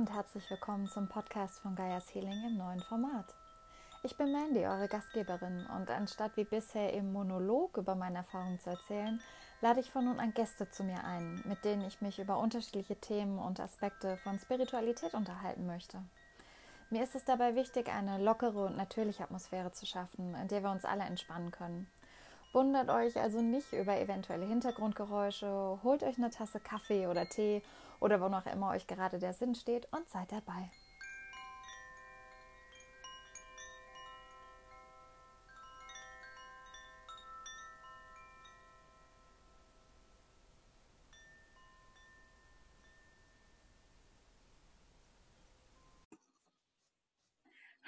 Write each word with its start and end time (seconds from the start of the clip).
und 0.00 0.14
herzlich 0.14 0.48
willkommen 0.48 0.88
zum 0.88 1.08
Podcast 1.08 1.60
von 1.60 1.74
Gaias 1.74 2.14
Healing 2.14 2.42
im 2.46 2.56
neuen 2.56 2.80
Format. 2.80 3.34
Ich 4.02 4.16
bin 4.16 4.32
Mandy, 4.32 4.60
eure 4.60 4.88
Gastgeberin, 4.88 5.66
und 5.76 5.90
anstatt 5.90 6.38
wie 6.38 6.44
bisher 6.44 6.94
im 6.94 7.12
Monolog 7.12 7.76
über 7.76 7.94
meine 7.94 8.16
Erfahrungen 8.16 8.58
zu 8.58 8.70
erzählen, 8.70 9.20
lade 9.60 9.80
ich 9.80 9.90
von 9.90 10.06
nun 10.06 10.18
an 10.18 10.32
Gäste 10.32 10.70
zu 10.70 10.84
mir 10.84 11.04
ein, 11.04 11.42
mit 11.44 11.66
denen 11.66 11.84
ich 11.84 12.00
mich 12.00 12.18
über 12.18 12.38
unterschiedliche 12.38 12.96
Themen 12.96 13.38
und 13.38 13.60
Aspekte 13.60 14.16
von 14.16 14.38
Spiritualität 14.38 15.12
unterhalten 15.12 15.66
möchte. 15.66 16.02
Mir 16.88 17.02
ist 17.02 17.14
es 17.14 17.26
dabei 17.26 17.54
wichtig, 17.54 17.90
eine 17.90 18.24
lockere 18.24 18.64
und 18.64 18.78
natürliche 18.78 19.24
Atmosphäre 19.24 19.72
zu 19.72 19.84
schaffen, 19.84 20.34
in 20.34 20.48
der 20.48 20.62
wir 20.62 20.70
uns 20.70 20.86
alle 20.86 21.04
entspannen 21.04 21.50
können. 21.50 21.90
Wundert 22.54 22.88
euch 22.88 23.20
also 23.20 23.42
nicht 23.42 23.74
über 23.74 24.00
eventuelle 24.00 24.46
Hintergrundgeräusche, 24.46 25.78
holt 25.82 26.02
euch 26.02 26.16
eine 26.16 26.30
Tasse 26.30 26.58
Kaffee 26.58 27.06
oder 27.06 27.28
Tee 27.28 27.62
oder 28.00 28.20
wo 28.20 28.28
noch 28.28 28.46
immer 28.46 28.70
euch 28.70 28.86
gerade 28.86 29.18
der 29.18 29.34
Sinn 29.34 29.54
steht 29.54 29.86
und 29.92 30.08
seid 30.08 30.32
dabei. 30.32 30.70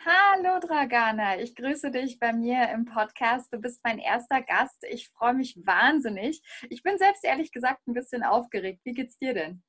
Hallo 0.04 0.58
Dragana, 0.58 1.38
ich 1.38 1.54
grüße 1.54 1.92
dich 1.92 2.18
bei 2.18 2.32
mir 2.32 2.68
im 2.70 2.86
Podcast. 2.86 3.52
Du 3.52 3.58
bist 3.58 3.80
mein 3.84 4.00
erster 4.00 4.42
Gast. 4.42 4.84
Ich 4.90 5.08
freue 5.10 5.34
mich 5.34 5.56
wahnsinnig. 5.64 6.42
Ich 6.70 6.82
bin 6.82 6.98
selbst 6.98 7.24
ehrlich 7.24 7.52
gesagt 7.52 7.86
ein 7.86 7.94
bisschen 7.94 8.24
aufgeregt. 8.24 8.80
Wie 8.84 8.94
geht's 8.94 9.16
dir 9.18 9.32
denn? 9.32 9.62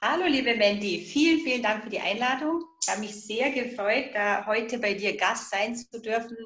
Hallo 0.00 0.26
liebe 0.26 0.54
Mandy, 0.54 1.00
vielen, 1.00 1.40
vielen 1.40 1.60
Dank 1.60 1.82
für 1.82 1.90
die 1.90 1.98
Einladung. 1.98 2.62
Ich 2.80 2.88
habe 2.88 3.00
mich 3.00 3.26
sehr 3.26 3.50
gefreut, 3.50 4.10
da 4.14 4.46
heute 4.46 4.78
bei 4.78 4.94
dir 4.94 5.16
Gast 5.16 5.50
sein 5.50 5.74
zu 5.74 6.00
dürfen. 6.00 6.36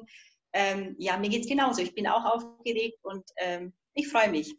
Ähm, 0.53 0.95
ja, 0.97 1.17
mir 1.17 1.29
geht 1.29 1.43
es 1.43 1.47
genauso. 1.47 1.83
Ich 1.83 1.93
bin 1.93 2.07
auch 2.07 2.25
aufgeregt 2.25 2.97
und 3.03 3.23
ähm, 3.37 3.73
ich 3.93 4.07
freue 4.07 4.31
mich. 4.31 4.55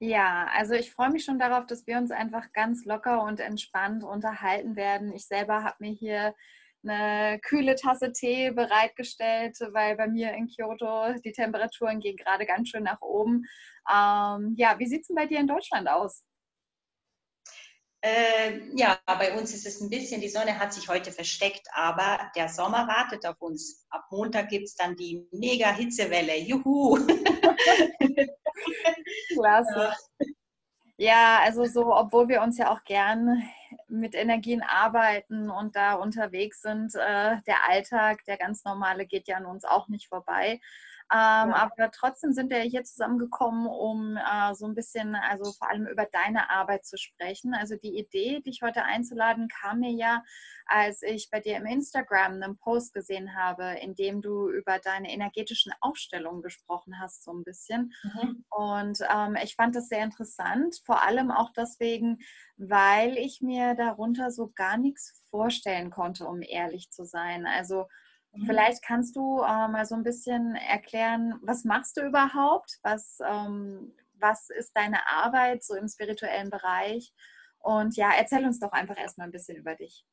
Ja, 0.00 0.48
also 0.52 0.74
ich 0.74 0.90
freue 0.90 1.10
mich 1.10 1.24
schon 1.24 1.38
darauf, 1.38 1.66
dass 1.66 1.86
wir 1.86 1.96
uns 1.96 2.10
einfach 2.10 2.52
ganz 2.52 2.84
locker 2.84 3.22
und 3.22 3.38
entspannt 3.38 4.02
unterhalten 4.02 4.74
werden. 4.74 5.12
Ich 5.14 5.28
selber 5.28 5.62
habe 5.62 5.76
mir 5.78 5.92
hier 5.92 6.34
eine 6.82 7.38
kühle 7.38 7.76
Tasse 7.76 8.10
Tee 8.10 8.50
bereitgestellt, 8.50 9.56
weil 9.70 9.96
bei 9.96 10.08
mir 10.08 10.32
in 10.32 10.48
Kyoto 10.48 11.12
die 11.24 11.32
Temperaturen 11.32 12.00
gehen 12.00 12.16
gerade 12.16 12.46
ganz 12.46 12.68
schön 12.68 12.82
nach 12.82 13.00
oben. 13.00 13.44
Ähm, 13.88 14.54
ja, 14.56 14.76
wie 14.80 14.86
sieht 14.86 15.02
es 15.02 15.06
denn 15.06 15.16
bei 15.16 15.26
dir 15.26 15.38
in 15.38 15.46
Deutschland 15.46 15.88
aus? 15.88 16.24
Äh, 18.00 18.60
ja, 18.76 18.98
bei 19.06 19.36
uns 19.36 19.52
ist 19.52 19.66
es 19.66 19.80
ein 19.80 19.90
bisschen, 19.90 20.20
die 20.20 20.28
Sonne 20.28 20.58
hat 20.58 20.72
sich 20.72 20.88
heute 20.88 21.10
versteckt, 21.10 21.66
aber 21.72 22.30
der 22.36 22.48
Sommer 22.48 22.86
wartet 22.86 23.26
auf 23.26 23.40
uns. 23.40 23.86
Ab 23.90 24.04
Montag 24.10 24.48
gibt 24.50 24.66
es 24.66 24.76
dann 24.76 24.94
die 24.94 25.26
mega 25.32 25.72
Hitzewelle. 25.72 26.36
Juhu! 26.38 26.96
Klasse. 29.34 29.92
Ja, 30.96 31.40
also 31.42 31.64
so, 31.64 31.94
obwohl 31.94 32.28
wir 32.28 32.42
uns 32.42 32.58
ja 32.58 32.72
auch 32.72 32.82
gern 32.84 33.42
mit 33.88 34.14
Energien 34.14 34.62
arbeiten 34.62 35.50
und 35.50 35.76
da 35.76 35.94
unterwegs 35.94 36.60
sind, 36.62 36.94
äh, 36.94 37.36
der 37.46 37.68
Alltag, 37.68 38.24
der 38.26 38.36
ganz 38.36 38.64
normale, 38.64 39.06
geht 39.06 39.28
ja 39.28 39.36
an 39.36 39.46
uns 39.46 39.64
auch 39.64 39.88
nicht 39.88 40.08
vorbei. 40.08 40.60
Ähm, 41.10 41.50
ja. 41.50 41.70
Aber 41.74 41.90
trotzdem 41.90 42.32
sind 42.32 42.50
wir 42.50 42.60
hier 42.60 42.84
zusammengekommen, 42.84 43.66
um 43.66 44.16
äh, 44.16 44.54
so 44.54 44.66
ein 44.66 44.74
bisschen, 44.74 45.14
also 45.14 45.52
vor 45.52 45.70
allem 45.70 45.86
über 45.86 46.04
deine 46.04 46.50
Arbeit 46.50 46.84
zu 46.84 46.98
sprechen. 46.98 47.54
Also 47.54 47.76
die 47.76 47.98
Idee, 47.98 48.40
dich 48.40 48.60
heute 48.62 48.84
einzuladen, 48.84 49.48
kam 49.48 49.80
mir 49.80 49.92
ja, 49.92 50.22
als 50.66 51.02
ich 51.02 51.30
bei 51.30 51.40
dir 51.40 51.56
im 51.56 51.64
Instagram 51.64 52.34
einen 52.34 52.58
Post 52.58 52.92
gesehen 52.92 53.34
habe, 53.34 53.78
in 53.80 53.94
dem 53.94 54.20
du 54.20 54.50
über 54.50 54.78
deine 54.80 55.10
energetischen 55.10 55.72
Aufstellungen 55.80 56.42
gesprochen 56.42 57.00
hast, 57.00 57.24
so 57.24 57.32
ein 57.32 57.42
bisschen. 57.42 57.94
Mhm. 58.02 58.44
Und 58.50 58.98
ähm, 59.10 59.36
ich 59.42 59.54
fand 59.54 59.76
das 59.76 59.88
sehr 59.88 60.04
interessant, 60.04 60.82
vor 60.84 61.02
allem 61.02 61.30
auch 61.30 61.52
deswegen, 61.56 62.18
weil 62.58 63.16
ich 63.16 63.40
mir 63.40 63.74
darunter 63.74 64.30
so 64.30 64.52
gar 64.54 64.76
nichts 64.76 65.22
vorstellen 65.30 65.90
konnte, 65.90 66.26
um 66.26 66.42
ehrlich 66.42 66.90
zu 66.90 67.06
sein. 67.06 67.46
Also 67.46 67.86
Mhm. 68.38 68.46
Vielleicht 68.46 68.82
kannst 68.82 69.16
du 69.16 69.40
äh, 69.40 69.68
mal 69.68 69.84
so 69.84 69.94
ein 69.94 70.04
bisschen 70.04 70.54
erklären, 70.54 71.38
was 71.42 71.64
machst 71.64 71.96
du 71.96 72.02
überhaupt? 72.02 72.78
Was, 72.82 73.18
ähm, 73.26 73.92
was 74.14 74.50
ist 74.50 74.72
deine 74.76 75.08
Arbeit 75.08 75.64
so 75.64 75.74
im 75.74 75.88
spirituellen 75.88 76.50
Bereich? 76.50 77.12
Und 77.58 77.96
ja, 77.96 78.12
erzähl 78.16 78.44
uns 78.44 78.60
doch 78.60 78.72
einfach 78.72 78.96
erstmal 78.96 79.26
ein 79.26 79.32
bisschen 79.32 79.56
über 79.56 79.74
dich. 79.74 80.04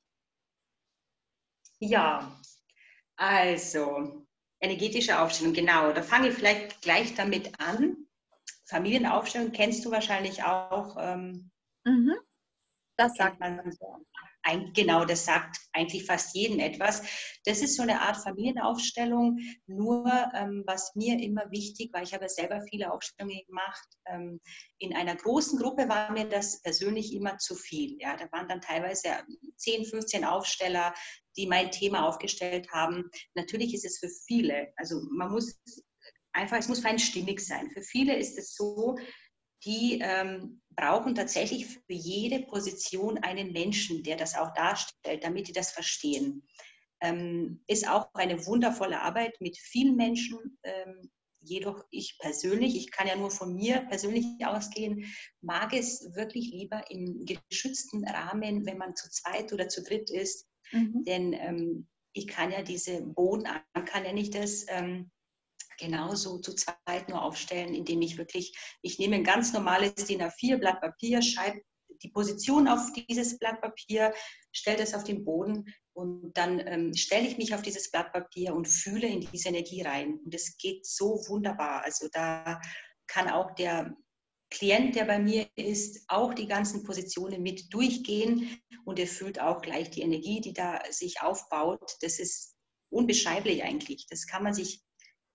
Ja, 1.79 2.39
also 3.15 4.25
energetische 4.59 5.19
Aufstellung, 5.19 5.53
genau. 5.53 5.91
Da 5.91 6.01
fange 6.01 6.29
ich 6.29 6.35
vielleicht 6.35 6.81
gleich 6.81 7.13
damit 7.13 7.59
an. 7.59 8.07
Familienaufstellung 8.65 9.51
kennst 9.51 9.85
du 9.85 9.91
wahrscheinlich 9.91 10.43
auch. 10.43 10.97
Ähm, 10.99 11.51
mhm. 11.83 12.15
Das 12.97 13.13
sagt 13.15 13.39
man 13.39 13.71
so 13.71 14.05
genau, 14.73 15.05
das 15.05 15.25
sagt 15.25 15.57
eigentlich 15.73 16.05
fast 16.05 16.35
jeden 16.35 16.59
etwas. 16.59 17.03
Das 17.45 17.61
ist 17.61 17.75
so 17.75 17.81
eine 17.81 18.01
Art 18.01 18.17
Familienaufstellung. 18.17 19.39
Nur, 19.67 20.05
ähm, 20.35 20.63
was 20.65 20.95
mir 20.95 21.19
immer 21.19 21.49
wichtig 21.51 21.91
war, 21.93 22.03
ich 22.03 22.13
habe 22.13 22.29
selber 22.29 22.61
viele 22.69 22.91
Aufstellungen 22.91 23.41
gemacht. 23.47 23.87
Ähm, 24.07 24.39
in 24.77 24.95
einer 24.95 25.15
großen 25.15 25.59
Gruppe 25.59 25.89
war 25.89 26.11
mir 26.11 26.25
das 26.25 26.61
persönlich 26.61 27.13
immer 27.13 27.37
zu 27.37 27.55
viel. 27.55 27.97
Ja, 27.99 28.15
da 28.15 28.31
waren 28.31 28.47
dann 28.47 28.61
teilweise 28.61 29.09
10, 29.57 29.85
15 29.85 30.23
Aufsteller, 30.23 30.93
die 31.37 31.47
mein 31.47 31.71
Thema 31.71 32.07
aufgestellt 32.07 32.71
haben. 32.71 33.09
Natürlich 33.33 33.73
ist 33.73 33.85
es 33.85 33.99
für 33.99 34.09
viele, 34.27 34.71
also 34.77 35.01
man 35.11 35.31
muss 35.31 35.59
einfach, 36.33 36.57
es 36.57 36.67
muss 36.67 36.81
fein 36.81 36.99
stimmig 36.99 37.39
sein. 37.39 37.71
Für 37.71 37.81
viele 37.81 38.15
ist 38.15 38.37
es 38.37 38.55
so, 38.55 38.95
die 39.63 39.99
ähm, 40.01 40.61
brauchen 40.75 41.15
tatsächlich 41.15 41.67
für 41.67 41.93
jede 41.93 42.39
Position 42.45 43.17
einen 43.19 43.51
Menschen, 43.51 44.03
der 44.03 44.17
das 44.17 44.35
auch 44.35 44.53
darstellt, 44.53 45.23
damit 45.23 45.47
die 45.47 45.53
das 45.53 45.71
verstehen. 45.71 46.47
Ähm, 47.01 47.63
ist 47.67 47.87
auch 47.89 48.13
eine 48.13 48.45
wundervolle 48.45 49.01
Arbeit 49.01 49.39
mit 49.39 49.57
vielen 49.57 49.95
Menschen. 49.95 50.59
Ähm, 50.63 51.09
jedoch 51.41 51.83
ich 51.91 52.17
persönlich, 52.19 52.75
ich 52.75 52.91
kann 52.91 53.07
ja 53.07 53.15
nur 53.15 53.31
von 53.31 53.55
mir 53.55 53.81
persönlich 53.81 54.25
ausgehen, 54.43 55.05
mag 55.41 55.73
es 55.73 56.15
wirklich 56.15 56.51
lieber 56.51 56.83
im 56.89 57.25
geschützten 57.25 58.03
Rahmen, 58.07 58.65
wenn 58.65 58.77
man 58.77 58.95
zu 58.95 59.09
zweit 59.09 59.53
oder 59.53 59.69
zu 59.69 59.83
dritt 59.83 60.09
ist. 60.09 60.47
Mhm. 60.71 61.03
Denn 61.05 61.33
ähm, 61.33 61.87
ich 62.13 62.27
kann 62.27 62.51
ja 62.51 62.61
diese 62.61 63.01
Boden, 63.01 63.47
kann 63.85 64.05
ja 64.05 64.13
nicht 64.13 64.35
das 64.35 64.65
ähm, 64.69 65.11
genauso 65.77 66.39
zu 66.39 66.53
zweit 66.53 67.09
nur 67.09 67.21
aufstellen, 67.21 67.73
indem 67.73 68.01
ich 68.01 68.17
wirklich, 68.17 68.57
ich 68.81 68.99
nehme 68.99 69.15
ein 69.15 69.23
ganz 69.23 69.53
normales 69.53 69.93
DIN 69.95 70.21
A4 70.21 70.57
Blatt 70.57 70.81
Papier, 70.81 71.21
schreibe 71.21 71.61
die 72.03 72.09
Position 72.09 72.67
auf 72.67 72.91
dieses 72.93 73.37
Blatt 73.37 73.61
Papier, 73.61 74.13
stelle 74.51 74.77
das 74.77 74.93
auf 74.93 75.03
den 75.03 75.23
Boden 75.23 75.73
und 75.93 76.33
dann 76.33 76.59
ähm, 76.65 76.93
stelle 76.93 77.27
ich 77.27 77.37
mich 77.37 77.53
auf 77.55 77.61
dieses 77.61 77.89
Blatt 77.89 78.11
Papier 78.11 78.53
und 78.53 78.67
fühle 78.67 79.07
in 79.07 79.21
diese 79.21 79.49
Energie 79.49 79.81
rein. 79.81 80.19
Und 80.23 80.33
es 80.33 80.57
geht 80.57 80.85
so 80.85 81.23
wunderbar. 81.27 81.83
Also 81.83 82.07
da 82.11 82.61
kann 83.07 83.29
auch 83.29 83.55
der 83.55 83.95
Klient, 84.51 84.95
der 84.95 85.05
bei 85.05 85.19
mir 85.19 85.47
ist, 85.55 86.05
auch 86.07 86.33
die 86.33 86.47
ganzen 86.47 86.83
Positionen 86.83 87.41
mit 87.41 87.73
durchgehen 87.73 88.61
und 88.85 88.99
er 88.99 89.07
fühlt 89.07 89.39
auch 89.39 89.61
gleich 89.61 89.89
die 89.89 90.01
Energie, 90.01 90.39
die 90.39 90.53
da 90.53 90.81
sich 90.91 91.21
aufbaut. 91.21 91.97
Das 92.01 92.19
ist 92.19 92.55
unbeschreiblich 92.89 93.63
eigentlich. 93.63 94.05
Das 94.07 94.27
kann 94.27 94.43
man 94.43 94.53
sich 94.53 94.84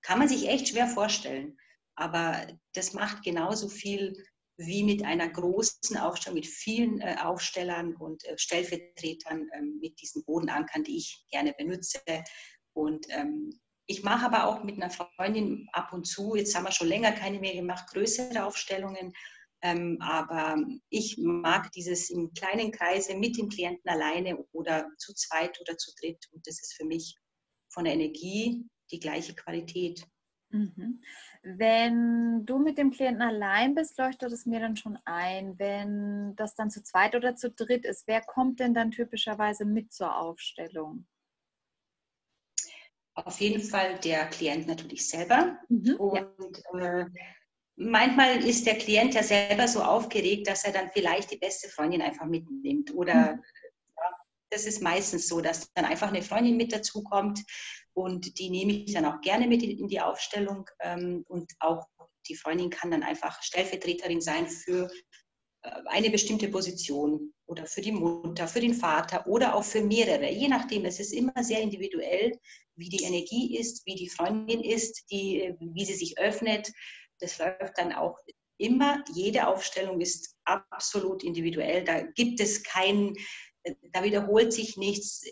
kann 0.03 0.19
man 0.19 0.29
sich 0.29 0.49
echt 0.49 0.69
schwer 0.69 0.87
vorstellen. 0.87 1.59
Aber 1.95 2.47
das 2.73 2.93
macht 2.93 3.23
genauso 3.23 3.69
viel 3.69 4.15
wie 4.57 4.85
mit 4.85 5.05
einer 5.05 5.29
großen 5.29 5.97
Aufstellung, 5.97 6.37
mit 6.37 6.47
vielen 6.47 7.01
äh, 7.01 7.17
Aufstellern 7.23 7.97
und 7.97 8.25
äh, 8.25 8.37
Stellvertretern, 8.37 9.49
ähm, 9.55 9.79
mit 9.81 10.01
diesen 10.01 10.23
Bodenankern, 10.25 10.85
die 10.85 10.99
ich 10.99 11.25
gerne 11.31 11.55
benutze. 11.55 12.01
Und 12.75 13.07
ähm, 13.09 13.59
ich 13.87 14.03
mache 14.03 14.27
aber 14.27 14.47
auch 14.47 14.63
mit 14.63 14.77
einer 14.77 14.91
Freundin 14.91 15.67
ab 15.73 15.93
und 15.93 16.07
zu, 16.07 16.37
jetzt 16.37 16.55
haben 16.55 16.65
wir 16.65 16.73
schon 16.73 16.89
länger 16.89 17.13
keine 17.13 17.41
mehr 17.41 17.55
gemacht, 17.55 17.87
größere 17.91 18.45
Aufstellungen. 18.45 19.13
Ähm, 19.63 19.99
aber 20.01 20.57
ich 20.91 21.19
mag 21.19 21.73
dieses 21.73 22.09
im 22.11 22.33
kleinen 22.33 22.71
Kreise 22.71 23.17
mit 23.17 23.37
dem 23.37 23.49
Klienten 23.49 23.91
alleine 23.91 24.39
oder 24.53 24.89
zu 24.99 25.13
zweit 25.15 25.61
oder 25.61 25.77
zu 25.77 25.91
dritt. 26.01 26.25
Und 26.33 26.47
das 26.47 26.63
ist 26.63 26.75
für 26.75 26.85
mich 26.85 27.17
von 27.73 27.85
der 27.85 27.95
Energie 27.95 28.65
die 28.91 29.01
gleiche 29.01 29.35
Qualität. 29.35 30.07
Mhm. 30.51 31.01
Wenn 31.43 32.45
du 32.45 32.59
mit 32.59 32.77
dem 32.77 32.91
Klienten 32.91 33.23
allein 33.23 33.75
bist, 33.75 33.97
leuchtet 33.99 34.33
es 34.33 34.47
mir 34.47 34.61
dann 34.61 34.77
schon 34.77 34.99
ein. 35.05 35.59
Wenn 35.59 36.35
das 36.37 36.55
dann 36.55 36.71
zu 36.71 36.83
zweit 36.83 37.15
oder 37.15 37.37
zu 37.37 37.51
dritt 37.51 37.85
ist, 37.85 38.07
wer 38.07 38.21
kommt 38.21 38.61
denn 38.61 38.75
dann 38.75 38.91
typischerweise 38.91 39.65
mit 39.65 39.93
zur 39.93 40.17
Aufstellung? 40.17 41.07
Auf 43.15 43.41
jeden 43.41 43.63
Fall 43.63 43.99
der 43.99 44.27
Klient 44.27 44.67
natürlich 44.67 45.09
selber. 45.09 45.59
Mhm, 45.69 45.97
und 45.97 46.63
ja. 46.75 47.01
äh, 47.01 47.07
manchmal 47.77 48.45
ist 48.45 48.67
der 48.67 48.79
Klient 48.79 49.15
ja 49.15 49.23
selber 49.23 49.69
so 49.69 49.83
aufgeregt, 49.83 50.49
dass 50.49 50.65
er 50.65 50.73
dann 50.73 50.91
vielleicht 50.93 51.31
die 51.31 51.39
beste 51.39 51.69
Freundin 51.69 52.03
einfach 52.03 52.27
mitnimmt 52.27 52.95
oder 52.95 53.37
mhm 53.37 53.43
das 54.51 54.67
ist 54.67 54.83
meistens 54.83 55.29
so, 55.29 55.41
dass 55.41 55.73
dann 55.75 55.85
einfach 55.85 56.09
eine 56.09 56.23
Freundin 56.23 56.57
mit 56.57 56.73
dazu 56.73 57.03
kommt 57.05 57.41
und 57.95 58.39
die 58.39 58.51
nehme 58.51 58.73
ich 58.73 58.93
dann 58.93 59.05
auch 59.05 59.21
gerne 59.21 59.47
mit 59.47 59.63
in 59.63 59.89
die 59.89 60.01
Aufstellung 60.01 60.69
ähm, 60.81 61.25
und 61.29 61.53
auch 61.61 61.87
die 62.29 62.37
Freundin 62.37 62.71
kann 62.71 62.91
dann 62.91 63.03
einfach 63.03 63.43
Stellvertreterin 63.43 64.21
sein 64.21 64.49
für 64.49 64.91
äh, 65.63 65.71
eine 65.87 66.11
bestimmte 66.11 66.49
Position 66.49 67.33
oder 67.47 67.67
für 67.67 67.81
die 67.81 67.93
Mutter, 67.93 68.47
für 68.47 68.61
den 68.61 68.75
Vater 68.75 69.27
oder 69.27 69.55
auch 69.55 69.65
für 69.65 69.83
mehrere. 69.83 70.31
Je 70.31 70.49
nachdem, 70.49 70.85
es 70.85 71.01
ist 71.01 71.13
immer 71.13 71.43
sehr 71.43 71.61
individuell, 71.61 72.39
wie 72.77 72.89
die 72.89 73.05
Energie 73.05 73.59
ist, 73.59 73.85
wie 73.87 73.97
die 73.97 74.09
Freundin 74.09 74.63
ist, 74.63 75.11
die, 75.11 75.55
wie 75.61 75.85
sie 75.85 75.95
sich 75.95 76.19
öffnet. 76.19 76.71
Das 77.19 77.39
läuft 77.39 77.77
dann 77.77 77.93
auch 77.93 78.17
immer. 78.59 79.05
Jede 79.13 79.47
Aufstellung 79.49 80.01
ist 80.01 80.37
absolut 80.45 81.25
individuell. 81.25 81.85
Da 81.85 82.03
gibt 82.03 82.41
es 82.41 82.63
kein, 82.63 83.15
da 83.93 84.05
wiederholt 84.05 84.53
sich 84.53 84.77
nichts. 84.77 85.25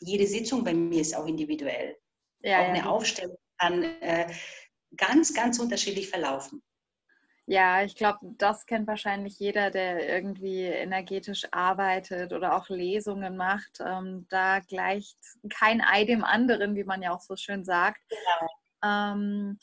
Jede 0.00 0.26
Sitzung 0.26 0.64
bei 0.64 0.74
mir 0.74 1.00
ist 1.00 1.16
auch 1.16 1.26
individuell. 1.26 1.96
Ja, 2.40 2.60
auch 2.60 2.64
ja. 2.64 2.72
eine 2.72 2.88
Aufstellung 2.88 3.38
kann 3.58 3.82
äh, 3.82 4.32
ganz, 4.96 5.34
ganz 5.34 5.58
unterschiedlich 5.58 6.08
verlaufen. 6.08 6.62
Ja, 7.48 7.84
ich 7.84 7.94
glaube, 7.94 8.18
das 8.22 8.66
kennt 8.66 8.88
wahrscheinlich 8.88 9.38
jeder, 9.38 9.70
der 9.70 10.08
irgendwie 10.08 10.62
energetisch 10.62 11.46
arbeitet 11.52 12.32
oder 12.32 12.56
auch 12.56 12.68
Lesungen 12.68 13.36
macht. 13.36 13.78
Ähm, 13.80 14.26
da 14.28 14.58
gleicht 14.58 15.16
kein 15.48 15.80
Ei 15.80 16.04
dem 16.04 16.24
anderen, 16.24 16.74
wie 16.74 16.82
man 16.82 17.02
ja 17.02 17.14
auch 17.14 17.20
so 17.20 17.36
schön 17.36 17.64
sagt. 17.64 18.02
Genau. 18.08 18.50
Ähm, 18.84 19.58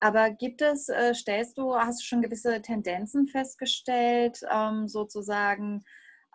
aber 0.00 0.30
gibt 0.30 0.62
es, 0.62 0.88
äh, 0.88 1.14
stellst 1.14 1.58
du, 1.58 1.74
hast 1.74 2.00
du 2.00 2.06
schon 2.06 2.22
gewisse 2.22 2.62
Tendenzen 2.62 3.28
festgestellt, 3.28 4.40
ähm, 4.50 4.88
sozusagen 4.88 5.84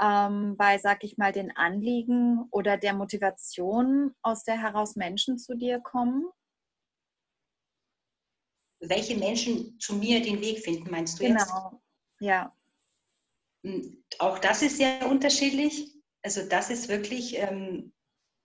ähm, 0.01 0.55
bei, 0.57 0.77
sag 0.79 1.03
ich 1.03 1.17
mal, 1.17 1.31
den 1.31 1.55
Anliegen 1.55 2.47
oder 2.51 2.77
der 2.77 2.93
Motivation, 2.93 4.15
aus 4.21 4.43
der 4.43 4.59
heraus 4.59 4.95
Menschen 4.95 5.37
zu 5.37 5.55
dir 5.55 5.79
kommen? 5.79 6.25
welche 8.81 9.15
Menschen 9.15 9.79
zu 9.79 9.95
mir 9.95 10.21
den 10.21 10.41
Weg 10.41 10.59
finden, 10.59 10.89
meinst 10.91 11.19
du 11.19 11.23
genau. 11.23 11.39
jetzt? 11.39 11.47
Genau, 11.47 11.81
ja. 12.19 12.53
Hm, 13.63 14.03
auch 14.19 14.39
das 14.39 14.61
ist 14.61 14.77
sehr 14.77 15.07
unterschiedlich. 15.09 15.93
Also 16.23 16.41
das 16.47 16.69
ist 16.69 16.89
wirklich, 16.89 17.37
ähm, 17.37 17.93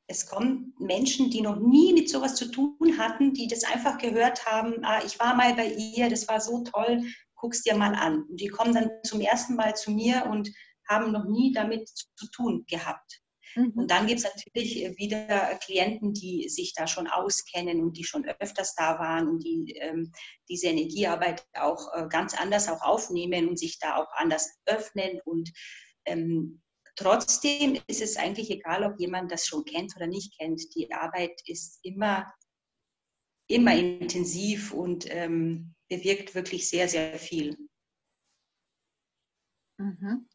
es 0.08 0.26
kommen 0.26 0.74
Menschen, 0.78 1.30
die 1.30 1.40
noch 1.40 1.56
nie 1.56 1.92
mit 1.92 2.08
sowas 2.08 2.36
zu 2.36 2.50
tun 2.50 2.98
hatten, 2.98 3.32
die 3.32 3.48
das 3.48 3.64
einfach 3.64 3.98
gehört 3.98 4.46
haben, 4.46 4.84
ah, 4.84 5.02
ich 5.04 5.18
war 5.18 5.34
mal 5.34 5.54
bei 5.54 5.72
ihr, 5.72 6.08
das 6.08 6.28
war 6.28 6.40
so 6.40 6.62
toll, 6.62 7.02
guck's 7.34 7.62
dir 7.62 7.74
mal 7.74 7.94
an. 7.94 8.22
Und 8.24 8.40
die 8.40 8.48
kommen 8.48 8.74
dann 8.74 8.90
zum 9.04 9.20
ersten 9.20 9.56
Mal 9.56 9.74
zu 9.74 9.90
mir 9.90 10.26
und 10.26 10.50
haben 10.88 11.12
noch 11.12 11.24
nie 11.24 11.52
damit 11.52 11.88
zu 11.88 12.30
tun 12.30 12.64
gehabt. 12.68 13.20
Mhm. 13.56 13.72
Und 13.74 13.90
dann 13.90 14.06
gibt 14.06 14.20
es 14.20 14.24
natürlich 14.24 14.84
äh, 14.84 14.96
wieder 14.98 15.58
Klienten, 15.64 16.12
die 16.12 16.48
sich 16.48 16.74
da 16.74 16.86
schon 16.86 17.06
auskennen 17.06 17.80
und 17.80 17.96
die 17.96 18.04
schon 18.04 18.26
öfters 18.26 18.74
da 18.74 18.98
waren 18.98 19.28
und 19.28 19.42
die 19.42 19.76
ähm, 19.80 20.12
diese 20.48 20.68
Energiearbeit 20.68 21.46
auch 21.54 21.92
äh, 21.94 22.06
ganz 22.08 22.34
anders 22.34 22.68
auch 22.68 22.82
aufnehmen 22.82 23.48
und 23.48 23.58
sich 23.58 23.78
da 23.78 23.96
auch 23.96 24.12
anders 24.12 24.50
öffnen. 24.66 25.20
Und 25.24 25.50
ähm, 26.04 26.62
trotzdem 26.96 27.78
ist 27.86 28.02
es 28.02 28.16
eigentlich 28.16 28.50
egal, 28.50 28.84
ob 28.84 29.00
jemand 29.00 29.32
das 29.32 29.46
schon 29.46 29.64
kennt 29.64 29.96
oder 29.96 30.06
nicht 30.06 30.36
kennt. 30.38 30.62
Die 30.74 30.92
Arbeit 30.92 31.40
ist 31.46 31.78
immer, 31.82 32.30
immer 33.48 33.74
intensiv 33.74 34.72
und 34.72 35.06
ähm, 35.08 35.74
bewirkt 35.88 36.34
wirklich 36.34 36.68
sehr, 36.68 36.88
sehr 36.88 37.18
viel. 37.18 37.56
Mhm. 39.78 40.28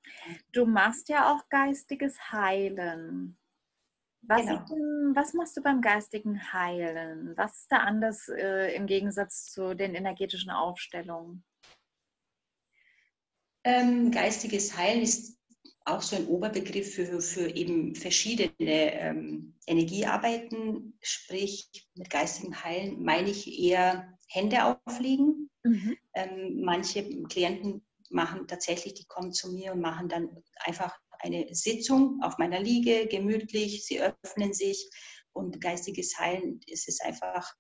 Du 0.52 0.66
machst 0.66 1.10
ja 1.10 1.34
auch 1.34 1.50
geistiges 1.50 2.32
Heilen. 2.32 3.38
Was, 4.24 4.42
genau. 4.42 4.66
denn, 4.66 5.16
was, 5.16 5.34
machst 5.34 5.58
du 5.58 5.62
beim 5.62 5.82
geistigen 5.82 6.54
Heilen? 6.54 7.36
Was 7.36 7.62
ist 7.62 7.72
da 7.72 7.78
anders 7.78 8.30
äh, 8.30 8.76
im 8.76 8.86
Gegensatz 8.86 9.46
zu 9.46 9.74
den 9.74 9.96
energetischen 9.96 10.52
Aufstellungen? 10.52 11.44
Ähm, 13.64 14.12
geistiges 14.12 14.78
Heilen 14.78 15.02
ist 15.02 15.40
auch 15.86 16.02
so 16.02 16.16
ein 16.16 16.28
Oberbegriff 16.28 16.94
für, 16.94 17.20
für 17.20 17.50
eben 17.50 17.96
verschiedene 17.96 18.54
ähm, 18.60 19.56
Energiearbeiten. 19.66 20.98
Sprich, 21.02 21.70
mit 21.96 22.10
geistigem 22.10 22.64
Heilen 22.64 23.04
meine 23.04 23.30
ich 23.30 23.60
eher 23.60 24.18
Hände 24.28 24.64
auflegen. 24.64 25.50
Mhm. 25.64 25.98
Ähm, 26.14 26.62
manche 26.62 27.24
Klienten 27.24 27.84
machen 28.12 28.48
tatsächlich, 28.48 28.94
die 28.94 29.06
kommen 29.06 29.34
zu 29.34 29.52
mir 29.52 29.74
und 29.74 29.82
machen 29.82 30.10
dann 30.10 30.30
einfach 30.60 30.98
eine 31.20 31.48
Sitzung 31.54 32.20
auf 32.24 32.38
meiner 32.38 32.60
Liege, 32.60 33.08
gemütlich, 33.08 33.86
sie 33.86 34.02
öffnen 34.02 34.54
sich 34.54 34.90
und 35.34 35.62
geistiges 35.62 36.18
Heilen 36.20 36.60
ist 36.68 36.88
es 36.88 37.00
einfach, 37.02 37.54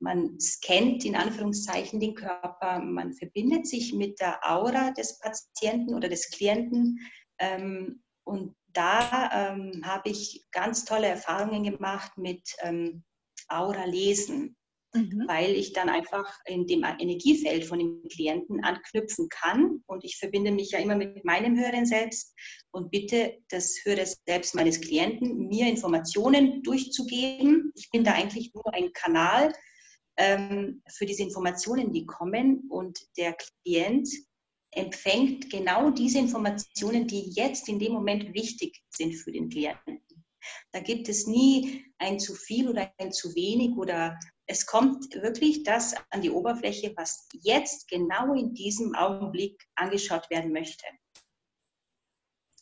man 0.00 0.38
scannt 0.40 1.04
in 1.04 1.16
Anführungszeichen 1.16 1.98
den 1.98 2.14
Körper, 2.14 2.78
man 2.78 3.12
verbindet 3.12 3.66
sich 3.66 3.92
mit 3.92 4.20
der 4.20 4.38
Aura 4.48 4.92
des 4.92 5.18
Patienten 5.18 5.94
oder 5.94 6.08
des 6.08 6.30
Klienten 6.30 6.98
ähm, 7.38 8.02
und 8.24 8.54
da 8.68 9.50
ähm, 9.50 9.82
habe 9.84 10.10
ich 10.10 10.46
ganz 10.52 10.84
tolle 10.84 11.08
Erfahrungen 11.08 11.64
gemacht 11.64 12.16
mit 12.16 12.54
ähm, 12.60 13.02
Aura-Lesen 13.48 14.56
mhm. 14.94 15.24
weil 15.26 15.50
ich 15.52 15.72
dann 15.72 15.88
einfach 15.88 16.38
in 16.46 16.66
dem 16.66 16.84
Energiefeld 16.84 17.64
von 17.64 17.78
dem 17.78 18.02
Klienten 18.10 18.64
anknüpfen 18.64 19.28
kann. 19.28 19.82
Und 19.86 20.04
ich 20.04 20.16
verbinde 20.18 20.52
mich 20.52 20.70
ja 20.72 20.78
immer 20.78 20.96
mit 20.96 21.24
meinem 21.24 21.58
höheren 21.58 21.86
Selbst 21.86 22.34
und 22.70 22.90
bitte 22.90 23.38
das 23.48 23.78
höhere 23.84 24.06
Selbst 24.26 24.54
meines 24.54 24.80
Klienten, 24.80 25.48
mir 25.48 25.66
Informationen 25.66 26.62
durchzugeben. 26.62 27.72
Ich 27.74 27.90
bin 27.90 28.04
da 28.04 28.12
eigentlich 28.12 28.52
nur 28.54 28.72
ein 28.74 28.92
Kanal 28.92 29.52
ähm, 30.16 30.82
für 30.88 31.06
diese 31.06 31.22
Informationen, 31.22 31.92
die 31.92 32.06
kommen. 32.06 32.68
Und 32.68 32.98
der 33.16 33.34
Klient 33.64 34.08
empfängt 34.72 35.50
genau 35.50 35.90
diese 35.90 36.18
Informationen, 36.18 37.06
die 37.06 37.30
jetzt 37.30 37.68
in 37.68 37.78
dem 37.78 37.92
Moment 37.92 38.34
wichtig 38.34 38.82
sind 38.90 39.14
für 39.14 39.32
den 39.32 39.48
Klienten. 39.48 40.02
Da 40.72 40.80
gibt 40.80 41.08
es 41.08 41.26
nie 41.26 41.84
ein 41.98 42.18
zu 42.18 42.34
viel 42.34 42.68
oder 42.68 42.92
ein 42.98 43.12
zu 43.12 43.34
wenig 43.34 43.76
oder 43.76 44.18
es 44.48 44.64
kommt 44.64 45.14
wirklich 45.14 45.62
das 45.62 45.94
an 46.10 46.22
die 46.22 46.30
Oberfläche, 46.30 46.94
was 46.96 47.28
jetzt 47.32 47.86
genau 47.88 48.34
in 48.34 48.54
diesem 48.54 48.94
Augenblick 48.94 49.62
angeschaut 49.76 50.28
werden 50.30 50.52
möchte. 50.52 50.86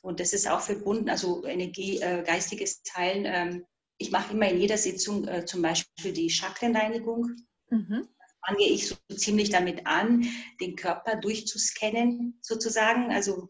Und 0.03 0.21
das 0.21 0.33
ist 0.33 0.49
auch 0.49 0.61
verbunden, 0.61 1.09
also 1.09 1.45
Energie, 1.47 2.01
äh, 2.01 2.23
geistiges 2.25 2.83
Teilen. 2.83 3.25
Ähm, 3.25 3.67
ich 3.99 4.11
mache 4.11 4.33
immer 4.33 4.49
in 4.49 4.61
jeder 4.61 4.77
Sitzung 4.77 5.27
äh, 5.27 5.45
zum 5.45 5.63
Beispiel 5.63 6.13
die 6.13 6.29
Chakrenreinigung. 6.29 7.37
Mhm. 7.71 8.09
Fange 8.47 8.65
ich 8.65 8.89
so 8.89 8.97
ziemlich 9.17 9.51
damit 9.51 9.87
an, 9.87 10.27
den 10.61 10.77
Körper 10.77 11.17
durchzuscannen, 11.17 12.39
sozusagen. 12.43 13.13
Also 13.13 13.49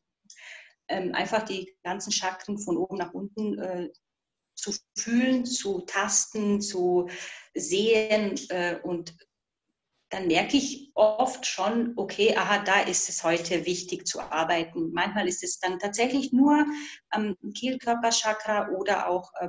ähm, 0.88 1.14
einfach 1.14 1.43
die 1.43 1.75
ganzen 1.83 2.12
Chakren 2.12 2.59
von 2.59 2.76
oben 2.76 2.97
nach 2.97 3.12
unten 3.12 3.59
äh, 3.59 3.88
zu 4.56 4.72
fühlen, 4.98 5.44
zu 5.44 5.82
tasten, 5.82 6.60
zu 6.60 7.08
sehen 7.54 8.34
äh, 8.48 8.78
und 8.82 9.14
dann 10.10 10.28
merke 10.28 10.56
ich 10.56 10.92
oft 10.94 11.46
schon, 11.46 11.92
okay, 11.96 12.36
aha, 12.36 12.62
da 12.62 12.80
ist 12.80 13.08
es 13.08 13.25
heute 13.25 13.66
wichtig 13.66 14.06
zu 14.06 14.20
arbeiten. 14.20 14.92
Manchmal 14.92 15.26
ist 15.26 15.42
es 15.42 15.58
dann 15.58 15.80
tatsächlich 15.80 16.32
nur 16.32 16.64
am 17.10 17.36
ähm, 17.42 17.52
Kehlkörperchakra 17.52 18.68
oder 18.70 19.08
auch 19.08 19.32
äh, 19.40 19.48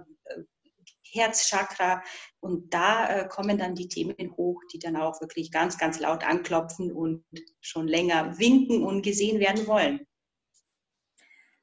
Herzchakra. 1.04 2.02
Und 2.40 2.74
da 2.74 3.08
äh, 3.08 3.28
kommen 3.28 3.60
dann 3.60 3.76
die 3.76 3.88
Themen 3.88 4.36
hoch, 4.36 4.62
die 4.74 4.80
dann 4.80 4.96
auch 4.96 5.22
wirklich 5.22 5.52
ganz, 5.52 5.78
ganz 5.78 6.00
laut 6.00 6.24
anklopfen 6.24 6.92
und 6.92 7.24
schon 7.62 7.88
länger 7.88 8.40
winken 8.40 8.84
und 8.84 9.04
gesehen 9.04 9.40
werden 9.40 9.68
wollen. 9.68 10.07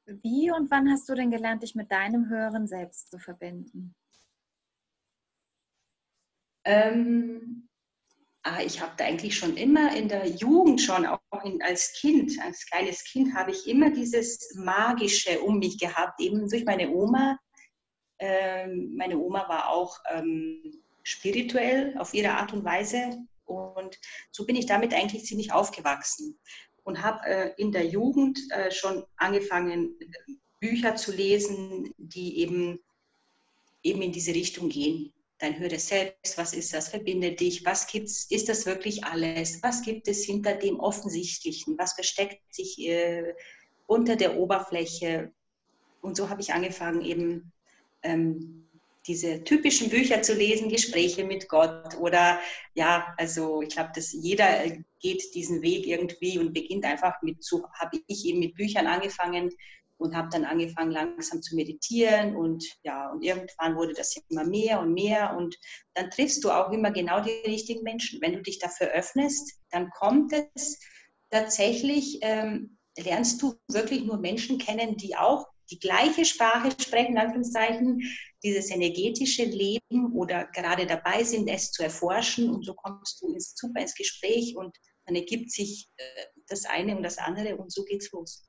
Wie 0.05 0.51
und 0.51 0.69
wann 0.69 0.89
hast 0.89 1.09
du 1.09 1.15
denn 1.15 1.31
gelernt, 1.31 1.63
dich 1.63 1.75
mit 1.75 1.91
deinem 1.91 2.29
höheren 2.29 2.67
Selbst 2.67 3.09
zu 3.09 3.17
verbinden? 3.17 3.95
Ähm, 6.63 7.67
ah, 8.43 8.61
ich 8.61 8.81
habe 8.81 8.93
da 8.97 9.05
eigentlich 9.05 9.37
schon 9.37 9.57
immer 9.57 9.95
in 9.95 10.07
der 10.07 10.27
Jugend 10.27 10.81
schon, 10.81 11.05
auch 11.05 11.19
in, 11.43 11.61
als 11.63 11.93
Kind, 11.93 12.39
als 12.41 12.65
kleines 12.67 13.03
Kind, 13.03 13.35
habe 13.35 13.51
ich 13.51 13.67
immer 13.67 13.89
dieses 13.89 14.55
Magische 14.55 15.41
um 15.41 15.57
mich 15.59 15.79
gehabt, 15.79 16.19
eben 16.19 16.47
durch 16.49 16.65
meine 16.65 16.89
Oma. 16.89 17.39
Ähm, 18.19 18.93
meine 18.95 19.17
Oma 19.17 19.49
war 19.49 19.69
auch 19.69 19.99
ähm, 20.11 20.83
spirituell 21.03 21.97
auf 21.97 22.13
ihre 22.13 22.31
Art 22.31 22.53
und 22.53 22.63
Weise 22.63 23.17
und 23.45 23.99
so 24.31 24.45
bin 24.45 24.55
ich 24.55 24.65
damit 24.65 24.93
eigentlich 24.93 25.25
ziemlich 25.25 25.51
aufgewachsen 25.51 26.39
und 26.85 27.01
habe 27.01 27.25
äh, 27.25 27.53
in 27.57 27.71
der 27.71 27.85
Jugend 27.85 28.39
äh, 28.51 28.71
schon 28.71 29.03
angefangen, 29.17 29.95
Bücher 30.59 30.95
zu 30.95 31.11
lesen, 31.11 31.93
die 31.97 32.39
eben, 32.39 32.79
eben 33.83 34.01
in 34.01 34.11
diese 34.11 34.33
Richtung 34.33 34.69
gehen. 34.69 35.11
Dein 35.39 35.59
höheres 35.59 35.89
Selbst, 35.89 36.37
was 36.37 36.53
ist 36.53 36.73
das, 36.73 36.87
verbindet 36.87 37.41
dich, 37.41 37.65
was 37.65 37.87
gibt's, 37.87 38.25
ist 38.29 38.47
das 38.47 38.65
wirklich 38.65 39.03
alles, 39.03 39.61
was 39.63 39.81
gibt 39.81 40.07
es 40.07 40.23
hinter 40.23 40.53
dem 40.53 40.79
Offensichtlichen, 40.79 41.77
was 41.77 41.93
versteckt 41.93 42.41
sich 42.53 42.79
äh, 42.87 43.33
unter 43.87 44.15
der 44.15 44.37
Oberfläche. 44.37 45.33
Und 46.01 46.15
so 46.15 46.29
habe 46.29 46.41
ich 46.41 46.53
angefangen, 46.53 47.01
eben 47.01 47.51
ähm, 48.03 48.64
diese 49.07 49.43
typischen 49.43 49.89
Bücher 49.89 50.21
zu 50.21 50.33
lesen, 50.33 50.69
Gespräche 50.69 51.23
mit 51.23 51.47
Gott 51.47 51.95
oder 51.97 52.39
ja, 52.73 53.13
also 53.17 53.61
ich 53.61 53.69
glaube, 53.69 53.91
dass 53.93 54.11
jeder 54.11 54.47
geht 54.99 55.35
diesen 55.35 55.61
Weg 55.61 55.85
irgendwie 55.85 56.39
und 56.39 56.53
beginnt 56.53 56.85
einfach 56.85 57.21
mit, 57.21 57.43
so 57.43 57.67
habe 57.73 57.99
ich 58.07 58.25
eben 58.25 58.39
mit 58.39 58.55
Büchern 58.55 58.87
angefangen 58.87 59.51
und 59.97 60.15
habe 60.15 60.29
dann 60.31 60.43
angefangen 60.43 60.91
langsam 60.91 61.41
zu 61.41 61.55
meditieren 61.55 62.35
und 62.35 62.65
ja, 62.83 63.11
und 63.11 63.23
irgendwann 63.23 63.75
wurde 63.75 63.93
das 63.93 64.15
immer 64.29 64.43
mehr 64.43 64.79
und 64.79 64.93
mehr 64.93 65.35
und 65.37 65.55
dann 65.93 66.09
triffst 66.09 66.43
du 66.43 66.51
auch 66.51 66.71
immer 66.71 66.91
genau 66.91 67.21
die 67.21 67.49
richtigen 67.49 67.83
Menschen. 67.83 68.21
Wenn 68.21 68.33
du 68.33 68.41
dich 68.41 68.59
dafür 68.59 68.87
öffnest, 68.87 69.53
dann 69.71 69.89
kommt 69.91 70.33
es 70.55 70.79
tatsächlich, 71.29 72.19
ähm, 72.21 72.77
lernst 72.97 73.41
du 73.41 73.55
wirklich 73.67 74.03
nur 74.03 74.17
Menschen 74.17 74.57
kennen, 74.57 74.97
die 74.97 75.15
auch 75.15 75.47
die 75.69 75.79
gleiche 75.79 76.25
Sprache 76.25 76.71
sprechen, 76.79 77.13
in 77.13 77.17
Anführungszeichen, 77.17 78.01
dieses 78.43 78.69
energetische 78.71 79.45
Leben 79.45 80.13
oder 80.13 80.45
gerade 80.45 80.85
dabei 80.85 81.23
sind, 81.23 81.47
es 81.47 81.71
zu 81.71 81.83
erforschen. 81.83 82.49
Und 82.49 82.65
so 82.65 82.73
kommst 82.73 83.21
du 83.21 83.33
ins, 83.33 83.55
super 83.55 83.81
ins 83.81 83.95
Gespräch 83.95 84.55
und 84.55 84.75
dann 85.05 85.15
ergibt 85.15 85.51
sich 85.51 85.87
äh, 85.97 86.03
das 86.47 86.65
eine 86.65 86.95
und 86.95 87.03
das 87.03 87.17
andere 87.17 87.57
und 87.57 87.71
so 87.71 87.83
geht's 87.83 88.11
los. 88.11 88.43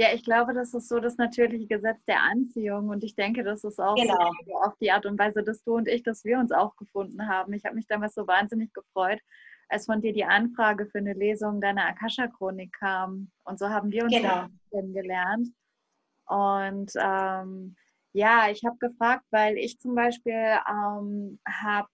Ja, 0.00 0.12
ich 0.14 0.22
glaube, 0.22 0.54
das 0.54 0.74
ist 0.74 0.88
so 0.88 1.00
das 1.00 1.16
natürliche 1.16 1.66
Gesetz 1.66 1.98
der 2.06 2.22
Anziehung 2.22 2.88
und 2.88 3.02
ich 3.02 3.16
denke, 3.16 3.42
das 3.42 3.64
ist 3.64 3.80
auch 3.80 3.96
genau. 3.96 4.30
so 4.46 4.54
auf 4.54 4.76
die 4.80 4.92
Art 4.92 5.06
und 5.06 5.18
Weise, 5.18 5.42
dass 5.42 5.64
du 5.64 5.74
und 5.74 5.88
ich, 5.88 6.04
dass 6.04 6.24
wir 6.24 6.38
uns 6.38 6.52
auch 6.52 6.76
gefunden 6.76 7.28
haben. 7.28 7.52
Ich 7.52 7.64
habe 7.64 7.74
mich 7.74 7.88
damals 7.88 8.14
so 8.14 8.24
wahnsinnig 8.28 8.72
gefreut, 8.72 9.18
als 9.68 9.86
von 9.86 10.00
dir 10.00 10.12
die 10.12 10.24
Anfrage 10.24 10.86
für 10.86 10.98
eine 10.98 11.14
Lesung 11.14 11.60
deiner 11.60 11.84
Akasha-Chronik 11.86 12.72
kam. 12.72 13.32
Und 13.44 13.58
so 13.58 13.68
haben 13.70 13.90
wir 13.90 14.04
uns 14.04 14.14
genau. 14.14 14.46
kennengelernt. 14.70 15.48
Und 16.28 16.92
ähm, 16.96 17.76
ja, 18.12 18.50
ich 18.50 18.64
habe 18.64 18.76
gefragt, 18.78 19.24
weil 19.30 19.56
ich 19.58 19.78
zum 19.78 19.94
Beispiel 19.94 20.58
ähm, 20.68 21.40
habe 21.46 21.88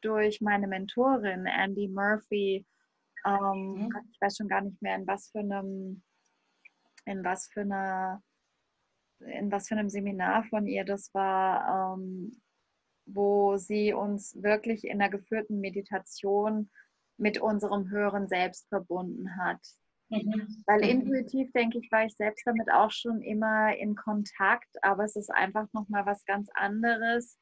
durch 0.00 0.40
meine 0.40 0.68
Mentorin 0.68 1.46
Andy 1.46 1.88
Murphy, 1.88 2.66
ähm, 3.24 3.88
mhm. 3.88 3.90
ich 4.10 4.20
weiß 4.20 4.36
schon 4.36 4.48
gar 4.48 4.60
nicht 4.60 4.80
mehr, 4.80 4.96
in 4.96 5.06
was 5.06 5.30
für 5.30 5.40
einem, 5.40 6.02
in 7.04 7.24
was 7.24 7.48
für 7.48 7.62
einer, 7.62 8.22
in 9.20 9.50
was 9.50 9.68
für 9.68 9.76
einem 9.76 9.88
Seminar 9.88 10.44
von 10.44 10.66
ihr 10.66 10.84
das 10.84 11.12
war, 11.14 11.96
ähm, 11.96 12.40
wo 13.06 13.56
sie 13.56 13.92
uns 13.92 14.40
wirklich 14.42 14.84
in 14.84 15.00
einer 15.00 15.10
geführten 15.10 15.60
Meditation 15.60 16.70
mit 17.16 17.40
unserem 17.40 17.90
höheren 17.90 18.28
Selbst 18.28 18.68
verbunden 18.68 19.36
hat. 19.36 19.60
Mhm. 20.08 20.62
Weil 20.66 20.78
mhm. 20.78 21.02
intuitiv, 21.02 21.50
denke 21.52 21.78
ich, 21.78 21.90
war 21.90 22.04
ich 22.04 22.14
selbst 22.14 22.46
damit 22.46 22.70
auch 22.70 22.90
schon 22.90 23.22
immer 23.22 23.76
in 23.76 23.96
Kontakt, 23.96 24.68
aber 24.82 25.04
es 25.04 25.16
ist 25.16 25.30
einfach 25.30 25.66
nochmal 25.72 26.06
was 26.06 26.24
ganz 26.24 26.48
anderes, 26.54 27.38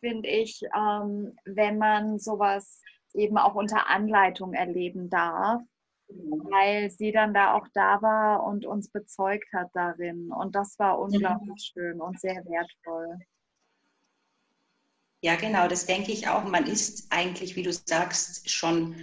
finde 0.00 0.28
ich, 0.28 0.62
ähm, 0.74 1.36
wenn 1.44 1.78
man 1.78 2.18
sowas 2.18 2.80
eben 3.14 3.36
auch 3.38 3.54
unter 3.54 3.88
Anleitung 3.88 4.54
erleben 4.54 5.10
darf, 5.10 5.62
mhm. 6.08 6.44
weil 6.50 6.90
sie 6.90 7.12
dann 7.12 7.34
da 7.34 7.54
auch 7.54 7.66
da 7.74 8.00
war 8.02 8.44
und 8.44 8.66
uns 8.66 8.90
bezeugt 8.90 9.52
hat 9.52 9.70
darin. 9.74 10.30
Und 10.32 10.54
das 10.54 10.78
war 10.78 10.96
mhm. 10.96 11.04
unglaublich 11.04 11.72
mhm. 11.74 11.80
schön 11.80 12.00
und 12.00 12.20
sehr 12.20 12.44
wertvoll. 12.46 13.18
Ja, 15.22 15.36
genau, 15.36 15.68
das 15.68 15.84
denke 15.84 16.12
ich 16.12 16.28
auch. 16.28 16.44
Man 16.44 16.66
ist 16.66 17.12
eigentlich, 17.12 17.54
wie 17.54 17.62
du 17.62 17.72
sagst, 17.72 18.48
schon 18.48 18.94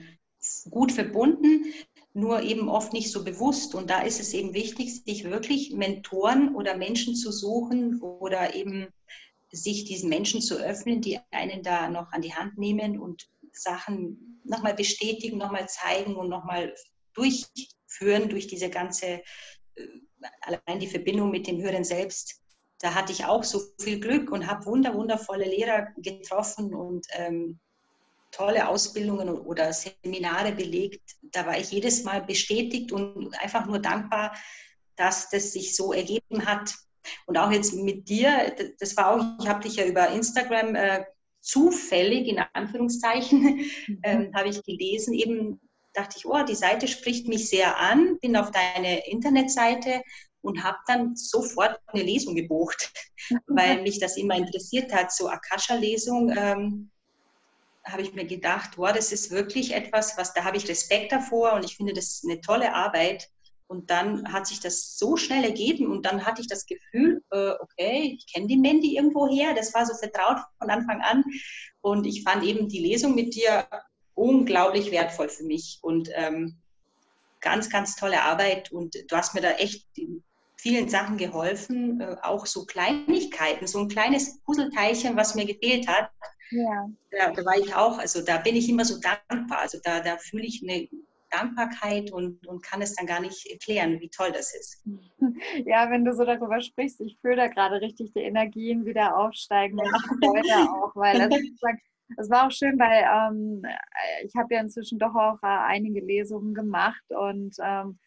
gut 0.72 0.92
verbunden 0.92 1.66
nur 2.18 2.42
eben 2.42 2.68
oft 2.68 2.94
nicht 2.94 3.12
so 3.12 3.24
bewusst. 3.24 3.76
Und 3.76 3.92
da 3.92 4.02
ist 4.02 4.20
es 4.20 4.34
eben 4.34 4.56
wichtig, 4.56 5.04
sich 5.04 5.24
wirklich 5.24 5.72
Mentoren 5.72 6.56
oder 6.56 6.76
Menschen 6.76 7.16
zu 7.16 7.32
suchen 7.32 8.02
oder 8.02 8.56
eben 8.56 8.88
sich 9.52 9.86
diesen 9.86 10.10
Menschen 10.10 10.42
zu 10.42 10.56
öffnen, 10.56 11.00
die 11.00 11.20
einen 11.30 11.62
da 11.62 11.90
noch 11.90 12.12
an 12.12 12.24
die 12.24 12.34
Hand 12.34 12.58
nehmen 12.58 13.00
und 13.00 13.30
Sachen 13.52 14.42
nochmal 14.44 14.74
bestätigen, 14.74 15.38
nochmal 15.38 15.70
zeigen 15.70 16.16
und 16.16 16.28
nochmal 16.28 16.74
durchführen 17.14 18.30
durch 18.30 18.48
diese 18.48 18.72
ganze, 18.72 19.22
äh, 19.76 19.88
allein 20.42 20.80
die 20.80 20.88
Verbindung 20.88 21.30
mit 21.30 21.46
dem 21.46 21.62
Höheren 21.62 21.84
Selbst. 21.84 22.42
Da 22.80 22.96
hatte 22.96 23.12
ich 23.12 23.26
auch 23.26 23.44
so 23.44 23.62
viel 23.80 24.00
Glück 24.00 24.32
und 24.32 24.48
habe 24.48 24.66
wunder, 24.66 24.96
wundervolle 24.96 25.46
Lehrer 25.46 25.88
getroffen 25.98 26.74
und 26.74 27.06
ähm, 27.12 27.60
tolle 28.32 28.68
Ausbildungen 28.68 29.30
oder 29.30 29.74
Seminare 29.74 30.52
belegt. 30.52 31.16
Da 31.22 31.46
war 31.46 31.58
ich 31.58 31.72
jedes 31.72 32.04
Mal 32.04 32.22
bestätigt 32.22 32.92
und 32.92 33.34
einfach 33.42 33.66
nur 33.66 33.80
dankbar, 33.80 34.36
dass 34.96 35.30
das 35.30 35.54
sich 35.54 35.76
so 35.76 35.94
ergeben 35.94 36.46
hat. 36.46 36.74
Und 37.26 37.38
auch 37.38 37.52
jetzt 37.52 37.74
mit 37.74 38.10
dir, 38.10 38.54
das 38.80 38.98
war 38.98 39.12
auch, 39.12 39.42
ich 39.42 39.48
habe 39.48 39.64
dich 39.64 39.78
ja 39.78 39.86
über 39.86 40.10
Instagram 40.10 40.76
äh, 40.76 41.06
zufällig, 41.40 42.28
in 42.28 42.40
Anführungszeichen, 42.54 43.42
mhm. 43.88 44.00
ähm, 44.04 44.32
habe 44.36 44.50
ich 44.50 44.62
gelesen, 44.64 45.14
eben 45.14 45.62
dachte 45.94 46.18
ich, 46.18 46.26
oh, 46.26 46.44
die 46.44 46.56
Seite 46.56 46.88
spricht 46.88 47.28
mich 47.28 47.50
sehr 47.50 47.78
an, 47.78 48.20
bin 48.20 48.36
auf 48.36 48.52
deine 48.52 49.08
Internetseite 49.08 50.02
und 50.42 50.64
habe 50.64 50.78
dann 50.86 51.16
sofort 51.16 51.80
eine 51.88 52.04
Lesung 52.04 52.36
gebucht, 52.36 52.94
weil 53.48 53.82
mich 53.82 54.00
das 54.00 54.18
immer 54.18 54.36
interessiert 54.36 54.94
hat, 54.94 55.12
so 55.12 55.28
Akasha-Lesung. 55.28 56.34
Ähm, 56.38 56.92
habe 57.88 58.02
ich 58.02 58.14
mir 58.14 58.26
gedacht, 58.26 58.78
wow, 58.78 58.92
das 58.94 59.12
ist 59.12 59.32
wirklich 59.32 59.74
etwas, 59.74 60.18
was 60.18 60.34
da 60.34 60.44
habe 60.44 60.58
ich 60.58 60.68
Respekt 60.68 61.12
davor 61.12 61.54
und 61.54 61.66
ich 61.66 61.78
finde 61.78 61.94
das 61.94 62.22
eine 62.24 62.42
tolle 62.42 62.74
Arbeit. 62.74 63.30
Und 63.70 63.90
dann 63.90 64.32
hat 64.32 64.48
sich 64.48 64.62
das 64.62 64.98
so 64.98 65.18
schnell 65.18 65.44
ergeben 65.44 65.88
und 65.88 66.06
dann 66.06 66.26
hatte 66.26 66.42
ich 66.42 66.48
das 66.48 66.66
Gefühl, 66.66 67.22
äh, 67.32 67.52
okay, 67.60 68.18
ich 68.18 68.32
kenne 68.32 68.48
die 68.48 68.56
Mandy 68.56 68.96
irgendwo 68.96 69.28
her. 69.28 69.54
Das 69.54 69.74
war 69.74 69.86
so 69.86 69.94
vertraut 69.94 70.38
von 70.58 70.70
Anfang 70.70 71.02
an. 71.02 71.26
Und 71.82 72.06
ich 72.06 72.24
fand 72.24 72.46
eben 72.46 72.70
die 72.70 72.80
Lesung 72.80 73.14
mit 73.14 73.36
dir 73.36 73.68
unglaublich 74.16 74.92
wertvoll 74.92 75.28
für 75.28 75.44
mich 75.44 75.80
und 75.82 76.10
ähm, 76.14 76.56
ganz, 77.42 77.70
ganz 77.70 77.98
tolle 77.98 78.22
Arbeit. 78.22 78.72
Und 78.72 78.96
du 78.96 79.16
hast 79.18 79.36
mir 79.36 79.42
da 79.42 79.52
echt 79.52 79.86
vielen 80.56 80.88
Sachen 80.88 81.18
geholfen, 81.18 82.00
äh, 82.00 82.16
auch 82.22 82.46
so 82.46 82.66
Kleinigkeiten, 82.66 83.68
so 83.68 83.80
ein 83.80 83.90
kleines 83.90 84.40
Puzzleteilchen, 84.44 85.18
was 85.18 85.36
mir 85.36 85.46
gefehlt 85.46 85.90
hat 85.90 86.10
ja. 86.52 86.90
Da, 87.12 87.32
da, 87.32 87.46
war 87.46 87.58
ich 87.58 87.74
auch, 87.76 87.98
also 87.98 88.24
da 88.24 88.38
bin 88.38 88.56
ich 88.56 88.70
immer 88.70 88.86
so 88.86 89.00
dankbar. 89.00 89.60
Also 89.60 89.80
da, 89.84 90.00
da 90.00 90.18
fühle 90.18 90.46
ich 90.46 90.64
eine 90.64 90.88
Dankbarkeit 91.30 92.12
und, 92.12 92.46
und 92.48 92.64
kann 92.64 92.82
es 92.82 92.96
dann 92.96 93.06
gar 93.06 93.20
nicht 93.20 93.46
erklären, 93.48 94.00
wie 94.00 94.10
toll 94.10 94.32
das 94.32 94.54
ist. 94.56 94.84
Ja, 95.66 95.90
wenn 95.90 96.06
du 96.06 96.14
so 96.14 96.24
darüber 96.24 96.62
sprichst, 96.62 97.02
ich 97.02 97.18
fühle 97.20 97.36
da 97.36 97.48
gerade 97.48 97.82
richtig 97.82 98.14
die 98.14 98.22
Energien 98.22 98.86
wieder 98.86 99.18
aufsteigen 99.18 99.78
ja. 99.78 99.84
und 99.84 100.28
heute 100.28 100.72
auch, 100.72 100.96
weil 100.96 101.30
das, 101.30 101.40
das 102.18 102.30
war 102.30 102.48
auch 102.48 102.52
schön, 102.52 102.80
weil 102.80 103.04
ähm, 103.04 103.64
ich 104.24 104.34
habe 104.36 104.54
ja 104.54 104.62
inzwischen 104.62 105.00
doch 105.00 105.14
auch 105.16 105.42
äh, 105.44 105.48
einige 105.48 106.00
Lesungen 106.00 106.54
gemacht 106.54 107.04
und 107.10 107.56
ähm, 107.62 107.98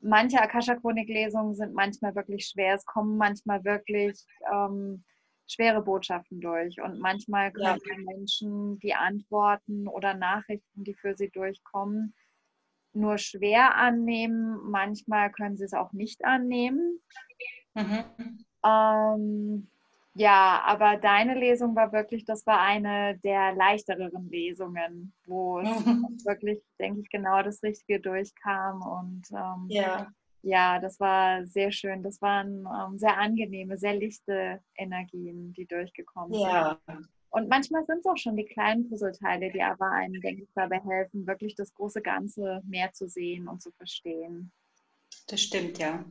manche 0.00 0.40
Akasha-Chronik-Lesungen 0.40 1.54
sind 1.54 1.74
manchmal 1.74 2.14
wirklich 2.14 2.46
schwer. 2.46 2.74
Es 2.74 2.86
kommen 2.86 3.16
manchmal 3.16 3.64
wirklich 3.64 4.24
ähm, 4.52 5.04
schwere 5.50 5.82
Botschaften 5.82 6.40
durch. 6.40 6.80
Und 6.80 7.00
manchmal 7.00 7.52
können 7.52 7.80
ja. 7.84 8.14
Menschen 8.14 8.78
die 8.80 8.94
Antworten 8.94 9.88
oder 9.88 10.14
Nachrichten, 10.14 10.84
die 10.84 10.94
für 10.94 11.16
sie 11.16 11.30
durchkommen, 11.30 12.14
nur 12.92 13.18
schwer 13.18 13.76
annehmen. 13.76 14.70
Manchmal 14.70 15.30
können 15.32 15.56
sie 15.56 15.64
es 15.64 15.74
auch 15.74 15.92
nicht 15.92 16.24
annehmen. 16.24 17.00
Mhm. 17.74 18.44
Ähm, 18.64 19.70
ja, 20.14 20.62
aber 20.66 20.96
deine 20.96 21.34
Lesung 21.34 21.76
war 21.76 21.92
wirklich, 21.92 22.24
das 22.24 22.44
war 22.46 22.60
eine 22.60 23.18
der 23.18 23.54
leichteren 23.54 24.28
Lesungen, 24.28 25.14
wo 25.24 25.60
mhm. 25.60 26.18
wirklich, 26.24 26.60
denke 26.78 27.00
ich, 27.00 27.10
genau 27.10 27.42
das 27.42 27.62
Richtige 27.62 28.00
durchkam. 28.00 28.82
Und 28.82 29.30
ähm, 29.32 29.66
ja 29.68 30.08
ja, 30.42 30.78
das 30.78 30.98
war 31.00 31.44
sehr 31.46 31.72
schön. 31.72 32.02
Das 32.02 32.20
waren 32.22 32.66
ähm, 32.66 32.98
sehr 32.98 33.18
angenehme, 33.18 33.76
sehr 33.78 33.94
lichte 33.94 34.60
Energien, 34.76 35.52
die 35.52 35.66
durchgekommen 35.66 36.38
ja. 36.40 36.78
sind. 36.86 37.08
Und 37.30 37.48
manchmal 37.48 37.86
sind 37.86 38.00
es 38.00 38.06
auch 38.06 38.16
schon 38.16 38.36
die 38.36 38.44
kleinen 38.44 38.88
Puzzleteile, 38.88 39.52
die 39.52 39.62
aber 39.62 39.90
einem, 39.92 40.20
denke 40.20 40.42
ich, 40.42 40.48
dabei 40.54 40.80
helfen, 40.80 41.26
wirklich 41.26 41.54
das 41.54 41.72
große 41.74 42.02
Ganze 42.02 42.60
mehr 42.66 42.92
zu 42.92 43.08
sehen 43.08 43.46
und 43.46 43.62
zu 43.62 43.70
verstehen. 43.72 44.50
Das 45.28 45.40
stimmt, 45.40 45.78
ja. 45.78 46.04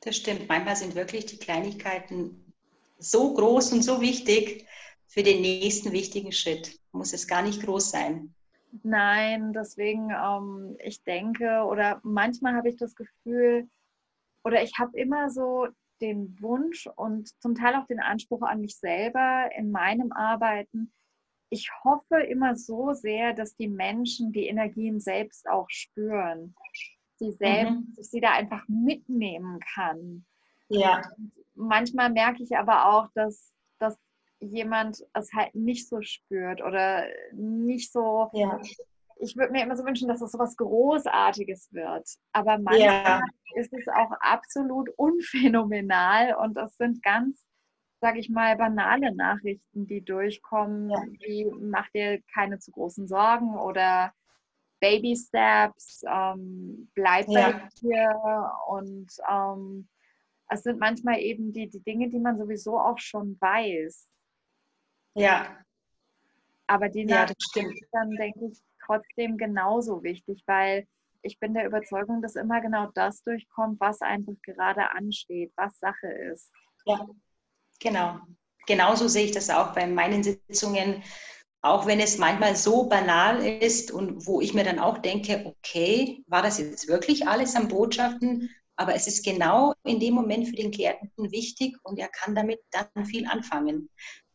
Das 0.00 0.16
stimmt. 0.16 0.48
Manchmal 0.48 0.76
sind 0.76 0.94
wirklich 0.94 1.26
die 1.26 1.36
Kleinigkeiten 1.36 2.54
so 2.98 3.34
groß 3.34 3.72
und 3.74 3.82
so 3.82 4.00
wichtig 4.00 4.66
für 5.06 5.22
den 5.22 5.42
nächsten 5.42 5.92
wichtigen 5.92 6.32
Schritt. 6.32 6.78
Muss 6.92 7.12
es 7.12 7.26
gar 7.26 7.42
nicht 7.42 7.62
groß 7.62 7.90
sein. 7.90 8.34
Nein, 8.82 9.52
deswegen, 9.52 10.10
ähm, 10.10 10.76
ich 10.82 11.02
denke, 11.02 11.64
oder 11.64 12.00
manchmal 12.02 12.54
habe 12.54 12.68
ich 12.68 12.76
das 12.76 12.94
Gefühl, 12.94 13.68
oder 14.44 14.62
ich 14.62 14.78
habe 14.78 14.98
immer 14.98 15.30
so 15.30 15.68
den 16.00 16.40
Wunsch 16.40 16.88
und 16.96 17.28
zum 17.40 17.54
Teil 17.54 17.74
auch 17.74 17.86
den 17.86 18.00
Anspruch 18.00 18.42
an 18.42 18.60
mich 18.60 18.76
selber 18.76 19.50
in 19.56 19.70
meinem 19.70 20.12
Arbeiten. 20.12 20.92
Ich 21.50 21.70
hoffe 21.84 22.20
immer 22.20 22.56
so 22.56 22.92
sehr, 22.92 23.34
dass 23.34 23.56
die 23.56 23.68
Menschen 23.68 24.32
die 24.32 24.46
Energien 24.46 25.00
selbst 25.00 25.48
auch 25.48 25.68
spüren. 25.68 26.54
Sie 27.16 27.32
selbst, 27.32 27.72
mhm. 27.72 27.94
dass 27.96 28.10
sie 28.10 28.20
da 28.20 28.30
einfach 28.32 28.66
mitnehmen 28.68 29.60
kann. 29.74 30.24
Ja. 30.68 31.02
Und 31.18 31.32
manchmal 31.54 32.10
merke 32.10 32.42
ich 32.42 32.56
aber 32.56 32.86
auch, 32.86 33.08
dass 33.14 33.52
jemand 34.40 35.04
es 35.12 35.32
halt 35.32 35.54
nicht 35.54 35.88
so 35.88 36.02
spürt 36.02 36.62
oder 36.62 37.04
nicht 37.32 37.92
so. 37.92 38.30
Ja. 38.32 38.60
Ich 39.22 39.36
würde 39.36 39.52
mir 39.52 39.62
immer 39.62 39.76
so 39.76 39.84
wünschen, 39.84 40.08
dass 40.08 40.22
es 40.22 40.32
so 40.32 40.38
was 40.38 40.56
Großartiges 40.56 41.72
wird. 41.72 42.08
Aber 42.32 42.58
manchmal 42.58 42.80
ja. 42.80 43.20
ist 43.54 43.72
es 43.72 43.86
auch 43.88 44.12
absolut 44.20 44.88
unphänomenal 44.96 46.34
und 46.36 46.54
das 46.54 46.76
sind 46.76 47.02
ganz, 47.02 47.44
sage 48.00 48.18
ich 48.18 48.30
mal, 48.30 48.56
banale 48.56 49.14
Nachrichten, 49.14 49.86
die 49.86 50.02
durchkommen, 50.02 50.90
ja. 50.90 51.02
wie 51.20 51.44
mach 51.60 51.88
dir 51.90 52.22
keine 52.32 52.58
zu 52.58 52.70
großen 52.70 53.06
Sorgen 53.06 53.58
oder 53.58 54.12
Baby 54.80 55.14
Steps, 55.14 56.02
ähm, 56.08 56.90
bleib 56.94 57.26
bei 57.26 57.68
dir 57.82 58.50
und 58.68 59.12
ähm, 59.30 59.86
es 60.48 60.62
sind 60.62 60.80
manchmal 60.80 61.20
eben 61.20 61.52
die, 61.52 61.68
die 61.68 61.80
Dinge, 61.80 62.08
die 62.08 62.18
man 62.18 62.38
sowieso 62.38 62.78
auch 62.78 62.98
schon 62.98 63.36
weiß. 63.40 64.08
Ja. 65.14 65.56
Aber 66.66 66.88
die 66.88 67.04
ja, 67.06 67.26
sind 67.52 67.74
dann, 67.92 68.10
denke 68.10 68.46
ich, 68.46 68.58
trotzdem 68.84 69.36
genauso 69.36 70.02
wichtig, 70.02 70.42
weil 70.46 70.86
ich 71.22 71.38
bin 71.38 71.54
der 71.54 71.66
Überzeugung, 71.66 72.22
dass 72.22 72.36
immer 72.36 72.60
genau 72.60 72.90
das 72.94 73.22
durchkommt, 73.22 73.80
was 73.80 74.00
einfach 74.00 74.32
gerade 74.42 74.90
ansteht, 74.92 75.52
was 75.56 75.78
Sache 75.78 76.06
ist. 76.32 76.50
Ja, 76.86 77.06
genau. 77.78 78.20
Genauso 78.66 79.08
sehe 79.08 79.24
ich 79.24 79.32
das 79.32 79.50
auch 79.50 79.74
bei 79.74 79.86
meinen 79.86 80.22
Sitzungen, 80.22 81.02
auch 81.62 81.86
wenn 81.86 82.00
es 82.00 82.18
manchmal 82.18 82.56
so 82.56 82.84
banal 82.88 83.44
ist 83.44 83.90
und 83.90 84.26
wo 84.26 84.40
ich 84.40 84.54
mir 84.54 84.64
dann 84.64 84.78
auch 84.78 84.98
denke, 84.98 85.44
okay, 85.44 86.22
war 86.26 86.42
das 86.42 86.58
jetzt 86.58 86.88
wirklich 86.88 87.26
alles 87.26 87.54
an 87.54 87.68
Botschaften? 87.68 88.50
Aber 88.76 88.94
es 88.94 89.06
ist 89.06 89.24
genau 89.24 89.74
in 89.84 90.00
dem 90.00 90.14
Moment 90.14 90.48
für 90.48 90.56
den 90.56 90.70
Klienten 90.70 91.30
wichtig 91.30 91.76
und 91.82 91.98
er 91.98 92.08
kann 92.08 92.34
damit 92.34 92.60
dann 92.70 93.04
viel 93.04 93.26
anfangen. 93.26 93.90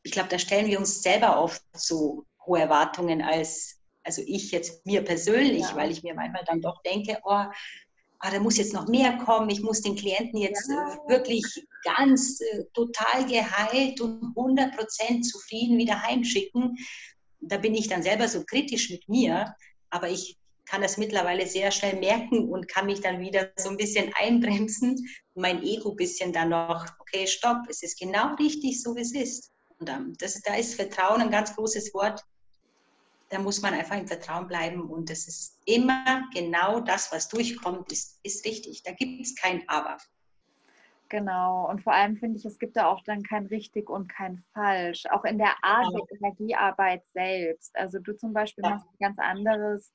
Ich 0.06 0.12
glaube, 0.12 0.30
da 0.30 0.40
stellen 0.40 0.68
wir 0.68 0.80
uns 0.80 1.02
selber 1.02 1.42
oft 1.42 1.62
so 1.74 2.26
hohe 2.46 2.62
Erwartungen 2.62 3.22
als, 3.22 3.80
also 4.04 4.22
ich 4.26 4.52
jetzt 4.52 4.86
mir 4.86 5.04
persönlich, 5.04 5.64
ja. 5.64 5.76
weil 5.76 5.92
ich 5.92 6.04
mir 6.04 6.14
manchmal 6.14 6.46
dann 6.46 6.62
doch 6.62 6.82
denke, 6.84 7.18
oh, 7.24 7.32
ah, 7.32 8.32
da 8.32 8.40
muss 8.40 8.58
jetzt 8.58 8.74
noch 8.74 8.88
mehr 8.88 9.18
kommen, 9.18 9.50
ich 9.50 9.62
muss 9.62 9.82
den 9.82 9.96
Klienten 9.96 10.40
jetzt 10.40 10.70
ja. 10.70 10.94
äh, 10.94 11.10
wirklich 11.10 11.44
ganz 11.84 12.40
äh, 12.40 12.64
total 12.74 13.26
geheilt 13.26 14.00
und 14.00 14.36
100% 14.36 15.22
zufrieden 15.22 15.78
wieder 15.78 16.02
heimschicken. 16.02 16.78
Da 17.42 17.58
bin 17.58 17.76
ich 17.76 17.88
dann 17.88 18.04
selber 18.04 18.28
so 18.28 18.44
kritisch 18.44 18.90
mit 18.92 19.10
mir, 19.10 19.56
aber 19.90 20.10
ich 20.10 20.38
kann 20.66 20.82
das 20.82 20.98
mittlerweile 20.98 21.46
sehr 21.46 21.72
schnell 21.72 21.98
merken 22.00 22.50
und 22.50 22.68
kann 22.68 22.86
mich 22.86 23.02
dann 23.02 23.20
wieder 23.20 23.52
so 23.58 23.70
ein 23.70 23.78
bisschen 23.78 24.12
einbremsen 24.16 25.04
mein 25.36 25.64
Ego 25.64 25.92
ein 25.92 25.96
bisschen 25.96 26.34
dann 26.34 26.50
noch, 26.50 26.86
okay, 27.00 27.28
stopp, 27.28 27.68
es 27.70 27.84
ist 27.84 28.00
genau 28.00 28.36
richtig, 28.36 28.82
so 28.82 28.96
wie 28.96 29.02
es 29.02 29.14
ist. 29.14 29.52
Und 29.80 30.22
das, 30.22 30.42
da 30.42 30.56
ist 30.56 30.76
Vertrauen 30.76 31.22
ein 31.22 31.32
ganz 31.32 31.56
großes 31.56 31.94
Wort. 31.94 32.24
Da 33.30 33.40
muss 33.40 33.62
man 33.62 33.74
einfach 33.74 33.98
im 33.98 34.08
Vertrauen 34.08 34.48
bleiben 34.48 34.82
und 34.82 35.10
es 35.10 35.28
ist 35.28 35.58
immer 35.66 36.24
genau 36.34 36.80
das, 36.80 37.12
was 37.12 37.28
durchkommt, 37.28 37.92
ist, 37.92 38.20
ist 38.24 38.46
richtig. 38.46 38.84
Da 38.84 38.92
gibt 38.92 39.22
es 39.22 39.36
kein 39.36 39.68
Aber. 39.68 39.98
Genau, 41.10 41.70
und 41.70 41.84
vor 41.84 41.94
allem 41.94 42.18
finde 42.18 42.38
ich, 42.38 42.46
es 42.46 42.58
gibt 42.58 42.78
da 42.78 42.88
auch 42.88 43.02
dann 43.04 43.24
kein 43.24 43.46
richtig 43.48 43.90
und 43.90 44.08
kein 44.08 44.44
falsch, 44.54 45.04
auch 45.12 45.24
in 45.24 45.38
der 45.38 45.54
Art 45.62 45.88
genau. 45.88 46.06
der 46.06 46.18
Energiearbeit 46.18 47.04
selbst. 47.14 47.76
Also 47.76 48.00
du 48.00 48.16
zum 48.16 48.34
Beispiel 48.34 48.64
ja. 48.64 48.72
machst 48.72 48.88
ganz 49.00 49.20
anderes 49.20 49.94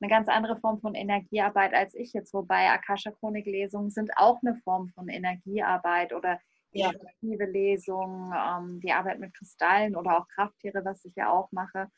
eine 0.00 0.10
ganz 0.10 0.28
andere 0.28 0.56
Form 0.56 0.80
von 0.80 0.94
Energiearbeit 0.94 1.72
als 1.72 1.94
ich 1.94 2.12
jetzt, 2.12 2.34
wobei 2.34 2.70
Akasha-Chronik-Lesungen 2.70 3.90
sind 3.90 4.10
auch 4.16 4.40
eine 4.42 4.56
Form 4.56 4.88
von 4.88 5.08
Energiearbeit 5.08 6.12
oder 6.12 6.40
ja. 6.74 6.92
Lesungen, 7.20 8.32
ähm, 8.36 8.80
die 8.80 8.92
Arbeit 8.92 9.20
mit 9.20 9.34
Kristallen 9.34 9.96
oder 9.96 10.18
auch 10.18 10.28
Krafttiere, 10.28 10.84
was 10.84 11.04
ich 11.04 11.14
ja 11.16 11.30
auch 11.30 11.50
mache. 11.52 11.88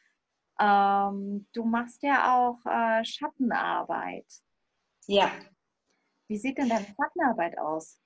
Ähm, 0.58 1.46
du 1.52 1.64
machst 1.64 2.02
ja 2.02 2.36
auch 2.36 2.58
äh, 2.64 3.04
Schattenarbeit. 3.04 4.26
Ja. 5.06 5.30
Wie 6.28 6.38
sieht 6.38 6.58
denn 6.58 6.68
deine 6.68 6.86
Schattenarbeit 6.86 7.58
aus? 7.58 8.00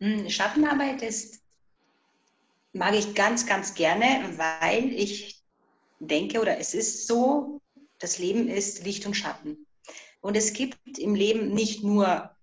Hm, 0.00 0.28
Schattenarbeit 0.28 1.02
ist, 1.02 1.42
mag 2.72 2.94
ich 2.94 3.14
ganz, 3.14 3.46
ganz 3.46 3.74
gerne, 3.74 4.36
weil 4.36 4.92
ich 4.92 5.42
denke 6.00 6.40
oder 6.40 6.58
es 6.58 6.74
ist 6.74 7.06
so, 7.06 7.60
das 7.98 8.18
Leben 8.18 8.48
ist 8.48 8.84
Licht 8.84 9.06
und 9.06 9.14
Schatten. 9.14 9.66
Und 10.20 10.36
es 10.36 10.52
gibt 10.52 10.98
im 10.98 11.14
Leben 11.14 11.54
nicht 11.54 11.82
nur 11.82 12.35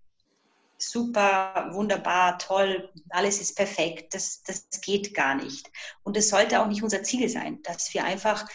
super, 0.90 1.70
wunderbar, 1.74 2.38
toll, 2.38 2.90
alles 3.10 3.42
ist 3.42 3.56
perfekt. 3.56 4.14
Das, 4.14 4.44
das 4.44 4.68
geht 4.82 5.14
gar 5.14 5.36
nicht. 5.36 5.70
Und 6.04 6.18
es 6.18 6.30
sollte 6.30 6.62
auch 6.62 6.68
nicht 6.68 6.84
unser 6.84 7.04
Ziel 7.04 7.30
sein, 7.30 7.62
dass 7.64 7.94
wir 7.94 8.04
einfach 8.04 8.46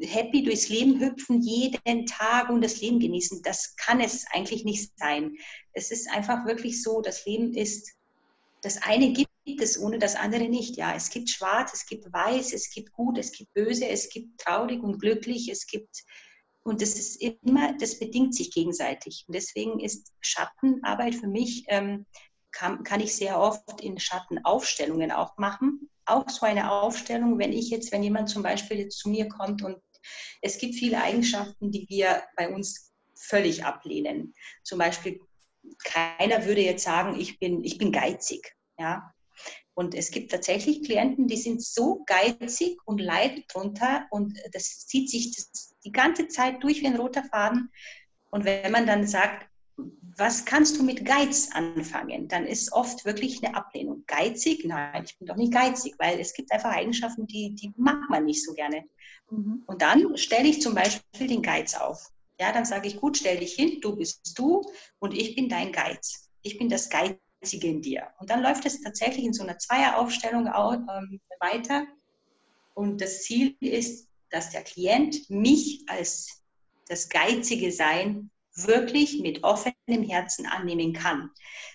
happy 0.00 0.42
durchs 0.42 0.68
Leben 0.68 1.00
hüpfen, 1.00 1.42
jeden 1.42 2.06
Tag 2.06 2.50
und 2.50 2.62
das 2.62 2.80
Leben 2.80 3.00
genießen. 3.00 3.42
Das 3.42 3.76
kann 3.76 4.00
es 4.00 4.26
eigentlich 4.32 4.64
nicht 4.64 4.98
sein. 4.98 5.36
Es 5.72 5.90
ist 5.90 6.08
einfach 6.10 6.46
wirklich 6.46 6.82
so, 6.82 7.00
das 7.00 7.24
Leben 7.26 7.54
ist, 7.54 7.94
das 8.62 8.82
eine 8.82 9.12
gibt 9.12 9.30
es 9.60 9.78
ohne 9.78 9.98
das 9.98 10.14
andere 10.14 10.48
nicht. 10.48 10.76
Ja, 10.76 10.94
es 10.94 11.10
gibt 11.10 11.30
schwarz, 11.30 11.72
es 11.72 11.86
gibt 11.86 12.12
weiß, 12.12 12.52
es 12.52 12.70
gibt 12.70 12.92
gut, 12.92 13.18
es 13.18 13.32
gibt 13.32 13.52
böse, 13.54 13.88
es 13.88 14.10
gibt 14.10 14.40
traurig 14.40 14.82
und 14.82 14.98
glücklich, 14.98 15.48
es 15.48 15.66
gibt 15.66 16.04
und 16.68 16.82
das 16.82 16.94
ist 16.94 17.16
immer, 17.16 17.74
das 17.78 17.98
bedingt 17.98 18.34
sich 18.34 18.50
gegenseitig. 18.50 19.24
Und 19.26 19.34
deswegen 19.34 19.80
ist 19.80 20.12
Schattenarbeit 20.20 21.14
für 21.14 21.26
mich, 21.26 21.64
ähm, 21.68 22.06
kann, 22.50 22.82
kann 22.82 23.00
ich 23.00 23.14
sehr 23.14 23.38
oft 23.38 23.80
in 23.80 23.98
Schattenaufstellungen 23.98 25.12
auch 25.12 25.36
machen. 25.36 25.90
Auch 26.06 26.28
so 26.28 26.46
eine 26.46 26.70
Aufstellung, 26.70 27.38
wenn 27.38 27.52
ich 27.52 27.70
jetzt, 27.70 27.92
wenn 27.92 28.02
jemand 28.02 28.30
zum 28.30 28.42
Beispiel 28.42 28.78
jetzt 28.78 28.98
zu 28.98 29.10
mir 29.10 29.28
kommt 29.28 29.62
und 29.62 29.76
es 30.40 30.58
gibt 30.58 30.74
viele 30.74 31.02
Eigenschaften, 31.02 31.70
die 31.70 31.86
wir 31.88 32.22
bei 32.36 32.48
uns 32.48 32.92
völlig 33.14 33.64
ablehnen. 33.64 34.34
Zum 34.62 34.78
Beispiel, 34.78 35.20
keiner 35.84 36.46
würde 36.46 36.62
jetzt 36.62 36.84
sagen, 36.84 37.18
ich 37.18 37.38
bin, 37.38 37.62
ich 37.64 37.78
bin 37.78 37.92
geizig. 37.92 38.54
Ja? 38.78 39.12
Und 39.78 39.94
es 39.94 40.10
gibt 40.10 40.32
tatsächlich 40.32 40.82
Klienten, 40.82 41.28
die 41.28 41.36
sind 41.36 41.62
so 41.62 42.02
geizig 42.04 42.78
und 42.84 43.00
leiden 43.00 43.44
drunter 43.46 44.08
und 44.10 44.36
das 44.50 44.88
zieht 44.88 45.08
sich 45.08 45.36
das 45.36 45.76
die 45.84 45.92
ganze 45.92 46.26
Zeit 46.26 46.64
durch 46.64 46.80
wie 46.82 46.88
ein 46.88 46.96
roter 46.96 47.22
Faden. 47.22 47.70
Und 48.32 48.44
wenn 48.44 48.72
man 48.72 48.88
dann 48.88 49.06
sagt, 49.06 49.48
was 49.76 50.44
kannst 50.44 50.76
du 50.76 50.82
mit 50.82 51.04
Geiz 51.04 51.50
anfangen? 51.52 52.26
Dann 52.26 52.44
ist 52.44 52.72
oft 52.72 53.04
wirklich 53.04 53.40
eine 53.40 53.54
Ablehnung. 53.54 54.02
Geizig? 54.08 54.64
Nein, 54.64 55.04
ich 55.04 55.16
bin 55.16 55.28
doch 55.28 55.36
nicht 55.36 55.52
geizig, 55.52 55.94
weil 55.98 56.18
es 56.18 56.34
gibt 56.34 56.50
einfach 56.50 56.72
Eigenschaften, 56.72 57.28
die, 57.28 57.54
die 57.54 57.72
mag 57.76 58.10
man 58.10 58.24
nicht 58.24 58.44
so 58.44 58.54
gerne. 58.54 58.82
Mhm. 59.30 59.62
Und 59.64 59.80
dann 59.80 60.16
stelle 60.16 60.48
ich 60.48 60.60
zum 60.60 60.74
Beispiel 60.74 61.28
den 61.28 61.42
Geiz 61.42 61.76
auf. 61.76 62.10
Ja, 62.40 62.50
dann 62.50 62.64
sage 62.64 62.88
ich, 62.88 62.96
gut, 62.96 63.16
stell 63.16 63.38
dich 63.38 63.52
hin, 63.52 63.80
du 63.80 63.94
bist 63.94 64.36
du 64.36 64.60
und 64.98 65.14
ich 65.14 65.36
bin 65.36 65.48
dein 65.48 65.70
Geiz. 65.70 66.28
Ich 66.42 66.58
bin 66.58 66.68
das 66.68 66.90
Geiz 66.90 67.14
Geizige 67.40 67.68
in 67.68 67.82
dir. 67.82 68.08
Und 68.18 68.30
dann 68.30 68.42
läuft 68.42 68.66
es 68.66 68.80
tatsächlich 68.80 69.24
in 69.24 69.32
so 69.32 69.42
einer 69.42 69.58
Zweieraufstellung 69.58 70.46
ähm, 70.46 71.20
weiter. 71.40 71.86
Und 72.74 73.00
das 73.00 73.22
Ziel 73.22 73.56
ist, 73.60 74.08
dass 74.30 74.50
der 74.50 74.62
Klient 74.62 75.28
mich 75.30 75.84
als 75.88 76.42
das 76.88 77.08
geizige 77.08 77.70
Sein 77.72 78.30
wirklich 78.54 79.20
mit 79.20 79.44
offenem 79.44 80.02
Herzen 80.02 80.46
annehmen 80.46 80.92
kann. 80.92 81.30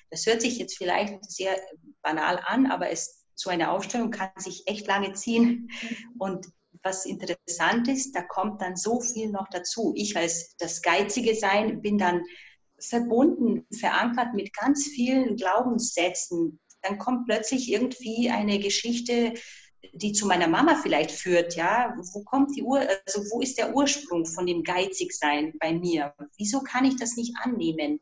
Das 0.09 0.25
hört 0.25 0.41
sich 0.41 0.57
jetzt 0.57 0.77
vielleicht 0.77 1.23
sehr 1.31 1.55
banal 2.01 2.39
an, 2.45 2.67
aber 2.67 2.89
es, 2.89 3.25
so 3.35 3.49
eine 3.49 3.71
Aufstellung 3.71 4.11
kann 4.11 4.29
sich 4.37 4.67
echt 4.67 4.85
lange 4.87 5.13
ziehen. 5.13 5.71
Und 6.19 6.47
was 6.83 7.05
interessant 7.05 7.87
ist, 7.87 8.13
da 8.15 8.21
kommt 8.21 8.61
dann 8.61 8.75
so 8.75 8.99
viel 8.99 9.29
noch 9.29 9.47
dazu. 9.49 9.93
Ich 9.95 10.17
als 10.17 10.55
das 10.57 10.81
geizige 10.81 11.35
Sein 11.35 11.81
bin 11.81 11.97
dann 11.97 12.23
verbunden, 12.87 13.65
verankert 13.71 14.33
mit 14.33 14.53
ganz 14.53 14.87
vielen 14.87 15.35
Glaubenssätzen. 15.35 16.59
Dann 16.81 16.97
kommt 16.97 17.25
plötzlich 17.25 17.71
irgendwie 17.71 18.29
eine 18.29 18.59
Geschichte, 18.59 19.33
die 19.91 20.13
zu 20.13 20.25
meiner 20.25 20.47
Mama 20.47 20.79
vielleicht 20.81 21.11
führt, 21.11 21.55
ja, 21.55 21.95
wo 22.13 22.23
kommt 22.23 22.55
die 22.55 22.63
Ur, 22.63 22.79
also 23.05 23.21
wo 23.31 23.41
ist 23.41 23.57
der 23.57 23.75
Ursprung 23.75 24.25
von 24.25 24.45
dem 24.45 24.63
Geizigsein 24.63 25.53
bei 25.59 25.73
mir? 25.73 26.13
Wieso 26.37 26.61
kann 26.61 26.85
ich 26.85 26.95
das 26.95 27.15
nicht 27.15 27.35
annehmen? 27.41 27.99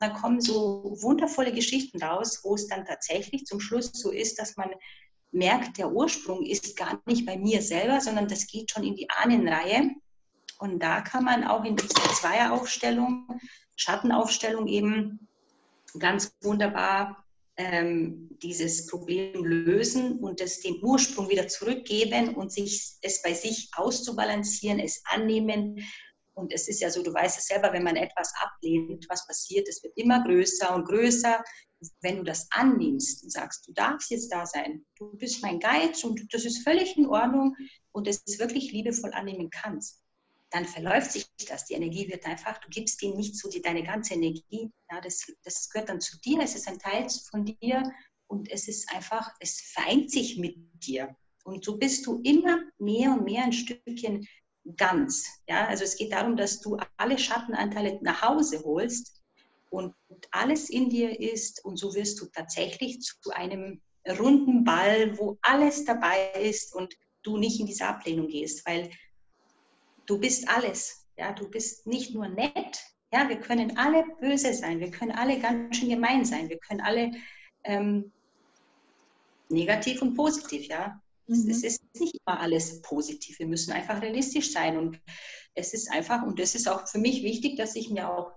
Dann 0.00 0.12
kommen 0.12 0.40
so 0.40 0.96
wundervolle 1.00 1.52
Geschichten 1.52 2.02
raus, 2.02 2.40
wo 2.42 2.54
es 2.54 2.68
dann 2.68 2.84
tatsächlich 2.84 3.44
zum 3.44 3.60
Schluss 3.60 3.90
so 3.92 4.10
ist, 4.10 4.38
dass 4.38 4.56
man 4.56 4.70
merkt, 5.32 5.78
der 5.78 5.92
Ursprung 5.92 6.44
ist 6.44 6.76
gar 6.76 7.00
nicht 7.06 7.26
bei 7.26 7.36
mir 7.36 7.60
selber, 7.62 8.00
sondern 8.00 8.28
das 8.28 8.46
geht 8.46 8.70
schon 8.70 8.84
in 8.84 8.94
die 8.94 9.10
Ahnenreihe. 9.10 9.90
Und 10.58 10.82
da 10.82 11.00
kann 11.00 11.24
man 11.24 11.44
auch 11.44 11.64
in 11.64 11.76
dieser 11.76 12.12
Zweieraufstellung 12.12 13.40
Schattenaufstellung 13.76 14.66
eben 14.66 15.28
ganz 15.98 16.34
wunderbar 16.42 17.24
ähm, 17.56 18.36
dieses 18.42 18.86
Problem 18.86 19.44
lösen 19.44 20.18
und 20.18 20.40
es 20.40 20.60
den 20.60 20.82
Ursprung 20.82 21.28
wieder 21.28 21.46
zurückgeben 21.46 22.34
und 22.34 22.52
sich 22.52 22.96
es 23.00 23.22
bei 23.22 23.32
sich 23.32 23.70
auszubalancieren, 23.76 24.80
es 24.80 25.02
annehmen. 25.04 25.84
Und 26.34 26.52
es 26.52 26.66
ist 26.66 26.80
ja 26.80 26.90
so, 26.90 27.02
du 27.02 27.14
weißt 27.14 27.38
es 27.38 27.46
selber, 27.46 27.72
wenn 27.72 27.84
man 27.84 27.94
etwas 27.94 28.32
ablehnt, 28.40 29.06
was 29.08 29.26
passiert, 29.26 29.68
es 29.68 29.82
wird 29.84 29.96
immer 29.96 30.24
größer 30.24 30.74
und 30.74 30.84
größer. 30.84 31.42
wenn 32.00 32.16
du 32.16 32.22
das 32.24 32.48
annimmst 32.50 33.22
und 33.22 33.30
sagst, 33.30 33.68
du 33.68 33.72
darfst 33.72 34.10
jetzt 34.10 34.32
da 34.32 34.46
sein, 34.46 34.84
du 34.98 35.16
bist 35.18 35.42
mein 35.42 35.60
Geiz 35.60 36.02
und 36.02 36.32
das 36.32 36.44
ist 36.44 36.64
völlig 36.64 36.96
in 36.96 37.06
Ordnung 37.06 37.54
und 37.92 38.08
es 38.08 38.22
wirklich 38.38 38.72
liebevoll 38.72 39.12
annehmen 39.12 39.50
kannst, 39.50 40.03
dann 40.54 40.66
verläuft 40.66 41.10
sich 41.10 41.26
das. 41.48 41.64
Die 41.64 41.74
Energie 41.74 42.08
wird 42.08 42.24
einfach, 42.26 42.58
du 42.58 42.68
gibst 42.68 43.02
ihm 43.02 43.16
nicht 43.16 43.36
so 43.36 43.50
die, 43.50 43.60
deine 43.60 43.82
ganze 43.82 44.14
Energie. 44.14 44.70
Ja, 44.90 45.00
das, 45.00 45.26
das 45.42 45.68
gehört 45.68 45.88
dann 45.88 46.00
zu 46.00 46.18
dir, 46.20 46.40
es 46.40 46.54
ist 46.54 46.68
ein 46.68 46.78
Teil 46.78 47.08
von 47.28 47.44
dir 47.44 47.92
und 48.28 48.48
es 48.50 48.68
ist 48.68 48.88
einfach, 48.94 49.32
es 49.40 49.60
vereint 49.60 50.12
sich 50.12 50.38
mit 50.38 50.56
dir. 50.74 51.16
Und 51.42 51.64
so 51.64 51.76
bist 51.76 52.06
du 52.06 52.20
immer 52.22 52.60
mehr 52.78 53.10
und 53.10 53.24
mehr 53.24 53.42
ein 53.44 53.52
Stückchen 53.52 54.28
ganz. 54.76 55.26
Ja, 55.48 55.66
also 55.66 55.82
es 55.82 55.96
geht 55.96 56.12
darum, 56.12 56.36
dass 56.36 56.60
du 56.60 56.78
alle 56.96 57.18
Schattenanteile 57.18 57.98
nach 58.02 58.22
Hause 58.22 58.62
holst 58.64 59.20
und 59.70 59.92
alles 60.30 60.70
in 60.70 60.88
dir 60.88 61.18
ist 61.18 61.64
und 61.64 61.78
so 61.78 61.94
wirst 61.96 62.20
du 62.20 62.26
tatsächlich 62.26 63.00
zu 63.00 63.30
einem 63.32 63.80
runden 64.20 64.62
Ball, 64.62 65.18
wo 65.18 65.36
alles 65.42 65.84
dabei 65.84 66.30
ist 66.40 66.74
und 66.76 66.94
du 67.24 67.38
nicht 67.38 67.58
in 67.58 67.66
diese 67.66 67.86
Ablehnung 67.86 68.28
gehst, 68.28 68.64
weil 68.66 68.90
du 70.06 70.18
bist 70.18 70.48
alles. 70.48 71.06
Ja, 71.16 71.32
du 71.32 71.48
bist 71.48 71.86
nicht 71.86 72.14
nur 72.14 72.28
nett. 72.28 72.84
Ja, 73.12 73.28
wir 73.28 73.38
können 73.38 73.76
alle 73.78 74.04
böse 74.20 74.52
sein, 74.52 74.80
wir 74.80 74.90
können 74.90 75.12
alle 75.12 75.38
ganz 75.38 75.76
schön 75.76 75.88
gemein 75.88 76.24
sein, 76.24 76.48
wir 76.48 76.58
können 76.58 76.80
alle 76.80 77.12
ähm, 77.62 78.10
negativ 79.48 80.02
und 80.02 80.14
positiv. 80.14 80.66
Ja, 80.66 81.00
Mhm. 81.26 81.50
Es 81.50 81.62
ist 81.62 81.82
nicht 81.94 82.16
immer 82.24 82.40
alles 82.40 82.82
positiv. 82.82 83.38
Wir 83.38 83.46
müssen 83.46 83.72
einfach 83.72 84.00
realistisch 84.00 84.52
sein. 84.52 84.76
Und 84.76 85.00
es 85.54 85.72
ist 85.74 85.90
einfach, 85.90 86.22
und 86.22 86.38
das 86.38 86.54
ist 86.54 86.68
auch 86.68 86.86
für 86.88 86.98
mich 86.98 87.22
wichtig, 87.22 87.56
dass 87.56 87.76
ich 87.76 87.90
mir 87.90 88.10
auch, 88.10 88.32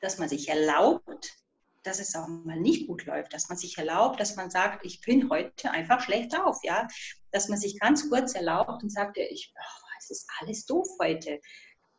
dass 0.00 0.18
man 0.18 0.28
sich 0.28 0.48
erlaubt, 0.48 1.36
dass 1.82 1.98
es 1.98 2.14
auch 2.14 2.28
mal 2.28 2.60
nicht 2.60 2.86
gut 2.86 3.06
läuft, 3.06 3.32
dass 3.32 3.48
man 3.48 3.56
sich 3.56 3.78
erlaubt, 3.78 4.20
dass 4.20 4.36
man 4.36 4.50
sagt, 4.50 4.84
ich 4.84 5.00
bin 5.00 5.30
heute 5.30 5.70
einfach 5.70 6.00
schlecht 6.02 6.32
drauf, 6.32 6.58
ja, 6.62 6.86
dass 7.30 7.48
man 7.48 7.58
sich 7.58 7.78
ganz 7.78 8.08
kurz 8.10 8.34
erlaubt 8.34 8.82
und 8.82 8.90
sagt, 8.90 9.16
ich, 9.16 9.52
oh, 9.56 9.89
es 10.00 10.10
ist 10.10 10.28
alles 10.40 10.66
doof 10.66 10.88
heute. 11.00 11.40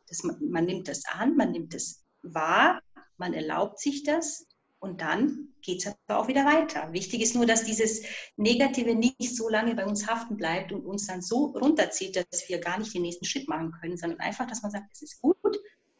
Das, 0.08 0.22
man, 0.22 0.66
nimmt 0.66 0.88
das 0.88 1.04
an, 1.06 1.36
man 1.36 1.52
nimmt 1.52 1.74
das 1.74 2.04
wahr, 2.22 2.82
man 3.16 3.34
erlaubt 3.34 3.78
sich 3.78 4.02
das 4.02 4.46
und 4.78 5.00
dann 5.00 5.48
geht 5.62 5.86
es 5.86 5.94
aber 6.06 6.18
auch 6.18 6.28
wieder 6.28 6.44
weiter. 6.44 6.92
Wichtig 6.92 7.22
ist 7.22 7.34
nur, 7.34 7.46
dass 7.46 7.64
dieses 7.64 8.02
Negative 8.36 8.94
nicht 8.94 9.36
so 9.36 9.48
lange 9.48 9.74
bei 9.74 9.86
uns 9.86 10.08
haften 10.08 10.36
bleibt 10.36 10.72
und 10.72 10.84
uns 10.84 11.06
dann 11.06 11.22
so 11.22 11.46
runterzieht, 11.46 12.16
dass 12.16 12.48
wir 12.48 12.58
gar 12.58 12.78
nicht 12.78 12.92
den 12.92 13.02
nächsten 13.02 13.24
Schritt 13.24 13.48
machen 13.48 13.72
können, 13.80 13.96
sondern 13.96 14.18
einfach, 14.20 14.46
dass 14.46 14.62
man 14.62 14.72
sagt, 14.72 14.90
es 14.92 15.02
ist 15.02 15.22
gut, 15.22 15.36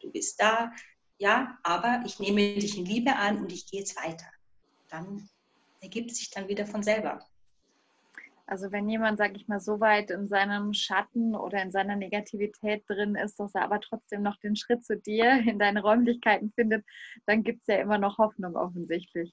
du 0.01 0.11
bist 0.11 0.41
da, 0.41 0.73
ja, 1.19 1.57
aber 1.63 2.03
ich 2.05 2.19
nehme 2.19 2.55
dich 2.55 2.77
in 2.77 2.85
Liebe 2.85 3.15
an 3.15 3.39
und 3.39 3.53
ich 3.53 3.71
gehe 3.71 3.81
jetzt 3.81 3.97
weiter. 3.97 4.27
Dann 4.89 5.29
ergibt 5.81 6.15
sich 6.15 6.31
dann 6.31 6.49
wieder 6.49 6.67
von 6.67 6.83
selber. 6.83 7.25
Also 8.53 8.71
wenn 8.71 8.87
jemand, 8.87 9.17
sag 9.17 9.35
ich 9.35 9.49
mal, 9.49 9.61
so 9.61 9.81
weit 9.81 10.11
in 10.11 10.29
seinem 10.29 10.75
Schatten 10.75 11.35
oder 11.35 11.63
in 11.63 11.73
seiner 11.73 11.97
Negativität 11.97 12.85
drin 12.87 13.15
ist, 13.15 13.41
dass 13.41 13.55
er 13.55 13.63
aber 13.63 13.81
trotzdem 13.81 14.21
noch 14.21 14.37
den 14.41 14.57
Schritt 14.57 14.85
zu 14.85 14.95
dir 14.95 15.41
in 15.49 15.59
deine 15.59 15.81
Räumlichkeiten 15.81 16.53
findet, 16.55 16.85
dann 17.25 17.45
gibt 17.45 17.63
es 17.63 17.69
ja 17.69 17.81
immer 17.81 17.97
noch 17.97 18.19
Hoffnung 18.19 18.55
offensichtlich. 18.55 19.33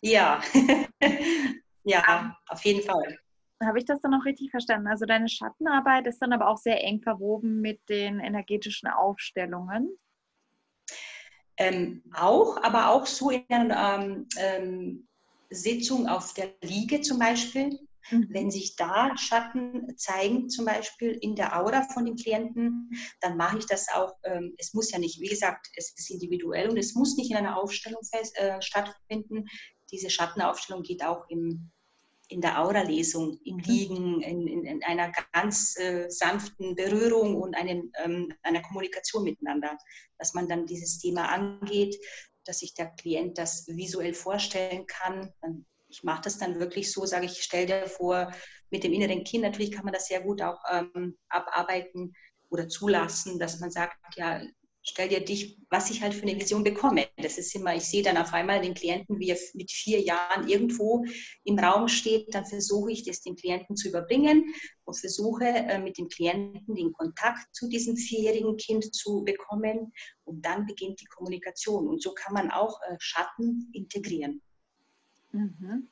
Ja, 0.00 0.40
ja, 1.84 2.36
auf 2.48 2.64
jeden 2.64 2.82
Fall. 2.82 3.16
Habe 3.62 3.78
ich 3.78 3.84
das 3.84 4.00
dann 4.00 4.12
auch 4.12 4.24
richtig 4.24 4.50
verstanden? 4.50 4.88
Also 4.88 5.06
deine 5.06 5.28
Schattenarbeit 5.28 6.08
ist 6.08 6.18
dann 6.18 6.32
aber 6.32 6.48
auch 6.48 6.58
sehr 6.58 6.82
eng 6.82 7.02
verwoben 7.02 7.60
mit 7.60 7.78
den 7.88 8.18
energetischen 8.18 8.88
Aufstellungen. 8.88 9.96
Ähm, 11.58 12.02
auch, 12.12 12.60
aber 12.60 12.88
auch 12.88 13.06
so 13.06 13.30
in 13.30 13.44
einer 13.50 14.02
ähm, 14.02 14.26
ähm, 14.36 15.08
Sitzung 15.50 16.08
auf 16.08 16.34
der 16.34 16.50
Liege 16.62 17.02
zum 17.02 17.20
Beispiel. 17.20 17.78
Mhm. 18.10 18.26
Wenn 18.30 18.50
sich 18.50 18.76
da 18.76 19.16
Schatten 19.16 19.96
zeigen, 19.96 20.48
zum 20.48 20.64
Beispiel 20.64 21.12
in 21.20 21.34
der 21.34 21.58
Aura 21.58 21.82
von 21.82 22.04
den 22.04 22.16
Klienten, 22.16 22.90
dann 23.20 23.36
mache 23.36 23.58
ich 23.58 23.66
das 23.66 23.88
auch. 23.92 24.14
Ähm, 24.24 24.54
es 24.58 24.74
muss 24.74 24.90
ja 24.90 24.98
nicht, 24.98 25.20
wie 25.20 25.28
gesagt, 25.28 25.68
es 25.76 25.92
ist 25.96 26.10
individuell 26.10 26.70
und 26.70 26.76
es 26.76 26.94
muss 26.94 27.16
nicht 27.16 27.30
in 27.30 27.36
einer 27.36 27.58
Aufstellung 27.58 28.02
fest, 28.04 28.36
äh, 28.38 28.60
stattfinden. 28.62 29.46
Diese 29.90 30.10
Schattenaufstellung 30.10 30.82
geht 30.82 31.04
auch 31.04 31.28
im, 31.28 31.70
in 32.28 32.40
der 32.40 32.60
Aura-Lesung, 32.62 33.38
im 33.44 33.56
mhm. 33.56 33.62
Liegen, 33.62 34.22
in, 34.22 34.46
in, 34.46 34.64
in 34.64 34.84
einer 34.84 35.12
ganz 35.32 35.76
äh, 35.78 36.08
sanften 36.08 36.74
Berührung 36.74 37.36
und 37.36 37.54
einen, 37.54 37.92
ähm, 38.02 38.32
einer 38.42 38.62
Kommunikation 38.62 39.24
miteinander, 39.24 39.76
dass 40.18 40.34
man 40.34 40.48
dann 40.48 40.66
dieses 40.66 40.98
Thema 40.98 41.28
angeht, 41.28 41.96
dass 42.44 42.60
sich 42.60 42.74
der 42.74 42.86
Klient 42.86 43.38
das 43.38 43.66
visuell 43.66 44.14
vorstellen 44.14 44.86
kann. 44.86 45.32
Dann 45.40 45.66
ich 45.96 46.04
mache 46.04 46.22
das 46.22 46.36
dann 46.36 46.60
wirklich 46.60 46.92
so, 46.92 47.06
sage 47.06 47.24
ich, 47.24 47.42
stell 47.42 47.64
dir 47.64 47.86
vor, 47.86 48.30
mit 48.70 48.84
dem 48.84 48.92
inneren 48.92 49.24
Kind, 49.24 49.44
natürlich 49.44 49.72
kann 49.72 49.84
man 49.84 49.94
das 49.94 50.08
sehr 50.08 50.20
gut 50.20 50.42
auch 50.42 50.60
ähm, 50.70 51.16
abarbeiten 51.30 52.14
oder 52.50 52.68
zulassen, 52.68 53.38
dass 53.38 53.60
man 53.60 53.70
sagt, 53.70 53.96
ja, 54.16 54.42
stell 54.82 55.08
dir 55.08 55.24
dich, 55.24 55.58
was 55.70 55.90
ich 55.90 56.02
halt 56.02 56.12
für 56.12 56.22
eine 56.22 56.38
Vision 56.38 56.62
bekomme. 56.62 57.06
Das 57.16 57.38
ist 57.38 57.54
immer, 57.54 57.74
ich 57.74 57.84
sehe 57.84 58.02
dann 58.02 58.18
auf 58.18 58.34
einmal 58.34 58.60
den 58.60 58.74
Klienten, 58.74 59.18
wie 59.18 59.30
er 59.30 59.38
mit 59.54 59.70
vier 59.70 60.00
Jahren 60.00 60.48
irgendwo 60.48 61.04
im 61.44 61.58
Raum 61.58 61.88
steht, 61.88 62.34
dann 62.34 62.44
versuche 62.44 62.92
ich 62.92 63.04
das 63.04 63.22
dem 63.22 63.34
Klienten 63.34 63.74
zu 63.74 63.88
überbringen 63.88 64.54
und 64.84 64.98
versuche 64.98 65.44
äh, 65.44 65.78
mit 65.78 65.96
dem 65.96 66.08
Klienten 66.08 66.74
den 66.74 66.92
Kontakt 66.92 67.54
zu 67.54 67.68
diesem 67.68 67.96
vierjährigen 67.96 68.56
Kind 68.58 68.94
zu 68.94 69.24
bekommen 69.24 69.92
und 70.24 70.44
dann 70.44 70.66
beginnt 70.66 71.00
die 71.00 71.06
Kommunikation. 71.06 71.88
Und 71.88 72.02
so 72.02 72.12
kann 72.12 72.34
man 72.34 72.50
auch 72.50 72.78
äh, 72.82 72.96
Schatten 72.98 73.70
integrieren. 73.72 74.42
Mhm. 75.36 75.88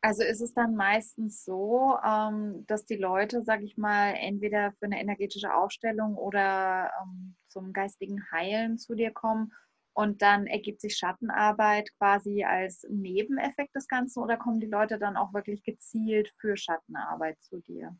Also 0.00 0.22
ist 0.22 0.40
es 0.40 0.54
dann 0.54 0.76
meistens 0.76 1.44
so, 1.44 1.96
ähm, 2.04 2.64
dass 2.66 2.84
die 2.84 2.96
Leute, 2.96 3.42
sage 3.42 3.64
ich 3.64 3.76
mal, 3.76 4.14
entweder 4.14 4.72
für 4.72 4.86
eine 4.86 5.00
energetische 5.00 5.52
Aufstellung 5.52 6.16
oder 6.16 6.90
ähm, 7.02 7.36
zum 7.48 7.72
geistigen 7.72 8.30
Heilen 8.30 8.78
zu 8.78 8.94
dir 8.94 9.10
kommen 9.10 9.52
und 9.94 10.22
dann 10.22 10.46
ergibt 10.46 10.80
sich 10.80 10.96
Schattenarbeit 10.96 11.90
quasi 11.98 12.44
als 12.44 12.86
Nebeneffekt 12.88 13.74
des 13.74 13.88
Ganzen 13.88 14.22
oder 14.22 14.36
kommen 14.36 14.60
die 14.60 14.66
Leute 14.66 14.98
dann 14.98 15.16
auch 15.16 15.32
wirklich 15.32 15.62
gezielt 15.62 16.32
für 16.38 16.56
Schattenarbeit 16.56 17.40
zu 17.40 17.60
dir? 17.60 17.96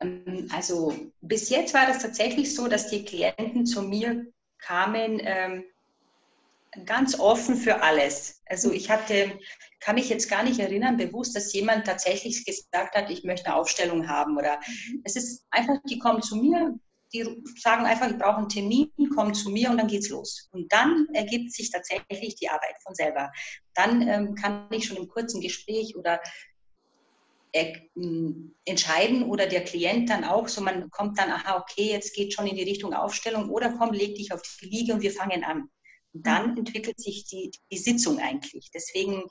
Ähm, 0.00 0.48
also 0.54 0.94
bis 1.20 1.50
jetzt 1.50 1.74
war 1.74 1.86
das 1.86 2.00
tatsächlich 2.00 2.54
so, 2.54 2.68
dass 2.68 2.88
die 2.88 3.04
Klienten 3.04 3.66
zu 3.66 3.82
mir 3.82 4.26
kamen, 4.58 5.20
ganz 6.84 7.18
offen 7.18 7.56
für 7.56 7.82
alles. 7.82 8.42
Also 8.46 8.72
ich 8.72 8.90
hatte, 8.90 9.38
kann 9.80 9.94
mich 9.94 10.08
jetzt 10.08 10.28
gar 10.28 10.42
nicht 10.42 10.60
erinnern, 10.60 10.96
bewusst, 10.96 11.36
dass 11.36 11.52
jemand 11.52 11.86
tatsächlich 11.86 12.44
gesagt 12.44 12.94
hat, 12.94 13.10
ich 13.10 13.24
möchte 13.24 13.46
eine 13.46 13.56
Aufstellung 13.56 14.08
haben. 14.08 14.36
Oder 14.36 14.58
mhm. 14.66 15.02
es 15.04 15.16
ist 15.16 15.46
einfach, 15.50 15.76
die 15.88 15.98
kommen 15.98 16.22
zu 16.22 16.36
mir, 16.36 16.78
die 17.12 17.42
sagen 17.56 17.86
einfach, 17.86 18.10
ich 18.10 18.18
brauche 18.18 18.36
einen 18.36 18.50
Termin, 18.50 18.90
kommen 19.14 19.32
zu 19.32 19.50
mir 19.50 19.70
und 19.70 19.78
dann 19.78 19.86
geht's 19.86 20.10
los. 20.10 20.48
Und 20.52 20.70
dann 20.72 21.06
ergibt 21.14 21.52
sich 21.52 21.70
tatsächlich 21.70 22.34
die 22.36 22.50
Arbeit 22.50 22.76
von 22.82 22.94
selber. 22.94 23.32
Dann 23.74 24.06
ähm, 24.06 24.34
kann 24.34 24.68
ich 24.70 24.86
schon 24.86 24.98
im 24.98 25.08
kurzen 25.08 25.40
Gespräch 25.40 25.96
oder 25.96 26.20
äh, 27.52 27.78
entscheiden 28.66 29.22
oder 29.22 29.46
der 29.46 29.64
Klient 29.64 30.10
dann 30.10 30.24
auch, 30.24 30.48
so 30.48 30.60
man 30.60 30.90
kommt 30.90 31.18
dann, 31.18 31.30
aha, 31.30 31.56
okay, 31.56 31.92
jetzt 31.92 32.14
geht 32.14 32.34
schon 32.34 32.46
in 32.46 32.56
die 32.56 32.62
Richtung 32.62 32.92
Aufstellung 32.92 33.48
oder 33.48 33.72
komm, 33.78 33.94
leg 33.94 34.16
dich 34.16 34.32
auf 34.32 34.42
die 34.60 34.66
Liege 34.66 34.92
und 34.92 35.00
wir 35.00 35.12
fangen 35.12 35.44
an 35.44 35.70
dann 36.12 36.52
mhm. 36.52 36.58
entwickelt 36.58 37.00
sich 37.00 37.24
die, 37.26 37.50
die 37.70 37.78
Sitzung 37.78 38.18
eigentlich. 38.18 38.70
Deswegen, 38.72 39.24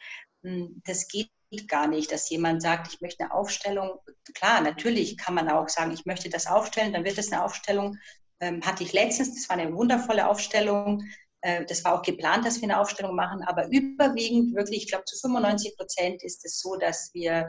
hm, 0.44 0.82
das 0.86 1.08
geht 1.08 1.30
gar 1.68 1.88
nicht, 1.88 2.12
dass 2.12 2.30
jemand 2.30 2.62
sagt, 2.62 2.94
ich 2.94 3.02
möchte 3.02 3.24
eine 3.24 3.34
Aufstellung. 3.34 4.00
Klar, 4.34 4.62
natürlich 4.62 5.18
kann 5.18 5.34
man 5.34 5.50
auch 5.50 5.70
sagen, 5.70 5.92
ich 5.92 6.06
möchte 6.06 6.30
das 6.30 6.48
aufstellen, 6.48 6.94
dann 6.94 7.06
wird 7.06 7.18
es 7.18 7.32
eine 7.32 7.44
Aufstellung. 7.44 7.98
Ähm, 8.40 8.62
hatte 8.64 8.84
ich 8.84 8.94
letztens, 8.94 9.34
das 9.34 9.50
war 9.50 9.58
eine 9.58 9.74
wundervolle 9.74 10.28
Aufstellung. 10.28 11.04
Äh, 11.42 11.66
das 11.66 11.84
war 11.84 11.96
auch 11.96 12.04
geplant, 12.04 12.46
dass 12.46 12.58
wir 12.58 12.64
eine 12.64 12.80
Aufstellung 12.80 13.16
machen, 13.16 13.44
aber 13.44 13.68
überwiegend 13.70 14.56
wirklich, 14.56 14.84
ich 14.84 14.90
glaube 14.90 15.06
zu 15.06 15.18
95 15.20 15.76
Prozent 15.78 16.24
ist 16.24 16.46
es 16.46 16.60
so, 16.60 16.76
dass 16.76 17.12
wir 17.14 17.48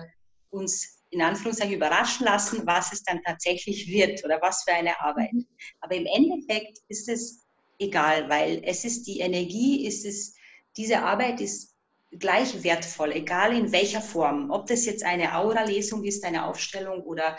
uns 0.50 0.98
in 1.10 1.22
Anführungszeichen 1.22 1.74
überraschen 1.74 2.24
lassen, 2.24 2.66
was 2.66 2.92
es 2.92 3.02
dann 3.02 3.22
tatsächlich 3.22 3.88
wird 3.88 4.24
oder 4.24 4.40
was 4.42 4.62
für 4.64 4.74
eine 4.74 5.00
Arbeit. 5.00 5.32
Mhm. 5.32 5.46
Aber 5.80 5.94
im 5.94 6.06
Endeffekt 6.06 6.78
ist 6.88 7.08
es 7.08 7.47
egal, 7.78 8.28
weil 8.28 8.62
es 8.64 8.84
ist 8.84 9.06
die 9.06 9.20
Energie, 9.20 9.86
ist 9.86 10.04
es, 10.04 10.34
diese 10.76 11.02
Arbeit 11.02 11.40
ist 11.40 11.74
gleich 12.10 12.62
wertvoll, 12.62 13.12
egal 13.12 13.56
in 13.56 13.72
welcher 13.72 14.00
Form. 14.00 14.50
Ob 14.50 14.66
das 14.66 14.86
jetzt 14.86 15.04
eine 15.04 15.36
Aura-Lesung 15.36 16.04
ist, 16.04 16.24
eine 16.24 16.46
Aufstellung 16.46 17.02
oder 17.02 17.36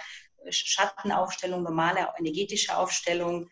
Schattenaufstellung, 0.50 1.64
normale 1.64 2.08
energetische 2.18 2.78
Aufstellung, 2.78 3.50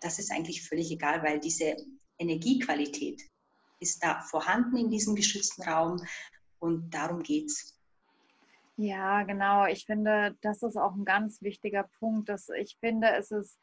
das 0.00 0.18
ist 0.18 0.30
eigentlich 0.30 0.66
völlig 0.66 0.90
egal, 0.90 1.22
weil 1.22 1.40
diese 1.40 1.76
Energiequalität 2.18 3.22
ist 3.80 4.02
da 4.02 4.20
vorhanden 4.20 4.76
in 4.76 4.90
diesem 4.90 5.14
geschützten 5.14 5.62
Raum 5.62 6.04
und 6.58 6.90
darum 6.90 7.22
geht 7.22 7.46
es. 7.46 7.76
Ja, 8.76 9.24
genau. 9.24 9.66
Ich 9.66 9.84
finde, 9.84 10.36
das 10.40 10.62
ist 10.62 10.76
auch 10.76 10.94
ein 10.94 11.04
ganz 11.04 11.42
wichtiger 11.42 11.88
Punkt, 11.98 12.28
dass 12.28 12.48
ich 12.48 12.76
finde, 12.80 13.10
es 13.12 13.30
ist 13.30 13.58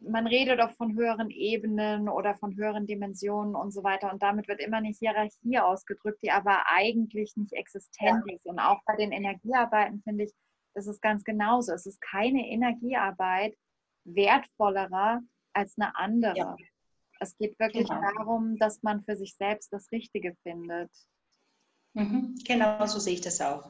man 0.00 0.26
redet 0.26 0.60
auch 0.60 0.72
von 0.72 0.94
höheren 0.94 1.30
Ebenen 1.30 2.08
oder 2.08 2.34
von 2.36 2.56
höheren 2.56 2.86
Dimensionen 2.86 3.54
und 3.54 3.72
so 3.72 3.82
weiter. 3.82 4.12
Und 4.12 4.22
damit 4.22 4.48
wird 4.48 4.60
immer 4.60 4.78
eine 4.78 4.90
Hierarchie 4.90 5.58
ausgedrückt, 5.58 6.22
die 6.22 6.30
aber 6.30 6.64
eigentlich 6.66 7.36
nicht 7.36 7.52
existent 7.52 8.22
ja. 8.26 8.34
ist. 8.34 8.46
Und 8.46 8.58
auch 8.58 8.80
bei 8.86 8.96
den 8.96 9.12
Energiearbeiten 9.12 10.02
finde 10.02 10.24
ich, 10.24 10.32
das 10.74 10.86
ist 10.86 11.02
ganz 11.02 11.24
genauso. 11.24 11.72
Es 11.72 11.86
ist 11.86 12.00
keine 12.00 12.48
Energiearbeit 12.48 13.56
wertvollerer 14.04 15.20
als 15.52 15.76
eine 15.78 15.96
andere. 15.96 16.36
Ja. 16.36 16.56
Es 17.20 17.36
geht 17.36 17.58
wirklich 17.58 17.88
genau. 17.88 18.00
darum, 18.16 18.56
dass 18.58 18.82
man 18.82 19.02
für 19.02 19.16
sich 19.16 19.34
selbst 19.34 19.72
das 19.72 19.90
Richtige 19.90 20.36
findet. 20.44 20.90
Mhm. 21.94 22.36
Genau 22.46 22.86
so 22.86 23.00
sehe 23.00 23.14
ich 23.14 23.20
das 23.20 23.40
auch. 23.40 23.68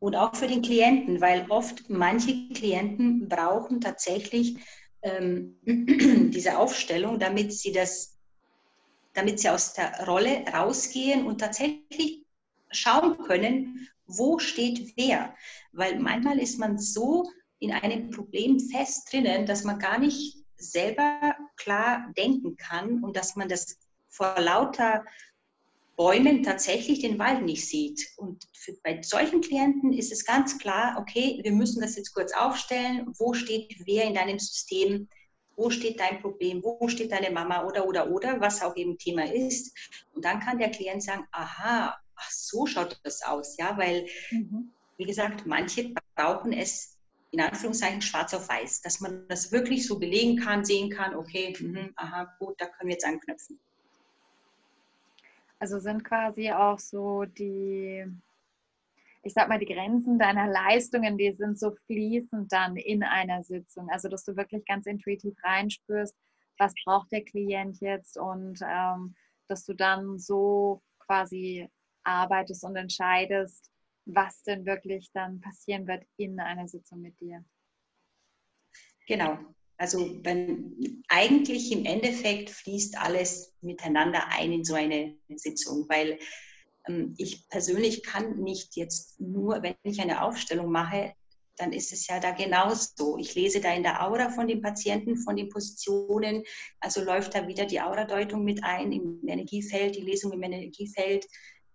Und 0.00 0.16
auch 0.16 0.34
für 0.34 0.46
den 0.46 0.62
Klienten, 0.62 1.20
weil 1.20 1.46
oft 1.48 1.88
manche 1.88 2.48
Klienten 2.52 3.28
brauchen 3.28 3.80
tatsächlich 3.80 4.56
ähm, 5.02 5.56
diese 5.64 6.58
Aufstellung, 6.58 7.18
damit 7.18 7.52
sie 7.52 7.72
das, 7.72 8.18
damit 9.14 9.40
sie 9.40 9.48
aus 9.48 9.74
der 9.74 10.06
Rolle 10.06 10.44
rausgehen 10.52 11.26
und 11.26 11.38
tatsächlich 11.40 12.24
schauen 12.70 13.18
können, 13.18 13.88
wo 14.06 14.38
steht 14.38 14.92
wer. 14.96 15.34
Weil 15.72 15.98
manchmal 15.98 16.38
ist 16.38 16.58
man 16.58 16.78
so 16.78 17.30
in 17.60 17.72
einem 17.72 18.10
Problem 18.10 18.60
fest 18.60 19.10
drinnen, 19.12 19.46
dass 19.46 19.64
man 19.64 19.78
gar 19.78 19.98
nicht 19.98 20.44
selber 20.56 21.34
klar 21.56 22.12
denken 22.16 22.56
kann 22.56 23.02
und 23.02 23.16
dass 23.16 23.36
man 23.36 23.48
das 23.48 23.78
vor 24.08 24.38
lauter 24.38 25.04
Bäumen 25.96 26.42
tatsächlich 26.42 27.00
den 27.00 27.18
Wald 27.18 27.42
nicht 27.42 27.66
sieht. 27.66 28.08
Und 28.16 28.44
für, 28.52 28.72
bei 28.82 29.00
solchen 29.02 29.40
Klienten 29.40 29.92
ist 29.92 30.12
es 30.12 30.24
ganz 30.24 30.58
klar, 30.58 30.96
okay, 30.98 31.40
wir 31.42 31.52
müssen 31.52 31.80
das 31.80 31.96
jetzt 31.96 32.14
kurz 32.14 32.32
aufstellen. 32.32 33.12
Wo 33.18 33.34
steht 33.34 33.74
wer 33.84 34.04
in 34.04 34.14
deinem 34.14 34.38
System? 34.38 35.08
Wo 35.56 35.70
steht 35.70 36.00
dein 36.00 36.20
Problem? 36.20 36.62
Wo 36.64 36.88
steht 36.88 37.12
deine 37.12 37.30
Mama 37.30 37.64
oder, 37.64 37.86
oder, 37.86 38.10
oder, 38.10 38.40
was 38.40 38.62
auch 38.62 38.76
eben 38.76 38.98
Thema 38.98 39.24
ist. 39.32 39.72
Und 40.12 40.24
dann 40.24 40.40
kann 40.40 40.58
der 40.58 40.70
Klient 40.70 41.02
sagen, 41.02 41.26
aha, 41.30 41.96
ach 42.16 42.30
so 42.30 42.66
schaut 42.66 43.00
das 43.04 43.22
aus, 43.22 43.56
ja, 43.56 43.76
weil, 43.76 44.06
mhm. 44.30 44.70
wie 44.96 45.04
gesagt, 45.04 45.46
manche 45.46 45.92
brauchen 46.14 46.52
es 46.52 46.96
in 47.30 47.40
Anführungszeichen 47.40 48.00
schwarz 48.00 48.32
auf 48.32 48.48
weiß, 48.48 48.82
dass 48.82 49.00
man 49.00 49.26
das 49.28 49.50
wirklich 49.50 49.86
so 49.86 49.98
belegen 49.98 50.36
kann, 50.38 50.64
sehen 50.64 50.90
kann, 50.90 51.16
okay, 51.16 51.54
mh, 51.58 51.90
aha, 51.96 52.32
gut, 52.38 52.54
da 52.58 52.66
können 52.66 52.88
wir 52.88 52.94
jetzt 52.94 53.04
anknüpfen. 53.04 53.58
Also 55.64 55.78
sind 55.78 56.04
quasi 56.04 56.50
auch 56.50 56.78
so 56.78 57.24
die, 57.24 58.04
ich 59.22 59.32
sag 59.32 59.48
mal, 59.48 59.58
die 59.58 59.64
Grenzen 59.64 60.18
deiner 60.18 60.46
Leistungen, 60.46 61.16
die 61.16 61.32
sind 61.32 61.58
so 61.58 61.74
fließend 61.86 62.52
dann 62.52 62.76
in 62.76 63.02
einer 63.02 63.42
Sitzung. 63.42 63.88
Also 63.88 64.10
dass 64.10 64.24
du 64.24 64.36
wirklich 64.36 64.62
ganz 64.66 64.84
intuitiv 64.84 65.34
reinspürst, 65.42 66.14
was 66.58 66.74
braucht 66.84 67.10
der 67.12 67.24
Klient 67.24 67.80
jetzt 67.80 68.18
und 68.18 68.60
ähm, 68.62 69.14
dass 69.48 69.64
du 69.64 69.72
dann 69.72 70.18
so 70.18 70.82
quasi 70.98 71.66
arbeitest 72.02 72.62
und 72.64 72.76
entscheidest, 72.76 73.72
was 74.04 74.42
denn 74.42 74.66
wirklich 74.66 75.10
dann 75.14 75.40
passieren 75.40 75.86
wird 75.86 76.04
in 76.18 76.38
einer 76.40 76.68
Sitzung 76.68 77.00
mit 77.00 77.18
dir. 77.20 77.42
Genau, 79.06 79.38
also 79.76 80.18
wenn, 80.22 81.02
eigentlich 81.08 81.72
im 81.72 81.84
Endeffekt 81.84 82.50
fließt 82.50 82.98
alles 82.98 83.52
miteinander 83.60 84.28
ein 84.28 84.52
in 84.52 84.64
so 84.64 84.74
eine 84.74 85.16
Sitzung, 85.34 85.86
weil 85.88 86.18
ähm, 86.88 87.14
ich 87.18 87.48
persönlich 87.48 88.02
kann 88.02 88.38
nicht 88.40 88.76
jetzt 88.76 89.20
nur, 89.20 89.62
wenn 89.62 89.74
ich 89.82 90.00
eine 90.00 90.22
Aufstellung 90.22 90.70
mache, 90.70 91.14
dann 91.56 91.72
ist 91.72 91.92
es 91.92 92.06
ja 92.08 92.18
da 92.18 92.32
genauso. 92.32 93.16
Ich 93.18 93.34
lese 93.34 93.60
da 93.60 93.72
in 93.72 93.84
der 93.84 94.04
Aura 94.04 94.30
von 94.30 94.48
den 94.48 94.60
Patienten, 94.60 95.16
von 95.16 95.36
den 95.36 95.48
Positionen, 95.48 96.42
also 96.80 97.02
läuft 97.02 97.34
da 97.34 97.46
wieder 97.46 97.64
die 97.64 97.80
Aura-Deutung 97.80 98.44
mit 98.44 98.62
ein 98.64 98.92
im 98.92 99.20
Energiefeld, 99.26 99.94
die 99.94 100.00
Lesung 100.00 100.32
im 100.32 100.42
Energiefeld 100.42 101.26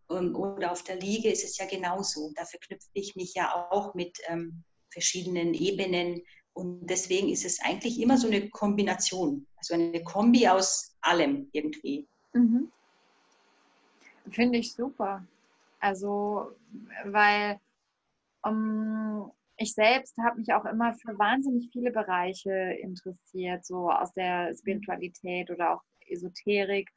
ähm, 0.10 0.36
oder 0.36 0.72
auf 0.72 0.84
der 0.84 0.98
Liege 0.98 1.30
ist 1.32 1.44
es 1.44 1.58
ja 1.58 1.66
genauso. 1.66 2.32
Da 2.36 2.46
verknüpfe 2.46 2.90
ich 2.94 3.16
mich 3.16 3.34
ja 3.36 3.70
auch 3.72 3.94
mit 3.94 4.18
ähm, 4.28 4.64
verschiedenen 4.92 5.54
Ebenen, 5.54 6.24
und 6.60 6.88
deswegen 6.88 7.30
ist 7.30 7.46
es 7.46 7.62
eigentlich 7.62 8.02
immer 8.02 8.18
so 8.18 8.28
eine 8.28 8.50
Kombination, 8.50 9.48
also 9.56 9.76
eine 9.76 10.04
Kombi 10.04 10.48
aus 10.48 10.98
allem 11.02 11.50
irgendwie. 11.54 12.08
Mhm. 12.34 12.72
Finde 14.32 14.60
ich 14.60 14.74
super. 14.74 15.26
Also, 15.80 16.52
weil 17.06 17.60
um, 18.44 18.54
ähm, 18.54 19.32
ich 19.58 19.74
selbst 19.74 20.18
habe 20.18 20.40
mich 20.40 20.54
auch 20.54 20.66
immer 20.66 20.94
für 20.94 21.18
wahnsinnig 21.18 21.70
viele 21.72 21.92
Bereiche 21.92 22.52
interessiert, 22.82 23.66
so 23.66 23.90
aus 23.90 24.14
der 24.14 24.54
Spiritualität 24.54 25.50
oder 25.50 25.76
auch 25.76 25.82
Esoterik 26.08 26.90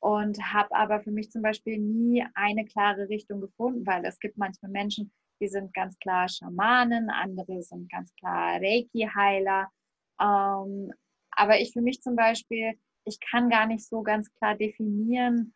und 0.00 0.38
habe 0.52 0.74
aber 0.74 1.00
für 1.00 1.10
mich 1.10 1.30
zum 1.30 1.42
Beispiel 1.42 1.78
nie 1.78 2.24
eine 2.34 2.64
klare 2.64 3.08
Richtung 3.08 3.40
gefunden, 3.40 3.86
weil 3.86 4.04
es 4.04 4.18
gibt 4.20 4.36
manchmal 4.36 4.70
Menschen, 4.70 5.10
die 5.40 5.48
sind 5.48 5.74
ganz 5.74 5.98
klar 5.98 6.28
Schamanen, 6.28 7.10
andere 7.10 7.62
sind 7.62 7.90
ganz 7.90 8.14
klar 8.16 8.60
Reiki-Heiler. 8.60 9.68
Ähm, 10.20 10.92
aber 11.30 11.60
ich 11.60 11.72
für 11.72 11.82
mich 11.82 12.00
zum 12.00 12.16
Beispiel, 12.16 12.72
ich 13.04 13.18
kann 13.20 13.50
gar 13.50 13.66
nicht 13.66 13.86
so 13.86 14.02
ganz 14.02 14.32
klar 14.34 14.54
definieren, 14.54 15.54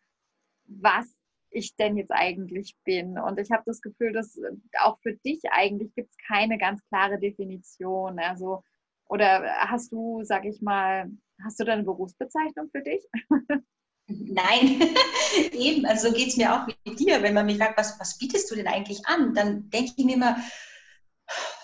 was 0.65 1.15
ich 1.51 1.75
denn 1.75 1.97
jetzt 1.97 2.11
eigentlich 2.11 2.75
bin. 2.83 3.17
Und 3.17 3.39
ich 3.39 3.51
habe 3.51 3.63
das 3.65 3.81
Gefühl, 3.81 4.13
dass 4.13 4.39
auch 4.81 4.99
für 5.01 5.13
dich 5.13 5.41
eigentlich 5.51 5.93
gibt 5.95 6.11
es 6.11 6.17
keine 6.27 6.57
ganz 6.57 6.83
klare 6.89 7.19
Definition. 7.19 8.19
Also, 8.19 8.63
oder 9.05 9.43
hast 9.67 9.91
du, 9.91 10.21
sag 10.23 10.45
ich 10.45 10.61
mal, 10.61 11.09
hast 11.43 11.59
du 11.59 11.63
da 11.63 11.73
eine 11.73 11.83
Berufsbezeichnung 11.83 12.69
für 12.71 12.81
dich? 12.81 13.07
Nein, 14.09 14.81
eben, 15.53 15.85
also 15.85 16.09
so 16.09 16.13
geht 16.13 16.29
es 16.29 16.37
mir 16.37 16.53
auch 16.53 16.65
mit 16.65 16.99
dir. 16.99 17.21
Wenn 17.21 17.35
man 17.35 17.45
mich 17.45 17.57
fragt, 17.57 17.77
was, 17.77 17.99
was 17.99 18.17
bietest 18.17 18.49
du 18.49 18.55
denn 18.55 18.67
eigentlich 18.67 19.05
an, 19.05 19.33
dann 19.35 19.69
denke 19.69 19.93
ich 19.95 20.05
mir 20.05 20.15
immer, 20.15 20.37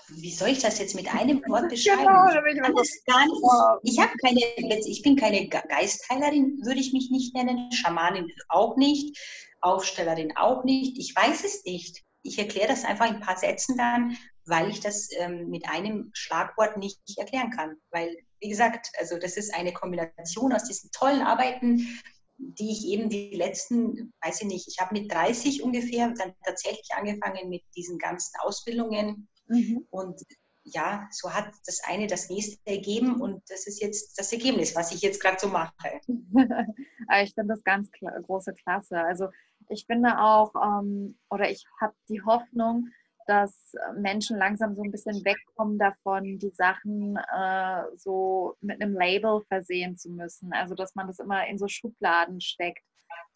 wie 0.10 0.32
soll 0.32 0.50
ich 0.50 0.60
das 0.60 0.78
jetzt 0.78 0.94
mit 0.94 1.14
einem 1.14 1.42
Wort 1.48 1.70
beschreiben? 1.70 2.06
Genau, 2.06 2.30
ich, 2.30 2.44
nicht, 2.44 3.98
ich, 3.98 4.00
habe 4.00 4.14
keine, 4.24 4.80
ich 4.88 5.02
bin 5.02 5.16
keine 5.16 5.48
Geistheilerin, 5.48 6.60
würde 6.64 6.80
ich 6.80 6.94
mich 6.94 7.10
nicht 7.10 7.34
nennen, 7.34 7.72
Schamanin 7.72 8.32
auch 8.50 8.78
nicht, 8.78 9.18
Aufstellerin 9.62 10.38
auch 10.38 10.64
nicht. 10.64 11.00
Ich 11.00 11.16
weiß 11.16 11.44
es 11.44 11.66
nicht. 11.66 12.04
Ich 12.22 12.38
erkläre 12.38 12.68
das 12.68 12.86
einfach 12.86 13.08
in 13.08 13.16
ein 13.16 13.22
paar 13.22 13.38
Sätzen 13.38 13.78
dann, 13.78 14.16
weil 14.46 14.70
ich 14.70 14.80
das 14.80 15.10
ähm, 15.18 15.50
mit 15.50 15.68
einem 15.68 16.12
Schlagwort 16.14 16.78
nicht 16.78 17.00
erklären 17.18 17.50
kann. 17.50 17.76
Weil, 17.90 18.16
wie 18.40 18.50
gesagt, 18.50 18.92
also 19.00 19.18
das 19.18 19.38
ist 19.38 19.54
eine 19.56 19.74
Kombination 19.74 20.54
aus 20.54 20.66
diesen 20.66 20.92
tollen 20.92 21.22
Arbeiten, 21.22 22.00
die 22.38 22.72
ich 22.72 22.88
eben 22.88 23.10
die 23.10 23.36
letzten, 23.36 24.14
weiß 24.24 24.42
ich 24.42 24.48
nicht, 24.48 24.68
ich 24.68 24.80
habe 24.80 25.00
mit 25.00 25.12
30 25.12 25.64
ungefähr 25.64 26.14
dann 26.18 26.34
tatsächlich 26.44 26.90
angefangen 26.96 27.50
mit 27.50 27.64
diesen 27.76 27.98
ganzen 27.98 28.36
Ausbildungen. 28.42 29.28
Mhm. 29.48 29.86
Und 29.90 30.22
ja, 30.64 31.08
so 31.12 31.32
hat 31.32 31.54
das 31.66 31.82
eine 31.84 32.08
das 32.08 32.30
nächste 32.30 32.58
ergeben 32.66 33.22
und 33.22 33.44
das 33.50 33.68
ist 33.68 33.82
jetzt 33.82 34.18
das 34.18 34.34
Ergebnis, 34.34 34.76
was 34.76 34.92
ich 34.92 35.02
jetzt 35.02 35.22
gerade 35.22 35.38
so 35.40 35.48
mache. 35.48 35.74
ich 37.24 37.34
finde 37.36 37.54
das 37.54 37.64
ganz 37.64 37.90
große 37.92 38.54
Klasse. 38.54 39.00
Also 39.00 39.28
ich 39.70 39.86
finde 39.86 40.20
auch, 40.20 40.54
ähm, 40.56 41.18
oder 41.30 41.50
ich 41.50 41.66
habe 41.80 41.94
die 42.10 42.22
Hoffnung, 42.24 42.90
dass 43.28 43.74
Menschen 43.98 44.38
langsam 44.38 44.76
so 44.76 44.84
ein 44.84 44.92
bisschen 44.92 45.24
wegkommen 45.26 45.78
davon, 45.78 46.38
die 46.40 46.52
Sachen 46.52 47.18
äh, 47.18 47.84
so 47.98 48.56
mit 48.62 48.82
einem 48.82 48.94
Label 48.94 49.42
versehen 49.48 49.98
zu 49.98 50.10
müssen. 50.12 50.54
Also 50.54 50.76
dass 50.76 50.96
man 50.96 51.08
das 51.08 51.20
immer 51.20 51.48
in 51.48 51.58
so 51.58 51.68
Schubladen 51.68 52.40
steckt. 52.42 52.84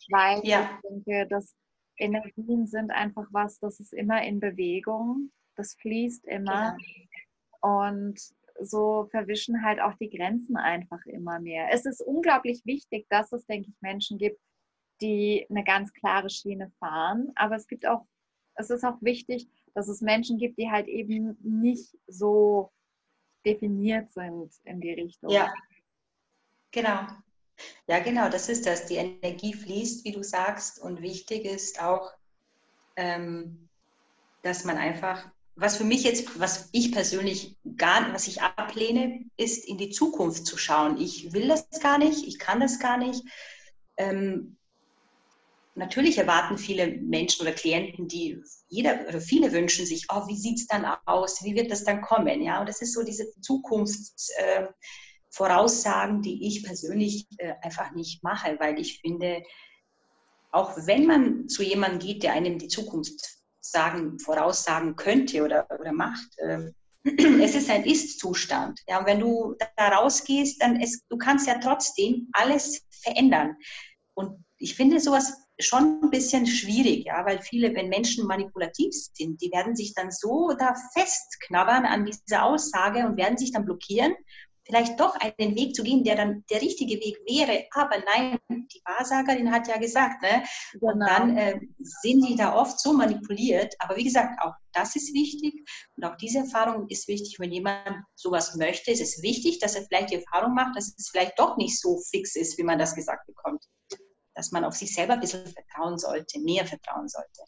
Weil 0.09 0.41
ja. 0.45 0.69
ich 0.83 0.89
denke, 0.89 1.27
dass 1.27 1.55
Energien 1.97 2.67
sind 2.67 2.91
einfach 2.91 3.27
was, 3.31 3.59
das 3.59 3.79
ist 3.79 3.93
immer 3.93 4.23
in 4.23 4.39
Bewegung, 4.39 5.31
das 5.55 5.75
fließt 5.75 6.25
immer. 6.25 6.77
Ja. 6.77 7.87
Und 7.87 8.19
so 8.61 9.07
verwischen 9.11 9.63
halt 9.63 9.79
auch 9.79 9.93
die 9.95 10.09
Grenzen 10.09 10.57
einfach 10.57 11.05
immer 11.05 11.39
mehr. 11.39 11.69
Es 11.71 11.85
ist 11.85 12.01
unglaublich 12.01 12.61
wichtig, 12.65 13.05
dass 13.09 13.31
es, 13.31 13.45
denke 13.45 13.69
ich, 13.69 13.81
Menschen 13.81 14.17
gibt, 14.17 14.39
die 15.01 15.45
eine 15.49 15.63
ganz 15.63 15.93
klare 15.93 16.29
Schiene 16.29 16.71
fahren. 16.79 17.31
Aber 17.35 17.55
es 17.55 17.67
gibt 17.67 17.85
auch, 17.85 18.05
es 18.55 18.69
ist 18.69 18.83
auch 18.83 19.01
wichtig, 19.01 19.47
dass 19.79 19.87
es 19.87 20.01
Menschen 20.01 20.37
gibt, 20.37 20.57
die 20.57 20.69
halt 20.69 20.89
eben 20.89 21.37
nicht 21.41 21.97
so 22.05 22.69
definiert 23.45 24.11
sind 24.11 24.51
in 24.65 24.81
die 24.81 24.91
Richtung. 24.91 25.29
Ja, 25.31 25.53
genau. 26.71 27.07
Ja, 27.87 27.99
genau, 27.99 28.29
das 28.29 28.49
ist 28.49 28.65
das. 28.65 28.87
Die 28.87 28.95
Energie 28.95 29.53
fließt, 29.53 30.03
wie 30.03 30.11
du 30.11 30.21
sagst, 30.21 30.79
und 30.81 31.01
wichtig 31.01 31.45
ist 31.45 31.81
auch, 31.81 32.11
ähm, 32.97 33.69
dass 34.41 34.65
man 34.65 34.77
einfach, 34.77 35.31
was 35.55 35.77
für 35.77 35.85
mich 35.85 36.03
jetzt, 36.03 36.37
was 36.37 36.67
ich 36.73 36.91
persönlich 36.91 37.57
gar, 37.77 38.13
was 38.13 38.27
ich 38.27 38.41
ablehne, 38.41 39.25
ist 39.37 39.65
in 39.65 39.77
die 39.77 39.91
Zukunft 39.91 40.45
zu 40.45 40.57
schauen. 40.57 40.97
Ich 40.97 41.31
will 41.31 41.47
das 41.47 41.69
gar 41.81 41.97
nicht, 41.97 42.27
ich 42.27 42.37
kann 42.37 42.59
das 42.59 42.79
gar 42.79 42.97
nicht. 42.97 43.23
Ähm, 43.95 44.57
natürlich 45.75 46.17
erwarten 46.17 46.57
viele 46.57 46.87
Menschen 46.87 47.43
oder 47.43 47.53
Klienten, 47.53 48.07
die 48.07 48.41
jeder 48.67 49.07
oder 49.07 49.21
viele 49.21 49.51
wünschen 49.51 49.85
sich, 49.85 50.07
oh, 50.11 50.27
wie 50.27 50.37
sieht 50.37 50.57
es 50.59 50.65
dann 50.67 50.85
aus? 51.05 51.43
Wie 51.43 51.55
wird 51.55 51.71
das 51.71 51.83
dann 51.83 52.01
kommen? 52.01 52.41
Ja, 52.41 52.59
und 52.59 52.69
das 52.69 52.81
ist 52.81 52.93
so 52.93 53.03
diese 53.03 53.29
Zukunftsvoraussagen, 53.41 56.19
äh, 56.19 56.21
die 56.21 56.47
ich 56.47 56.63
persönlich 56.63 57.27
äh, 57.37 57.53
einfach 57.61 57.91
nicht 57.91 58.23
mache, 58.23 58.57
weil 58.59 58.79
ich 58.79 59.01
finde, 59.01 59.43
auch 60.51 60.75
wenn 60.85 61.05
man 61.05 61.47
zu 61.47 61.63
jemandem 61.63 61.99
geht, 61.99 62.23
der 62.23 62.33
einem 62.33 62.57
die 62.57 62.67
Zukunft 62.67 63.37
sagen, 63.61 64.19
voraussagen 64.19 64.95
könnte 64.95 65.43
oder, 65.43 65.67
oder 65.79 65.91
macht, 65.91 66.37
äh, 66.37 66.71
es 67.41 67.55
ist 67.55 67.69
ein 67.69 67.85
Ist-Zustand. 67.85 68.79
Ja, 68.87 68.99
und 68.99 69.05
wenn 69.05 69.19
du 69.19 69.55
da 69.77 69.89
rausgehst, 69.89 70.61
dann 70.61 70.81
ist, 70.81 71.05
du 71.09 71.17
kannst 71.17 71.47
ja 71.47 71.59
trotzdem 71.59 72.27
alles 72.33 72.85
verändern. 72.89 73.55
Und 74.15 74.43
ich 74.57 74.75
finde 74.75 74.99
sowas 74.99 75.33
schon 75.59 76.01
ein 76.01 76.09
bisschen 76.09 76.47
schwierig, 76.47 77.05
ja, 77.05 77.25
weil 77.25 77.41
viele, 77.41 77.73
wenn 77.75 77.89
Menschen 77.89 78.25
manipulativ 78.25 78.93
sind, 78.93 79.41
die 79.41 79.51
werden 79.51 79.75
sich 79.75 79.93
dann 79.93 80.11
so 80.11 80.53
da 80.57 80.73
festknabbern 80.93 81.85
an 81.85 82.05
dieser 82.05 82.45
Aussage 82.45 83.05
und 83.05 83.17
werden 83.17 83.37
sich 83.37 83.51
dann 83.51 83.65
blockieren, 83.65 84.15
vielleicht 84.65 84.99
doch 84.99 85.15
einen 85.15 85.55
Weg 85.55 85.75
zu 85.75 85.83
gehen, 85.83 86.03
der 86.03 86.15
dann 86.15 86.45
der 86.49 86.61
richtige 86.61 86.95
Weg 86.95 87.17
wäre. 87.27 87.65
Aber 87.71 87.97
nein, 87.97 88.37
die 88.49 88.81
Wahrsagerin 88.85 89.51
hat 89.51 89.67
ja 89.67 89.77
gesagt, 89.77 90.21
ne? 90.21 90.43
Genau. 90.73 90.93
Und 90.93 90.99
dann 90.99 91.37
äh, 91.37 91.59
sind 91.79 92.27
die 92.27 92.35
da 92.35 92.55
oft 92.55 92.79
so 92.79 92.93
manipuliert. 92.93 93.73
Aber 93.79 93.97
wie 93.97 94.03
gesagt, 94.03 94.39
auch 94.41 94.53
das 94.71 94.95
ist 94.95 95.13
wichtig 95.13 95.67
und 95.97 96.05
auch 96.05 96.15
diese 96.17 96.39
Erfahrung 96.39 96.87
ist 96.89 97.07
wichtig, 97.07 97.37
wenn 97.39 97.51
jemand 97.51 98.03
sowas 98.15 98.55
möchte. 98.55 98.91
Ist 98.91 99.01
es 99.01 99.23
wichtig, 99.23 99.59
dass 99.59 99.75
er 99.75 99.83
vielleicht 99.83 100.11
die 100.11 100.23
Erfahrung 100.23 100.53
macht, 100.53 100.77
dass 100.77 100.93
es 100.95 101.09
vielleicht 101.09 101.39
doch 101.39 101.57
nicht 101.57 101.79
so 101.79 101.99
fix 102.11 102.35
ist, 102.35 102.57
wie 102.59 102.63
man 102.63 102.77
das 102.77 102.93
gesagt 102.93 103.25
bekommt 103.25 103.65
dass 104.39 104.53
man 104.53 104.63
auf 104.63 104.73
sich 104.73 104.93
selber 104.93 105.13
ein 105.13 105.19
bisschen 105.19 105.45
vertrauen 105.45 105.97
sollte, 105.97 106.39
mehr 106.39 106.65
vertrauen 106.65 107.09
sollte. 107.09 107.41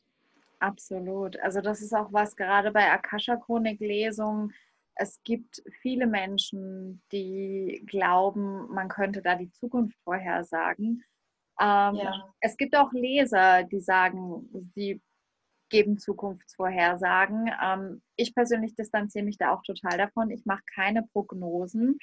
Absolut. 0.59 1.39
Also 1.39 1.61
das 1.61 1.81
ist 1.81 1.93
auch 1.93 2.11
was 2.11 2.35
gerade 2.35 2.71
bei 2.71 2.91
Akasha-Chronik-Lesungen. 2.91 4.53
Es 4.95 5.23
gibt 5.23 5.63
viele 5.81 6.05
Menschen, 6.05 7.01
die 7.13 7.81
glauben, 7.87 8.67
man 8.73 8.89
könnte 8.89 9.21
da 9.21 9.35
die 9.35 9.49
Zukunft 9.53 9.97
vorhersagen. 10.03 11.01
Ähm, 11.61 11.95
ja. 11.95 12.33
Es 12.41 12.57
gibt 12.57 12.75
auch 12.75 12.91
Leser, 12.91 13.63
die 13.63 13.79
sagen, 13.79 14.49
sie 14.75 15.01
geben 15.69 15.97
Zukunftsvorhersagen. 15.97 17.49
Ähm, 17.63 18.01
ich 18.17 18.35
persönlich 18.35 18.75
distanziere 18.75 19.23
mich 19.23 19.37
da 19.37 19.53
auch 19.53 19.63
total 19.63 19.97
davon. 19.97 20.29
Ich 20.29 20.45
mache 20.45 20.63
keine 20.75 21.03
Prognosen. 21.13 21.97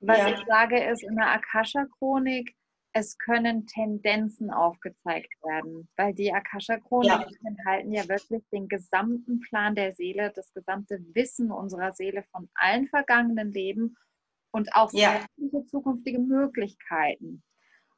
Was 0.00 0.18
ja. 0.18 0.28
ich 0.28 0.40
sage 0.46 0.82
ist, 0.82 1.02
in 1.02 1.16
der 1.16 1.32
Akasha-Chronik 1.32 2.56
es 2.98 3.18
können 3.18 3.66
Tendenzen 3.66 4.50
aufgezeigt 4.50 5.30
werden, 5.42 5.86
weil 5.96 6.14
die 6.14 6.32
Akasha-Chroniken 6.32 7.36
ja. 7.42 7.50
enthalten 7.50 7.92
ja 7.92 8.08
wirklich 8.08 8.42
den 8.48 8.68
gesamten 8.68 9.40
Plan 9.40 9.74
der 9.74 9.94
Seele, 9.94 10.32
das 10.34 10.50
gesamte 10.54 11.04
Wissen 11.12 11.50
unserer 11.50 11.92
Seele 11.92 12.22
von 12.32 12.48
allen 12.54 12.88
vergangenen 12.88 13.52
Leben 13.52 13.98
und 14.50 14.74
auch 14.74 14.90
ja. 14.94 15.26
zukünftige 15.66 16.18
Möglichkeiten. 16.18 17.42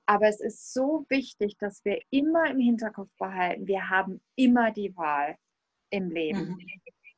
Aber 0.07 0.27
es 0.27 0.41
ist 0.41 0.73
so 0.73 1.07
wichtig, 1.09 1.57
dass 1.59 1.85
wir 1.85 2.01
immer 2.11 2.51
im 2.51 2.59
Hinterkopf 2.59 3.11
behalten, 3.21 3.69
wir 3.69 3.89
haben 3.89 4.21
immer 4.35 4.73
die 4.73 4.97
Wahl 4.97 5.37
im 5.91 6.11
Leben. 6.11 6.49
Mhm. 6.49 6.69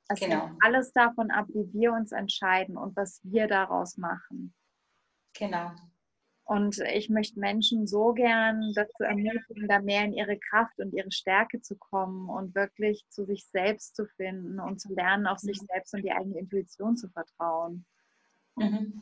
Es 0.09 0.21
genau. 0.21 0.49
hängt 0.49 0.59
alles 0.63 0.93
davon 0.93 1.31
ab, 1.31 1.47
wie 1.49 1.73
wir 1.73 1.95
uns 1.95 2.13
entscheiden 2.13 2.77
und 2.77 2.95
was 2.95 3.21
wir 3.23 3.49
daraus 3.49 3.97
machen. 3.97 4.53
Genau. 5.33 5.73
Und 6.51 6.79
ich 6.79 7.09
möchte 7.09 7.39
Menschen 7.39 7.87
so 7.87 8.13
gern 8.13 8.73
dazu 8.75 9.05
ermutigen, 9.05 9.69
da 9.69 9.79
mehr 9.79 10.05
in 10.05 10.13
ihre 10.13 10.37
Kraft 10.37 10.81
und 10.81 10.93
ihre 10.93 11.13
Stärke 11.13 11.61
zu 11.61 11.77
kommen 11.77 12.29
und 12.29 12.57
wirklich 12.57 13.05
zu 13.09 13.25
sich 13.25 13.47
selbst 13.47 13.95
zu 13.95 14.05
finden 14.17 14.59
und 14.59 14.81
zu 14.81 14.93
lernen, 14.93 15.29
auf 15.29 15.39
sich 15.39 15.63
mhm. 15.63 15.67
selbst 15.67 15.95
und 15.95 16.03
die 16.03 16.11
eigene 16.11 16.41
Intuition 16.41 16.97
zu 16.97 17.09
vertrauen. 17.09 17.85
Mhm. 18.57 19.01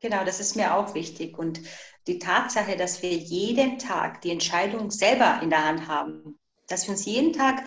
Genau, 0.00 0.26
das 0.26 0.40
ist 0.40 0.56
mir 0.56 0.74
auch 0.74 0.94
wichtig. 0.94 1.38
Und 1.38 1.62
die 2.06 2.18
Tatsache, 2.18 2.76
dass 2.76 3.02
wir 3.02 3.14
jeden 3.14 3.78
Tag 3.78 4.20
die 4.20 4.30
Entscheidung 4.30 4.90
selber 4.90 5.40
in 5.42 5.48
der 5.48 5.64
Hand 5.64 5.88
haben, 5.88 6.38
dass 6.68 6.86
wir 6.86 6.90
uns 6.90 7.06
jeden 7.06 7.32
Tag 7.32 7.64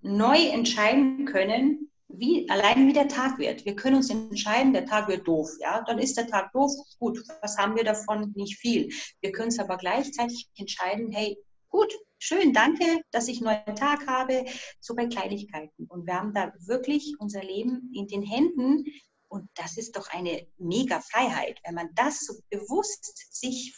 neu 0.00 0.38
entscheiden 0.48 1.24
können, 1.24 1.85
wie, 2.18 2.48
allein 2.48 2.86
wie 2.88 2.92
der 2.92 3.08
Tag 3.08 3.38
wird. 3.38 3.64
Wir 3.64 3.76
können 3.76 3.96
uns 3.96 4.10
entscheiden, 4.10 4.72
der 4.72 4.86
Tag 4.86 5.08
wird 5.08 5.26
doof. 5.26 5.50
Ja, 5.60 5.82
dann 5.82 5.98
ist 5.98 6.16
der 6.16 6.26
Tag 6.26 6.52
doof. 6.52 6.72
Gut, 6.98 7.22
was 7.42 7.56
haben 7.58 7.76
wir 7.76 7.84
davon? 7.84 8.32
Nicht 8.34 8.58
viel. 8.58 8.88
Wir 9.20 9.32
können 9.32 9.48
es 9.48 9.58
aber 9.58 9.76
gleichzeitig 9.76 10.48
entscheiden, 10.56 11.10
hey, 11.10 11.36
gut, 11.68 11.92
schön, 12.18 12.52
danke, 12.52 13.02
dass 13.10 13.28
ich 13.28 13.38
einen 13.38 13.62
neuen 13.64 13.76
Tag 13.76 14.06
habe. 14.06 14.44
So 14.80 14.94
bei 14.94 15.06
Kleinigkeiten. 15.06 15.86
Und 15.88 16.06
wir 16.06 16.14
haben 16.14 16.34
da 16.34 16.52
wirklich 16.66 17.14
unser 17.18 17.42
Leben 17.42 17.92
in 17.94 18.06
den 18.08 18.22
Händen. 18.22 18.84
Und 19.28 19.48
das 19.54 19.76
ist 19.76 19.96
doch 19.96 20.08
eine 20.08 20.46
mega 20.58 21.00
Freiheit, 21.00 21.60
wenn 21.64 21.74
man 21.74 21.90
das 21.94 22.20
so 22.20 22.34
bewusst 22.48 23.34
sich, 23.34 23.74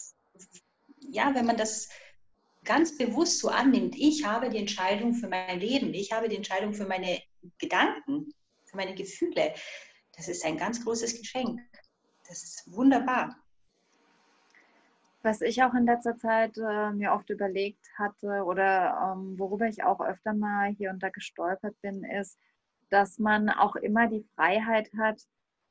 ja, 1.01 1.35
wenn 1.35 1.47
man 1.47 1.57
das 1.57 1.89
ganz 2.65 2.99
bewusst 2.99 3.39
so 3.39 3.49
annimmt, 3.49 3.97
ich 3.97 4.27
habe 4.27 4.51
die 4.51 4.59
Entscheidung 4.59 5.15
für 5.15 5.27
mein 5.27 5.59
Leben, 5.59 5.95
ich 5.95 6.13
habe 6.13 6.29
die 6.29 6.37
Entscheidung 6.37 6.75
für 6.75 6.85
meine 6.85 7.19
Gedanken, 7.59 8.33
für 8.65 8.77
meine 8.77 8.95
Gefühle, 8.95 9.55
das 10.17 10.29
ist 10.29 10.45
ein 10.45 10.57
ganz 10.57 10.85
großes 10.85 11.19
Geschenk. 11.19 11.61
Das 12.29 12.43
ist 12.43 12.71
wunderbar. 12.71 13.37
Was 15.23 15.41
ich 15.41 15.63
auch 15.63 15.75
in 15.75 15.87
letzter 15.87 16.17
Zeit 16.17 16.57
äh, 16.59 16.91
mir 16.93 17.13
oft 17.13 17.29
überlegt 17.31 17.85
hatte 17.97 18.45
oder 18.45 19.15
ähm, 19.17 19.39
worüber 19.39 19.67
ich 19.67 19.83
auch 19.83 20.01
öfter 20.01 20.33
mal 20.33 20.71
hier 20.71 20.91
und 20.91 21.03
da 21.03 21.09
gestolpert 21.09 21.75
bin, 21.83 22.05
ist, 22.05 22.39
dass 22.91 23.19
man 23.19 23.49
auch 23.49 23.77
immer 23.77 24.09
die 24.09 24.27
Freiheit 24.35 24.91
hat, 24.97 25.21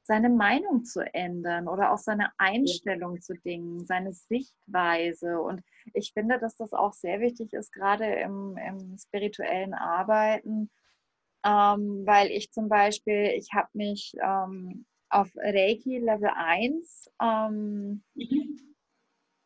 seine 0.04 0.30
Meinung 0.30 0.86
zu 0.86 1.02
ändern 1.14 1.68
oder 1.68 1.92
auch 1.92 1.98
seine 1.98 2.32
Einstellung 2.38 3.22
zu 3.22 3.34
Dingen, 3.34 3.86
seine 3.86 4.14
Sichtweise. 4.14 5.40
Und 5.40 5.62
ich 5.94 6.14
finde, 6.14 6.40
dass 6.40 6.56
das 6.56 6.74
auch 6.74 6.94
sehr 6.94 7.20
wichtig 7.20 7.54
ist, 7.54 7.74
gerade 7.74 8.06
im, 8.06 8.58
im 8.58 8.98
spirituellen 8.98 9.74
Arbeiten, 9.74 10.70
ähm, 11.45 12.04
weil 12.06 12.32
ich 12.32 12.52
zum 12.52 12.69
Beispiel, 12.69 13.34
ich 13.36 13.54
habe 13.54 13.69
mich 13.73 14.13
ähm, 14.21 14.86
auf 15.10 15.30
Reiki 15.36 16.00
Level 16.00 16.32
1, 16.34 17.12
ähm, 17.21 18.04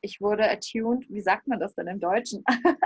ich 0.02 0.20
wurde 0.20 0.50
attuned, 0.50 1.08
wie 1.10 1.22
sagt 1.22 1.48
man 1.48 1.60
das 1.60 1.76
denn 1.76 1.88
im 1.88 2.00
Deutschen? 2.00 2.44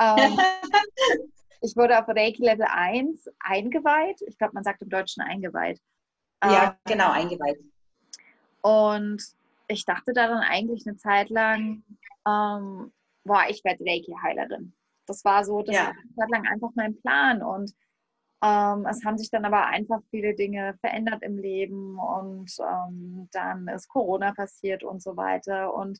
Ähm, 0.00 0.38
ich 1.60 1.76
wurde 1.76 1.98
auf 1.98 2.08
Reiki 2.08 2.42
Level 2.42 2.66
1 2.68 3.30
eingeweiht. 3.38 4.20
Ich 4.26 4.36
glaube, 4.38 4.54
man 4.54 4.64
sagt 4.64 4.82
im 4.82 4.88
Deutschen 4.88 5.22
eingeweiht. 5.22 5.80
Ja, 6.42 6.64
ähm, 6.64 6.72
genau, 6.84 7.10
eingeweiht. 7.10 7.58
Und 8.60 9.22
ich 9.68 9.84
dachte 9.84 10.12
da 10.12 10.28
dann 10.28 10.42
eigentlich 10.42 10.86
eine 10.86 10.96
Zeit 10.96 11.30
lang, 11.30 11.84
ähm, 12.26 12.92
boah, 13.24 13.44
ich 13.48 13.64
werde 13.64 13.84
Reiki-Heilerin. 13.84 14.74
Das 15.06 15.24
war 15.24 15.44
so, 15.44 15.62
das 15.62 15.74
ja. 15.74 15.86
war 15.86 15.90
eine 15.90 16.14
Zeit 16.16 16.30
lang 16.30 16.46
einfach 16.46 16.70
mein 16.74 16.96
Plan. 17.00 17.42
Und 17.42 17.72
ähm, 18.44 18.86
es 18.86 19.02
haben 19.04 19.16
sich 19.16 19.30
dann 19.30 19.46
aber 19.46 19.66
einfach 19.66 20.00
viele 20.10 20.34
Dinge 20.34 20.74
verändert 20.80 21.22
im 21.22 21.38
Leben 21.38 21.98
und 21.98 22.54
ähm, 22.60 23.28
dann 23.32 23.68
ist 23.68 23.88
Corona 23.88 24.32
passiert 24.34 24.84
und 24.84 25.02
so 25.02 25.16
weiter. 25.16 25.72
Und 25.72 25.98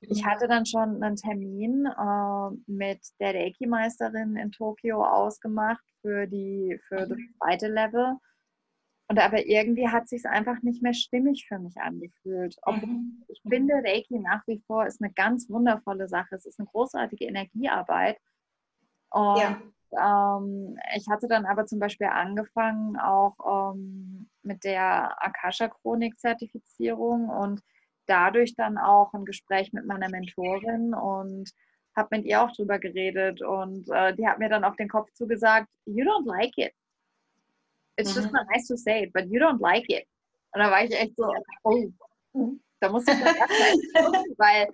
ich 0.00 0.24
mhm. 0.24 0.26
hatte 0.26 0.48
dann 0.48 0.66
schon 0.66 1.02
einen 1.02 1.14
Termin 1.14 1.86
äh, 1.86 2.50
mit 2.66 3.00
der 3.20 3.34
Reiki-Meisterin 3.34 4.36
in 4.36 4.50
Tokio 4.50 5.04
ausgemacht 5.04 5.84
für, 6.00 6.26
die, 6.26 6.80
für 6.88 7.06
das 7.06 7.10
mhm. 7.10 7.34
zweite 7.38 7.68
Level. 7.68 8.16
Und 9.06 9.18
aber 9.20 9.46
irgendwie 9.46 9.88
hat 9.88 10.08
sich 10.08 10.26
einfach 10.26 10.62
nicht 10.62 10.82
mehr 10.82 10.94
stimmig 10.94 11.46
für 11.46 11.60
mich 11.60 11.76
angefühlt. 11.76 12.56
Mhm. 12.66 13.22
Ich 13.28 13.40
finde, 13.48 13.74
Reiki 13.74 14.18
nach 14.18 14.42
wie 14.48 14.62
vor 14.66 14.86
ist 14.86 15.00
eine 15.00 15.12
ganz 15.12 15.48
wundervolle 15.48 16.08
Sache. 16.08 16.34
Es 16.34 16.46
ist 16.46 16.58
eine 16.58 16.66
großartige 16.66 17.26
Energiearbeit. 17.26 18.18
Und 19.10 19.38
ja. 19.38 19.62
Ähm, 20.00 20.78
ich 20.96 21.06
hatte 21.08 21.28
dann 21.28 21.46
aber 21.46 21.66
zum 21.66 21.78
Beispiel 21.78 22.08
angefangen 22.08 22.98
auch 22.98 23.74
ähm, 23.74 24.28
mit 24.42 24.64
der 24.64 25.22
Akasha-Chronik-Zertifizierung 25.22 27.28
und 27.28 27.60
dadurch 28.06 28.54
dann 28.54 28.78
auch 28.78 29.12
ein 29.14 29.24
Gespräch 29.24 29.72
mit 29.72 29.86
meiner 29.86 30.10
Mentorin 30.10 30.94
und 30.94 31.50
habe 31.96 32.16
mit 32.16 32.26
ihr 32.26 32.42
auch 32.42 32.52
drüber 32.52 32.78
geredet 32.78 33.42
und 33.42 33.88
äh, 33.90 34.14
die 34.14 34.26
hat 34.26 34.38
mir 34.38 34.48
dann 34.48 34.64
auf 34.64 34.76
den 34.76 34.88
Kopf 34.88 35.10
zugesagt, 35.12 35.68
you 35.86 36.04
don't 36.04 36.26
like 36.26 36.56
it. 36.56 36.72
It's 37.96 38.14
mhm. 38.14 38.22
just 38.22 38.32
not 38.32 38.46
nice 38.52 38.66
to 38.66 38.76
say, 38.76 39.10
but 39.14 39.26
you 39.26 39.40
don't 39.40 39.60
like 39.60 39.88
it. 39.88 40.06
Und 40.52 40.60
da 40.60 40.70
war 40.70 40.84
ich 40.84 40.92
echt 40.92 41.16
so, 41.16 41.32
oh, 41.62 41.86
da 42.80 42.88
muss 42.88 43.06
ich 43.06 43.18
das 43.18 43.36
erstmal 43.36 44.24
weil 44.38 44.68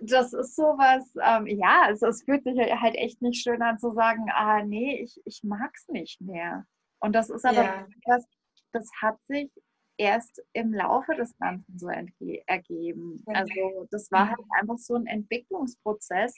das 0.00 0.32
ist 0.32 0.56
sowas, 0.56 1.12
ähm, 1.22 1.46
ja, 1.46 1.88
es, 1.90 2.02
es 2.02 2.22
fühlt 2.24 2.44
sich 2.44 2.58
halt 2.58 2.94
echt 2.94 3.22
nicht 3.22 3.42
schön 3.42 3.62
an 3.62 3.78
zu 3.78 3.92
sagen, 3.92 4.26
ah 4.32 4.62
nee, 4.62 5.00
ich, 5.00 5.20
ich 5.24 5.42
mag 5.42 5.70
es 5.74 5.88
nicht 5.88 6.20
mehr. 6.20 6.66
Und 7.00 7.14
das 7.14 7.30
ist 7.30 7.44
aber 7.44 7.64
ja. 7.64 7.86
was, 8.06 8.26
das 8.72 8.88
hat 9.00 9.18
sich 9.28 9.50
erst 9.98 10.42
im 10.52 10.72
Laufe 10.72 11.14
des 11.14 11.36
Ganzen 11.38 11.78
so 11.78 11.88
ergeben. 11.88 13.22
Also 13.26 13.86
das 13.90 14.10
war 14.10 14.30
halt 14.30 14.40
einfach 14.58 14.78
so 14.78 14.94
ein 14.94 15.06
Entwicklungsprozess, 15.06 16.34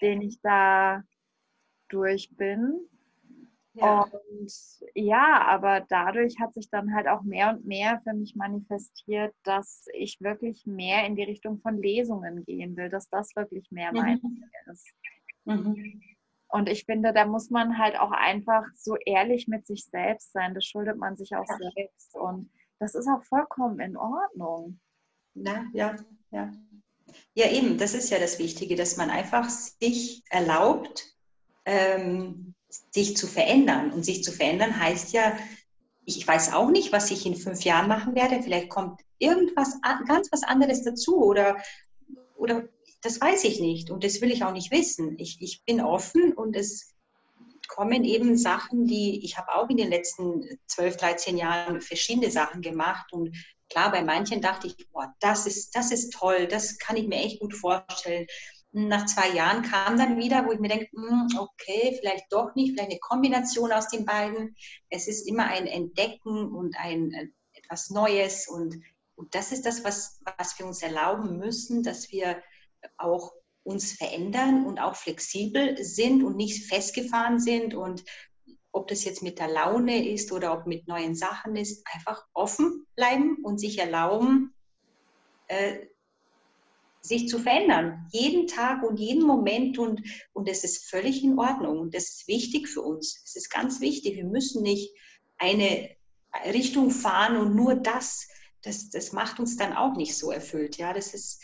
den 0.00 0.22
ich 0.22 0.40
da 0.42 1.02
durch 1.88 2.30
bin. 2.36 2.88
Ja. 3.80 4.02
Und 4.02 4.52
ja, 4.94 5.42
aber 5.46 5.86
dadurch 5.88 6.38
hat 6.40 6.54
sich 6.54 6.70
dann 6.70 6.94
halt 6.94 7.06
auch 7.08 7.22
mehr 7.22 7.50
und 7.50 7.66
mehr 7.66 8.00
für 8.02 8.14
mich 8.14 8.34
manifestiert, 8.34 9.34
dass 9.44 9.86
ich 9.92 10.20
wirklich 10.20 10.66
mehr 10.66 11.06
in 11.06 11.16
die 11.16 11.24
Richtung 11.24 11.60
von 11.60 11.80
Lesungen 11.80 12.44
gehen 12.44 12.76
will, 12.76 12.90
dass 12.90 13.08
das 13.08 13.34
wirklich 13.36 13.70
mehr 13.70 13.92
mhm. 13.92 13.98
mein 13.98 14.20
Ding 14.20 14.44
ist. 14.70 14.86
Mhm. 15.44 16.02
Und 16.48 16.68
ich 16.68 16.84
finde, 16.84 17.12
da 17.12 17.26
muss 17.26 17.50
man 17.50 17.78
halt 17.78 17.98
auch 17.98 18.10
einfach 18.10 18.64
so 18.74 18.96
ehrlich 19.04 19.48
mit 19.48 19.66
sich 19.66 19.84
selbst 19.84 20.32
sein. 20.32 20.54
Das 20.54 20.64
schuldet 20.64 20.96
man 20.96 21.16
sich 21.16 21.34
auch 21.34 21.46
ja. 21.46 21.70
selbst. 21.74 22.14
Und 22.14 22.50
das 22.78 22.94
ist 22.94 23.06
auch 23.06 23.22
vollkommen 23.24 23.80
in 23.80 23.96
Ordnung. 23.96 24.80
Ja, 25.34 25.66
ja, 25.72 25.96
ja. 26.30 26.50
Ja, 27.34 27.50
eben, 27.50 27.78
das 27.78 27.94
ist 27.94 28.10
ja 28.10 28.18
das 28.18 28.38
Wichtige, 28.38 28.76
dass 28.76 28.96
man 28.96 29.10
einfach 29.10 29.48
sich 29.48 30.22
erlaubt, 30.30 31.06
ähm, 31.64 32.54
sich 32.68 33.16
zu 33.16 33.26
verändern. 33.26 33.92
Und 33.92 34.04
sich 34.04 34.22
zu 34.22 34.32
verändern 34.32 34.78
heißt 34.78 35.12
ja, 35.12 35.36
ich 36.04 36.26
weiß 36.26 36.52
auch 36.54 36.70
nicht, 36.70 36.92
was 36.92 37.10
ich 37.10 37.26
in 37.26 37.36
fünf 37.36 37.62
Jahren 37.64 37.88
machen 37.88 38.14
werde. 38.14 38.42
Vielleicht 38.42 38.70
kommt 38.70 39.00
irgendwas 39.18 39.78
ganz 40.06 40.28
was 40.32 40.42
anderes 40.42 40.82
dazu 40.82 41.22
oder, 41.22 41.58
oder 42.36 42.68
das 43.02 43.20
weiß 43.20 43.44
ich 43.44 43.60
nicht 43.60 43.90
und 43.90 44.04
das 44.04 44.20
will 44.20 44.30
ich 44.30 44.44
auch 44.44 44.52
nicht 44.52 44.70
wissen. 44.70 45.16
Ich, 45.18 45.38
ich 45.40 45.62
bin 45.64 45.80
offen 45.80 46.32
und 46.32 46.56
es 46.56 46.94
kommen 47.68 48.04
eben 48.04 48.36
Sachen, 48.38 48.86
die 48.86 49.24
ich 49.24 49.36
habe 49.36 49.54
auch 49.54 49.68
in 49.68 49.76
den 49.76 49.90
letzten 49.90 50.58
12, 50.66 50.96
13 50.96 51.36
Jahren 51.36 51.80
verschiedene 51.80 52.30
Sachen 52.30 52.62
gemacht 52.62 53.12
und 53.12 53.36
klar, 53.68 53.90
bei 53.90 54.02
manchen 54.02 54.40
dachte 54.40 54.66
ich, 54.66 54.88
boah, 54.90 55.14
das 55.20 55.46
ist, 55.46 55.76
das 55.76 55.92
ist 55.92 56.12
toll, 56.12 56.46
das 56.46 56.78
kann 56.78 56.96
ich 56.96 57.06
mir 57.06 57.18
echt 57.18 57.40
gut 57.40 57.54
vorstellen. 57.54 58.26
Nach 58.72 59.06
zwei 59.06 59.30
Jahren 59.30 59.62
kam 59.62 59.98
dann 59.98 60.18
wieder, 60.18 60.46
wo 60.46 60.52
ich 60.52 60.60
mir 60.60 60.68
denke, 60.68 60.88
hm, 60.92 61.28
okay, 61.38 61.96
vielleicht 61.98 62.30
doch 62.30 62.54
nicht, 62.54 62.72
vielleicht 62.72 62.90
eine 62.90 63.00
Kombination 63.00 63.72
aus 63.72 63.88
den 63.88 64.04
beiden. 64.04 64.54
Es 64.90 65.08
ist 65.08 65.26
immer 65.26 65.46
ein 65.46 65.66
Entdecken 65.66 66.52
und 66.52 66.76
ein 66.78 67.12
äh, 67.12 67.28
etwas 67.54 67.90
Neues 67.90 68.46
und, 68.46 68.78
und 69.14 69.34
das 69.34 69.52
ist 69.52 69.64
das, 69.64 69.84
was, 69.84 70.20
was 70.36 70.58
wir 70.58 70.66
uns 70.66 70.82
erlauben 70.82 71.38
müssen, 71.38 71.82
dass 71.82 72.10
wir 72.10 72.42
auch 72.96 73.32
uns 73.64 73.92
verändern 73.92 74.64
und 74.64 74.78
auch 74.78 74.96
flexibel 74.96 75.82
sind 75.82 76.22
und 76.22 76.36
nicht 76.36 76.66
festgefahren 76.66 77.40
sind 77.40 77.74
und 77.74 78.04
ob 78.72 78.88
das 78.88 79.04
jetzt 79.04 79.22
mit 79.22 79.38
der 79.38 79.48
Laune 79.48 80.08
ist 80.08 80.30
oder 80.30 80.52
ob 80.52 80.66
mit 80.66 80.86
neuen 80.88 81.14
Sachen 81.14 81.56
ist, 81.56 81.84
einfach 81.92 82.24
offen 82.32 82.86
bleiben 82.96 83.38
und 83.42 83.58
sich 83.58 83.78
erlauben, 83.78 84.54
äh, 85.48 85.86
sich 87.00 87.28
zu 87.28 87.38
verändern. 87.38 88.06
Jeden 88.12 88.46
Tag 88.46 88.82
und 88.82 88.98
jeden 88.98 89.26
Moment 89.26 89.78
und, 89.78 90.02
und 90.32 90.48
es 90.48 90.64
ist 90.64 90.88
völlig 90.90 91.22
in 91.22 91.38
Ordnung 91.38 91.78
und 91.78 91.94
das 91.94 92.04
ist 92.04 92.28
wichtig 92.28 92.68
für 92.68 92.82
uns. 92.82 93.22
Es 93.24 93.36
ist 93.36 93.50
ganz 93.50 93.80
wichtig. 93.80 94.16
Wir 94.16 94.24
müssen 94.24 94.62
nicht 94.62 94.92
eine 95.38 95.90
Richtung 96.52 96.90
fahren 96.90 97.36
und 97.36 97.54
nur 97.54 97.76
das, 97.76 98.28
das, 98.62 98.90
das 98.90 99.12
macht 99.12 99.38
uns 99.40 99.56
dann 99.56 99.72
auch 99.72 99.96
nicht 99.96 100.16
so 100.16 100.30
erfüllt. 100.30 100.76
Ja, 100.76 100.92
das 100.92 101.14
ist, 101.14 101.42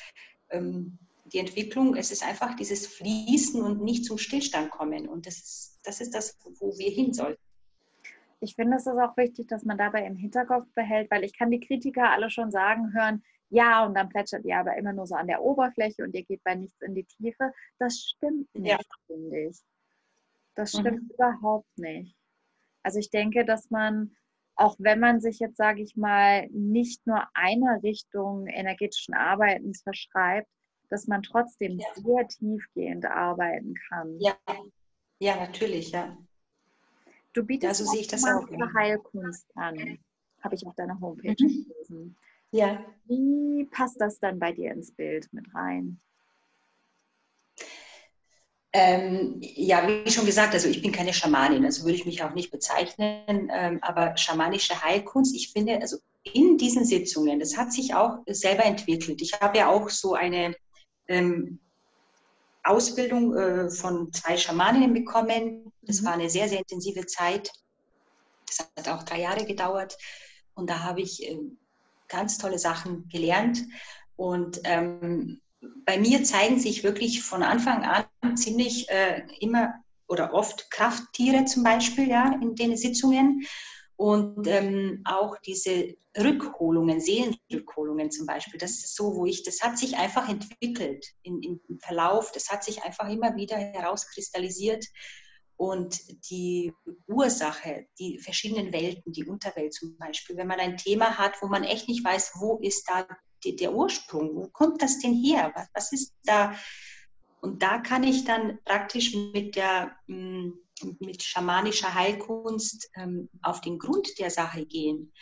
ähm, 0.50 0.98
die 1.32 1.38
Entwicklung, 1.38 1.96
es 1.96 2.10
ist 2.10 2.26
einfach 2.26 2.54
dieses 2.54 2.86
Fließen 2.86 3.62
und 3.62 3.82
nicht 3.82 4.04
zum 4.04 4.18
Stillstand 4.18 4.70
kommen. 4.70 5.08
Und 5.08 5.26
das 5.26 5.36
ist 5.38 5.80
das, 5.82 6.00
ist 6.00 6.14
das 6.14 6.38
wo 6.60 6.76
wir 6.78 6.90
hin 6.90 7.12
sollten. 7.12 7.40
Ich 8.40 8.54
finde, 8.56 8.76
es 8.76 8.86
ist 8.86 8.92
auch 8.92 9.16
wichtig, 9.16 9.48
dass 9.48 9.64
man 9.64 9.78
dabei 9.78 10.06
im 10.06 10.16
Hinterkopf 10.16 10.66
behält, 10.74 11.10
weil 11.10 11.24
ich 11.24 11.36
kann 11.36 11.50
die 11.50 11.60
Kritiker 11.60 12.10
alle 12.10 12.30
schon 12.30 12.50
sagen 12.50 12.92
hören, 12.92 13.22
ja, 13.54 13.86
und 13.86 13.94
dann 13.94 14.08
plätschert 14.08 14.44
ihr 14.44 14.58
aber 14.58 14.76
immer 14.76 14.92
nur 14.92 15.06
so 15.06 15.14
an 15.14 15.28
der 15.28 15.40
Oberfläche 15.40 16.02
und 16.02 16.12
ihr 16.12 16.24
geht 16.24 16.42
bei 16.42 16.56
nichts 16.56 16.80
in 16.82 16.94
die 16.94 17.04
Tiefe. 17.04 17.52
Das 17.78 18.00
stimmt 18.00 18.52
nicht, 18.52 18.72
ja. 18.72 18.78
finde 19.06 19.48
ich. 19.48 19.58
Das 20.56 20.70
stimmt 20.70 21.04
mhm. 21.04 21.10
überhaupt 21.10 21.78
nicht. 21.78 22.16
Also 22.82 22.98
ich 22.98 23.10
denke, 23.10 23.44
dass 23.44 23.70
man, 23.70 24.16
auch 24.56 24.74
wenn 24.80 24.98
man 24.98 25.20
sich 25.20 25.38
jetzt, 25.38 25.56
sage 25.56 25.82
ich 25.82 25.96
mal, 25.96 26.48
nicht 26.48 27.06
nur 27.06 27.24
einer 27.34 27.80
Richtung 27.84 28.48
energetischen 28.48 29.14
Arbeitens 29.14 29.82
verschreibt, 29.82 30.50
dass 30.90 31.06
man 31.06 31.22
trotzdem 31.22 31.78
ja. 31.78 31.86
sehr 31.94 32.26
tiefgehend 32.26 33.06
arbeiten 33.06 33.74
kann. 33.88 34.18
Ja, 34.18 34.36
ja 35.20 35.36
natürlich, 35.36 35.92
ja. 35.92 36.18
Du 37.32 37.44
bietest 37.44 37.80
ja, 37.80 37.84
so 37.84 37.92
sehe 37.92 38.00
ich 38.00 38.08
das 38.08 38.24
auch. 38.24 38.48
Heilkunst 38.76 39.46
an, 39.56 39.98
habe 40.42 40.54
ich 40.56 40.66
auf 40.66 40.74
deiner 40.74 40.98
Homepage 41.00 41.36
mhm. 41.38 41.66
gelesen. 41.66 42.16
Ja. 42.54 42.78
Wie 43.06 43.64
passt 43.72 44.00
das 44.00 44.20
dann 44.20 44.38
bei 44.38 44.52
dir 44.52 44.70
ins 44.70 44.92
Bild 44.92 45.28
mit 45.32 45.44
rein? 45.54 45.98
Ähm, 48.72 49.38
ja, 49.40 49.86
wie 49.86 50.10
schon 50.10 50.24
gesagt, 50.24 50.54
also 50.54 50.68
ich 50.68 50.80
bin 50.80 50.92
keine 50.92 51.12
Schamanin, 51.12 51.64
also 51.64 51.82
würde 51.82 51.96
ich 51.96 52.06
mich 52.06 52.22
auch 52.22 52.32
nicht 52.32 52.52
bezeichnen, 52.52 53.50
ähm, 53.52 53.80
aber 53.82 54.16
schamanische 54.16 54.82
Heilkunst, 54.82 55.34
ich 55.34 55.50
finde, 55.50 55.80
also 55.80 55.98
in 56.22 56.56
diesen 56.56 56.84
Sitzungen, 56.84 57.40
das 57.40 57.56
hat 57.56 57.72
sich 57.72 57.92
auch 57.92 58.18
selber 58.26 58.64
entwickelt. 58.64 59.20
Ich 59.20 59.32
habe 59.40 59.58
ja 59.58 59.68
auch 59.68 59.90
so 59.90 60.14
eine 60.14 60.54
ähm, 61.08 61.58
Ausbildung 62.62 63.34
äh, 63.34 63.68
von 63.68 64.12
zwei 64.12 64.36
Schamaninnen 64.36 64.94
bekommen. 64.94 65.72
Das 65.82 66.00
mhm. 66.00 66.06
war 66.06 66.12
eine 66.14 66.30
sehr, 66.30 66.48
sehr 66.48 66.60
intensive 66.60 67.04
Zeit. 67.06 67.50
Das 68.46 68.60
hat 68.60 68.88
auch 68.88 69.02
drei 69.02 69.20
Jahre 69.20 69.44
gedauert. 69.44 69.98
Und 70.54 70.70
da 70.70 70.80
habe 70.80 71.00
ich 71.02 71.28
äh, 71.28 71.38
ganz 72.08 72.38
tolle 72.38 72.58
Sachen 72.58 73.08
gelernt. 73.08 73.64
Und 74.16 74.60
ähm, 74.64 75.40
bei 75.84 75.98
mir 75.98 76.24
zeigen 76.24 76.58
sich 76.58 76.84
wirklich 76.84 77.22
von 77.22 77.42
Anfang 77.42 77.84
an 77.84 78.36
ziemlich 78.36 78.88
äh, 78.90 79.22
immer 79.40 79.74
oder 80.06 80.34
oft 80.34 80.70
Krafttiere 80.70 81.44
zum 81.46 81.64
Beispiel 81.64 82.08
ja, 82.08 82.38
in 82.40 82.54
den 82.54 82.76
Sitzungen. 82.76 83.46
Und 83.96 84.48
ähm, 84.48 85.02
auch 85.04 85.38
diese 85.38 85.94
Rückholungen, 86.18 87.00
Seelenrückholungen 87.00 88.10
zum 88.10 88.26
Beispiel, 88.26 88.58
das 88.58 88.72
ist 88.72 88.96
so, 88.96 89.14
wo 89.14 89.24
ich, 89.24 89.44
das 89.44 89.62
hat 89.62 89.78
sich 89.78 89.96
einfach 89.96 90.28
entwickelt 90.28 91.06
in, 91.22 91.40
im 91.42 91.60
Verlauf, 91.80 92.32
das 92.32 92.50
hat 92.50 92.64
sich 92.64 92.82
einfach 92.82 93.08
immer 93.08 93.36
wieder 93.36 93.56
herauskristallisiert. 93.56 94.84
Und 95.56 96.00
die 96.30 96.72
Ursache, 97.06 97.86
die 97.98 98.18
verschiedenen 98.18 98.72
Welten, 98.72 99.12
die 99.12 99.24
Unterwelt 99.24 99.72
zum 99.72 99.96
Beispiel, 99.98 100.36
wenn 100.36 100.48
man 100.48 100.60
ein 100.60 100.76
Thema 100.76 101.16
hat, 101.16 101.40
wo 101.40 101.46
man 101.46 101.64
echt 101.64 101.88
nicht 101.88 102.04
weiß, 102.04 102.32
wo 102.40 102.58
ist 102.58 102.88
da 102.88 103.06
die, 103.44 103.54
der 103.54 103.72
Ursprung, 103.72 104.34
wo 104.34 104.48
kommt 104.48 104.82
das 104.82 104.98
denn 104.98 105.14
her, 105.14 105.52
was, 105.54 105.68
was 105.74 105.92
ist 105.92 106.14
da? 106.24 106.54
Und 107.40 107.62
da 107.62 107.78
kann 107.78 108.02
ich 108.02 108.24
dann 108.24 108.58
praktisch 108.64 109.14
mit 109.14 109.54
der 109.54 109.96
hm, 110.06 110.58
mit 110.98 111.22
schamanischer 111.22 111.94
Heilkunst 111.94 112.90
ähm, 112.96 113.28
auf 113.42 113.60
den 113.60 113.78
Grund 113.78 114.18
der 114.18 114.30
Sache 114.30 114.66
gehen, 114.66 115.12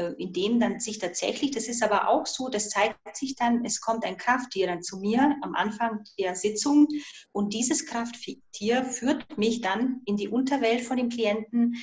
äh, 0.00 0.14
indem 0.16 0.60
dann 0.60 0.80
sich 0.80 0.98
tatsächlich, 0.98 1.50
das 1.50 1.68
ist 1.68 1.82
aber 1.82 2.08
auch 2.08 2.24
so, 2.24 2.48
das 2.48 2.70
zeigt 2.70 2.96
sich 3.14 3.34
dann, 3.34 3.64
es 3.66 3.82
kommt 3.82 4.04
ein 4.04 4.16
Krafttier 4.16 4.66
dann 4.66 4.82
zu 4.82 4.98
mir 4.98 5.36
am 5.42 5.54
Anfang 5.54 6.04
der 6.18 6.34
Sitzung 6.34 6.88
und 7.32 7.52
dieses 7.52 7.84
Krafttier 7.84 8.84
führt 8.84 9.36
mich 9.36 9.60
dann 9.60 10.00
in 10.06 10.16
die 10.16 10.28
Unterwelt 10.28 10.80
von 10.80 10.96
dem 10.96 11.10
Klienten, 11.10 11.76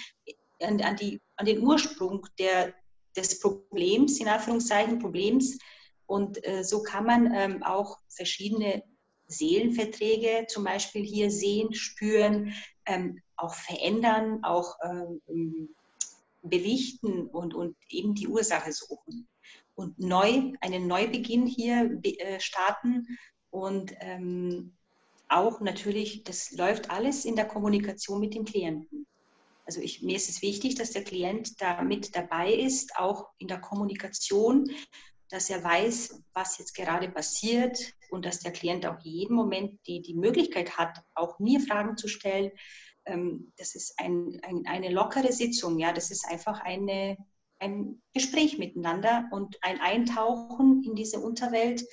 an, 0.61 0.81
an, 0.81 0.95
die, 0.95 1.21
an 1.35 1.45
den 1.45 1.61
Ursprung 1.61 2.25
der, 2.39 2.73
des 3.15 3.39
Problems, 3.39 4.19
in 4.19 4.27
Anführungszeichen 4.27 4.97
Problems. 4.97 5.59
Und 6.07 6.43
äh, 6.47 6.63
so 6.63 6.81
kann 6.81 7.05
man 7.05 7.31
ähm, 7.35 7.61
auch 7.61 7.99
verschiedene 8.09 8.83
Seelenverträge 9.27 10.47
zum 10.47 10.63
Beispiel 10.63 11.03
hier 11.03 11.29
sehen, 11.29 11.73
spüren, 11.73 12.53
ähm, 12.87 13.21
auch 13.35 13.53
verändern, 13.53 14.43
auch 14.43 14.75
ähm, 14.83 15.69
belichten 16.49 17.27
und, 17.27 17.53
und 17.53 17.75
eben 17.89 18.13
die 18.15 18.27
Ursache 18.27 18.71
suchen. 18.71 19.27
Und 19.75 19.99
neu, 19.99 20.53
einen 20.61 20.87
Neubeginn 20.87 21.45
hier 21.45 21.99
äh, 22.03 22.39
starten 22.39 23.05
und 23.49 23.93
ähm, 23.99 24.77
auch 25.29 25.59
natürlich, 25.59 26.23
das 26.23 26.51
läuft 26.51 26.89
alles 26.89 27.25
in 27.25 27.35
der 27.35 27.45
Kommunikation 27.45 28.19
mit 28.19 28.33
dem 28.33 28.45
Klienten. 28.45 29.05
Also 29.65 29.81
ich, 29.81 30.01
mir 30.01 30.15
ist 30.15 30.29
es 30.29 30.41
wichtig, 30.41 30.75
dass 30.75 30.91
der 30.91 31.03
Klient 31.03 31.61
da 31.61 31.81
mit 31.81 32.15
dabei 32.15 32.53
ist, 32.53 32.95
auch 32.95 33.27
in 33.37 33.49
der 33.49 33.59
Kommunikation, 33.59 34.71
dass 35.29 35.49
er 35.49 35.61
weiß, 35.61 36.23
was 36.33 36.57
jetzt 36.57 36.73
gerade 36.73 37.09
passiert 37.09 37.77
und 38.09 38.25
dass 38.25 38.39
der 38.39 38.53
Klient 38.53 38.85
auch 38.85 38.99
jeden 39.01 39.35
Moment 39.35 39.79
die, 39.85 40.01
die 40.01 40.13
Möglichkeit 40.13 40.77
hat, 40.77 41.03
auch 41.15 41.39
mir 41.39 41.59
Fragen 41.59 41.97
zu 41.97 42.07
stellen. 42.07 42.51
Ähm, 43.07 43.51
das 43.57 43.75
ist 43.75 43.99
ein, 43.99 44.39
ein, 44.43 44.65
eine 44.67 44.89
lockere 44.89 45.31
Sitzung, 45.31 45.79
ja, 45.79 45.91
das 45.91 46.11
ist 46.11 46.25
einfach 46.29 46.61
eine, 46.61 47.17
ein 47.59 48.01
Gespräch 48.13 48.57
miteinander 48.57 49.27
und 49.31 49.57
ein 49.61 49.79
Eintauchen 49.79 50.83
in 50.83 50.95
diese 50.95 51.19
Unterwelt 51.19 51.83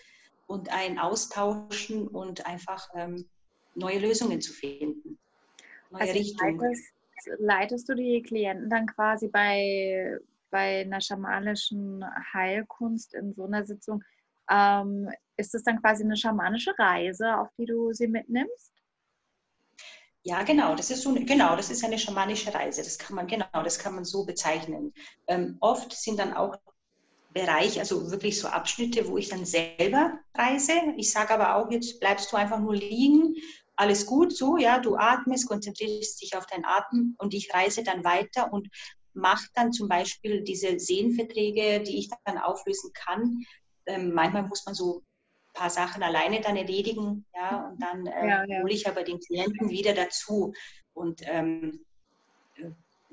und 0.46 0.72
ein 0.72 0.98
Austauschen 0.98 2.08
und 2.08 2.46
einfach 2.46 2.88
ähm, 2.94 3.26
neue 3.74 3.98
Lösungen 3.98 4.40
zu 4.40 4.52
finden, 4.52 5.18
neue 5.90 6.02
also 6.02 6.12
Richtungen. 6.14 6.58
Leitest, 6.58 6.92
leitest 7.38 7.88
du 7.88 7.94
die 7.94 8.22
Klienten 8.22 8.68
dann 8.68 8.86
quasi 8.86 9.28
bei 9.28 10.18
bei 10.54 10.82
einer 10.82 11.00
schamanischen 11.00 12.04
Heilkunst 12.32 13.12
in 13.14 13.34
so 13.34 13.42
einer 13.42 13.64
Sitzung, 13.64 14.04
ähm, 14.48 15.10
ist 15.36 15.52
es 15.52 15.64
dann 15.64 15.80
quasi 15.80 16.04
eine 16.04 16.16
schamanische 16.16 16.72
Reise, 16.78 17.36
auf 17.38 17.48
die 17.58 17.64
du 17.64 17.92
sie 17.92 18.06
mitnimmst? 18.06 18.72
Ja, 20.26 20.42
genau. 20.42 20.74
Das 20.74 20.90
ist 20.90 21.02
so, 21.02 21.12
genau, 21.14 21.54
das 21.54 21.70
ist 21.70 21.84
eine 21.84 21.98
schamanische 21.98 22.52
Reise. 22.54 22.82
Das 22.82 22.98
kann 22.98 23.14
man 23.14 23.26
genau, 23.26 23.46
das 23.52 23.78
kann 23.78 23.94
man 23.94 24.04
so 24.04 24.24
bezeichnen. 24.24 24.94
Ähm, 25.26 25.58
oft 25.60 25.92
sind 25.92 26.18
dann 26.18 26.32
auch 26.32 26.56
Bereiche, 27.30 27.80
also 27.80 28.10
wirklich 28.10 28.40
so 28.40 28.48
Abschnitte, 28.48 29.08
wo 29.08 29.18
ich 29.18 29.28
dann 29.28 29.44
selber 29.44 30.18
reise. 30.34 30.72
Ich 30.96 31.12
sage 31.12 31.34
aber 31.34 31.56
auch, 31.56 31.70
jetzt 31.70 32.00
bleibst 32.00 32.32
du 32.32 32.36
einfach 32.36 32.60
nur 32.60 32.74
liegen, 32.74 33.34
alles 33.76 34.06
gut, 34.06 34.34
so, 34.34 34.56
ja, 34.56 34.78
du 34.78 34.96
atmest, 34.96 35.48
konzentrierst 35.48 36.22
dich 36.22 36.36
auf 36.36 36.46
deinen 36.46 36.64
Atem 36.64 37.16
und 37.18 37.34
ich 37.34 37.52
reise 37.52 37.82
dann 37.82 38.04
weiter 38.04 38.52
und 38.52 38.68
mache 39.14 39.46
dann 39.54 39.72
zum 39.72 39.88
Beispiel 39.88 40.42
diese 40.42 40.78
Sehenverträge, 40.78 41.82
die 41.82 41.98
ich 41.98 42.10
dann 42.24 42.38
auflösen 42.38 42.92
kann. 42.94 43.44
Ähm, 43.86 44.14
manchmal 44.14 44.44
muss 44.44 44.64
man 44.64 44.74
so 44.74 45.02
paar 45.54 45.70
Sachen 45.70 46.02
alleine 46.02 46.40
dann 46.40 46.56
erledigen, 46.56 47.24
ja, 47.34 47.68
und 47.68 47.82
dann 47.82 48.06
äh, 48.06 48.28
ja, 48.28 48.44
ja. 48.46 48.62
hole 48.62 48.72
ich 48.72 48.86
aber 48.86 49.02
den 49.02 49.20
Klienten 49.20 49.70
wieder 49.70 49.94
dazu. 49.94 50.52
Und 50.92 51.22
ähm, 51.24 51.80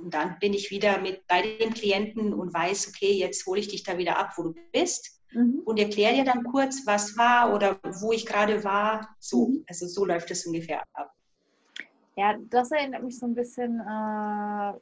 und 0.02 0.14
dann 0.14 0.40
bin 0.40 0.54
ich 0.54 0.72
wieder 0.72 1.00
mit 1.00 1.28
bei 1.28 1.42
dem 1.42 1.74
Klienten 1.74 2.34
und 2.34 2.54
weiß, 2.54 2.90
okay, 2.90 3.14
jetzt 3.14 3.46
hole 3.46 3.60
ich 3.60 3.68
dich 3.68 3.84
da 3.84 3.98
wieder 3.98 4.18
ab, 4.18 4.34
wo 4.36 4.44
du 4.44 4.56
bist. 4.72 5.20
Mhm. 5.32 5.62
Und 5.64 5.80
erkläre 5.80 6.16
dir 6.16 6.26
dann 6.26 6.44
kurz, 6.44 6.86
was 6.86 7.18
war 7.18 7.54
oder 7.54 7.80
wo 8.02 8.12
ich 8.12 8.26
gerade 8.26 8.64
war. 8.64 9.16
So, 9.20 9.48
mhm. 9.48 9.64
also 9.68 9.88
so 9.88 10.06
läuft 10.06 10.32
es 10.32 10.46
ungefähr 10.46 10.84
ab. 10.94 11.14
Ja, 12.18 12.36
das 12.50 12.72
erinnert 12.72 13.04
mich 13.04 13.18
so 13.18 13.26
ein 13.26 13.36
bisschen 13.36 13.80
äh, 13.80 14.74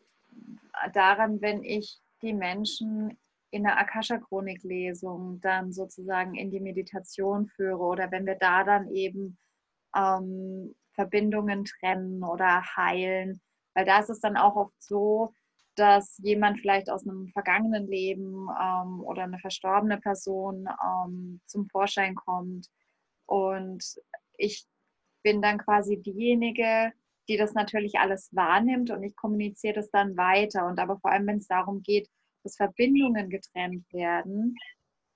daran, 0.94 1.42
wenn 1.42 1.64
ich 1.64 2.00
die 2.22 2.34
Menschen 2.34 3.18
in 3.52 3.64
der 3.64 3.78
Akasha-Chronik-Lesung 3.80 5.42
dann 5.42 5.72
sozusagen 5.72 6.36
in 6.36 6.52
die 6.52 6.60
Meditation 6.60 7.48
führe 7.48 7.80
oder 7.80 8.12
wenn 8.12 8.26
wir 8.26 8.36
da 8.36 8.64
dann 8.64 8.90
eben 8.90 9.38
ähm, 9.96 10.76
Verbindungen 10.94 11.66
trennen 11.66 12.24
oder 12.24 12.62
heilen, 12.76 13.42
weil 13.74 13.86
da 13.86 14.00
ist 14.00 14.10
es 14.10 14.20
dann 14.20 14.38
auch 14.38 14.56
oft 14.56 14.82
so, 14.82 15.34
dass 15.76 16.18
jemand 16.22 16.60
vielleicht 16.60 16.90
aus 16.90 17.08
einem 17.08 17.30
vergangenen 17.30 17.88
Leben 17.88 18.48
ähm, 18.62 19.02
oder 19.02 19.24
eine 19.24 19.40
verstorbene 19.40 19.98
Person 19.98 20.68
ähm, 20.84 21.42
zum 21.46 21.68
Vorschein 21.70 22.16
kommt. 22.16 22.68
Und 23.26 23.84
ich 24.38 24.66
bin 25.24 25.42
dann 25.42 25.58
quasi 25.58 26.02
diejenige, 26.02 26.92
die 27.30 27.38
das 27.38 27.54
natürlich 27.54 28.00
alles 28.00 28.30
wahrnimmt 28.34 28.90
und 28.90 29.04
ich 29.04 29.16
kommuniziere 29.16 29.76
das 29.76 29.90
dann 29.92 30.18
weiter. 30.18 30.66
Und 30.66 30.80
aber 30.80 31.00
vor 31.00 31.12
allem, 31.12 31.28
wenn 31.28 31.38
es 31.38 31.48
darum 31.48 31.82
geht, 31.82 32.10
dass 32.44 32.56
Verbindungen 32.56 33.30
getrennt 33.30 33.86
werden, 33.92 34.56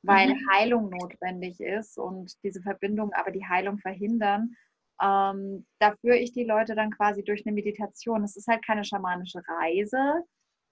weil 0.01 0.29
mhm. 0.29 0.47
Heilung 0.51 0.89
notwendig 0.89 1.59
ist 1.59 1.97
und 1.97 2.33
diese 2.43 2.61
Verbindungen 2.61 3.13
aber 3.13 3.31
die 3.31 3.45
Heilung 3.45 3.77
verhindern, 3.79 4.55
ähm, 5.01 5.65
da 5.79 5.95
führe 5.97 6.17
ich 6.17 6.33
die 6.33 6.43
Leute 6.43 6.75
dann 6.75 6.91
quasi 6.91 7.23
durch 7.23 7.45
eine 7.45 7.53
Meditation. 7.53 8.23
Es 8.23 8.35
ist 8.35 8.47
halt 8.47 8.65
keine 8.65 8.85
schamanische 8.85 9.41
Reise, 9.47 10.23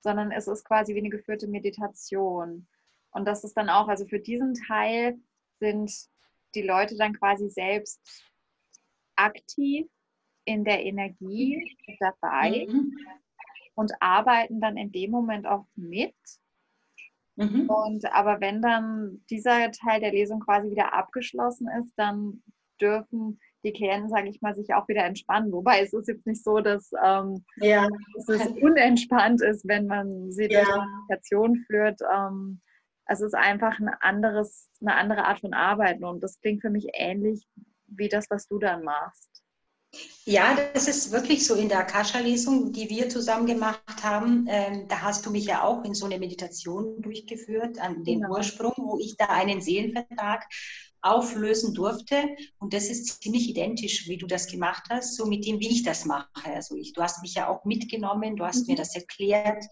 sondern 0.01 0.31
es 0.31 0.47
ist 0.47 0.63
quasi 0.63 0.93
wie 0.95 0.99
eine 0.99 1.09
geführte 1.09 1.47
Meditation. 1.47 2.67
Und 3.11 3.25
das 3.25 3.43
ist 3.43 3.55
dann 3.57 3.69
auch, 3.69 3.87
also 3.87 4.05
für 4.05 4.19
diesen 4.19 4.53
Teil 4.53 5.19
sind 5.59 5.91
die 6.55 6.61
Leute 6.61 6.95
dann 6.97 7.13
quasi 7.13 7.49
selbst 7.49 8.01
aktiv 9.15 9.87
in 10.45 10.63
der 10.63 10.83
Energie 10.83 11.77
dabei 11.99 12.65
mhm. 12.67 12.95
und 13.75 13.91
arbeiten 13.99 14.59
dann 14.59 14.77
in 14.77 14.91
dem 14.91 15.11
Moment 15.11 15.45
auch 15.45 15.65
mit. 15.75 16.15
Mhm. 17.35 17.69
Und 17.69 18.05
aber 18.13 18.41
wenn 18.41 18.61
dann 18.61 19.21
dieser 19.29 19.71
Teil 19.71 19.99
der 20.01 20.11
Lesung 20.11 20.39
quasi 20.39 20.69
wieder 20.69 20.93
abgeschlossen 20.93 21.67
ist, 21.79 21.93
dann 21.97 22.43
dürfen 22.81 23.39
die 23.63 23.73
Klienten, 23.73 24.09
sage 24.09 24.29
ich 24.29 24.41
mal, 24.41 24.55
sich 24.55 24.73
auch 24.73 24.87
wieder 24.87 25.05
entspannen. 25.05 25.51
Wobei 25.51 25.81
es 25.81 25.93
ist 25.93 26.07
jetzt 26.07 26.25
nicht 26.25 26.43
so, 26.43 26.59
dass, 26.59 26.91
ähm, 27.03 27.45
ja. 27.57 27.87
dass 28.15 28.27
es 28.27 28.47
unentspannt 28.61 29.41
ist, 29.41 29.67
wenn 29.67 29.87
man 29.87 30.31
sie 30.31 30.47
durch 30.47 30.67
ja. 30.67 30.73
Kommunikation 30.73 31.63
führt. 31.67 31.99
Ähm, 32.13 32.61
es 33.05 33.21
ist 33.21 33.35
einfach 33.35 33.79
ein 33.79 33.89
anderes, 33.99 34.69
eine 34.81 34.95
andere 34.95 35.25
Art 35.25 35.39
von 35.39 35.53
Arbeiten 35.53 36.03
und 36.03 36.23
das 36.23 36.39
klingt 36.39 36.61
für 36.61 36.69
mich 36.69 36.87
ähnlich 36.93 37.45
wie 37.87 38.09
das, 38.09 38.25
was 38.29 38.47
du 38.47 38.57
dann 38.57 38.83
machst. 38.83 39.30
Ja, 40.25 40.55
das 40.73 40.87
ist 40.87 41.11
wirklich 41.11 41.45
so 41.45 41.55
in 41.55 41.67
der 41.67 41.79
Akasha-Lesung, 41.79 42.71
die 42.71 42.89
wir 42.89 43.09
zusammen 43.09 43.45
gemacht 43.45 44.03
haben. 44.03 44.45
Ähm, 44.47 44.87
da 44.87 45.01
hast 45.01 45.25
du 45.25 45.31
mich 45.31 45.45
ja 45.45 45.63
auch 45.63 45.83
in 45.83 45.93
so 45.93 46.05
eine 46.05 46.19
Meditation 46.19 47.01
durchgeführt, 47.01 47.79
an 47.79 48.03
den 48.03 48.21
genau. 48.21 48.35
Ursprung, 48.35 48.73
wo 48.77 48.97
ich 48.99 49.17
da 49.17 49.25
einen 49.25 49.61
Seelenvertrag 49.61 50.45
auflösen 51.01 51.73
durfte. 51.73 52.23
Und 52.59 52.73
das 52.73 52.85
ist 52.85 53.21
ziemlich 53.21 53.49
identisch, 53.49 54.07
wie 54.07 54.17
du 54.17 54.27
das 54.27 54.47
gemacht 54.47 54.83
hast, 54.89 55.15
so 55.15 55.25
mit 55.25 55.45
dem, 55.45 55.59
wie 55.59 55.69
ich 55.69 55.83
das 55.83 56.05
mache. 56.05 56.29
Also 56.45 56.75
ich, 56.75 56.93
du 56.93 57.01
hast 57.01 57.21
mich 57.21 57.33
ja 57.33 57.49
auch 57.49 57.65
mitgenommen, 57.65 58.35
du 58.35 58.45
hast 58.45 58.67
mhm. 58.67 58.73
mir 58.73 58.77
das 58.77 58.95
erklärt 58.95 59.65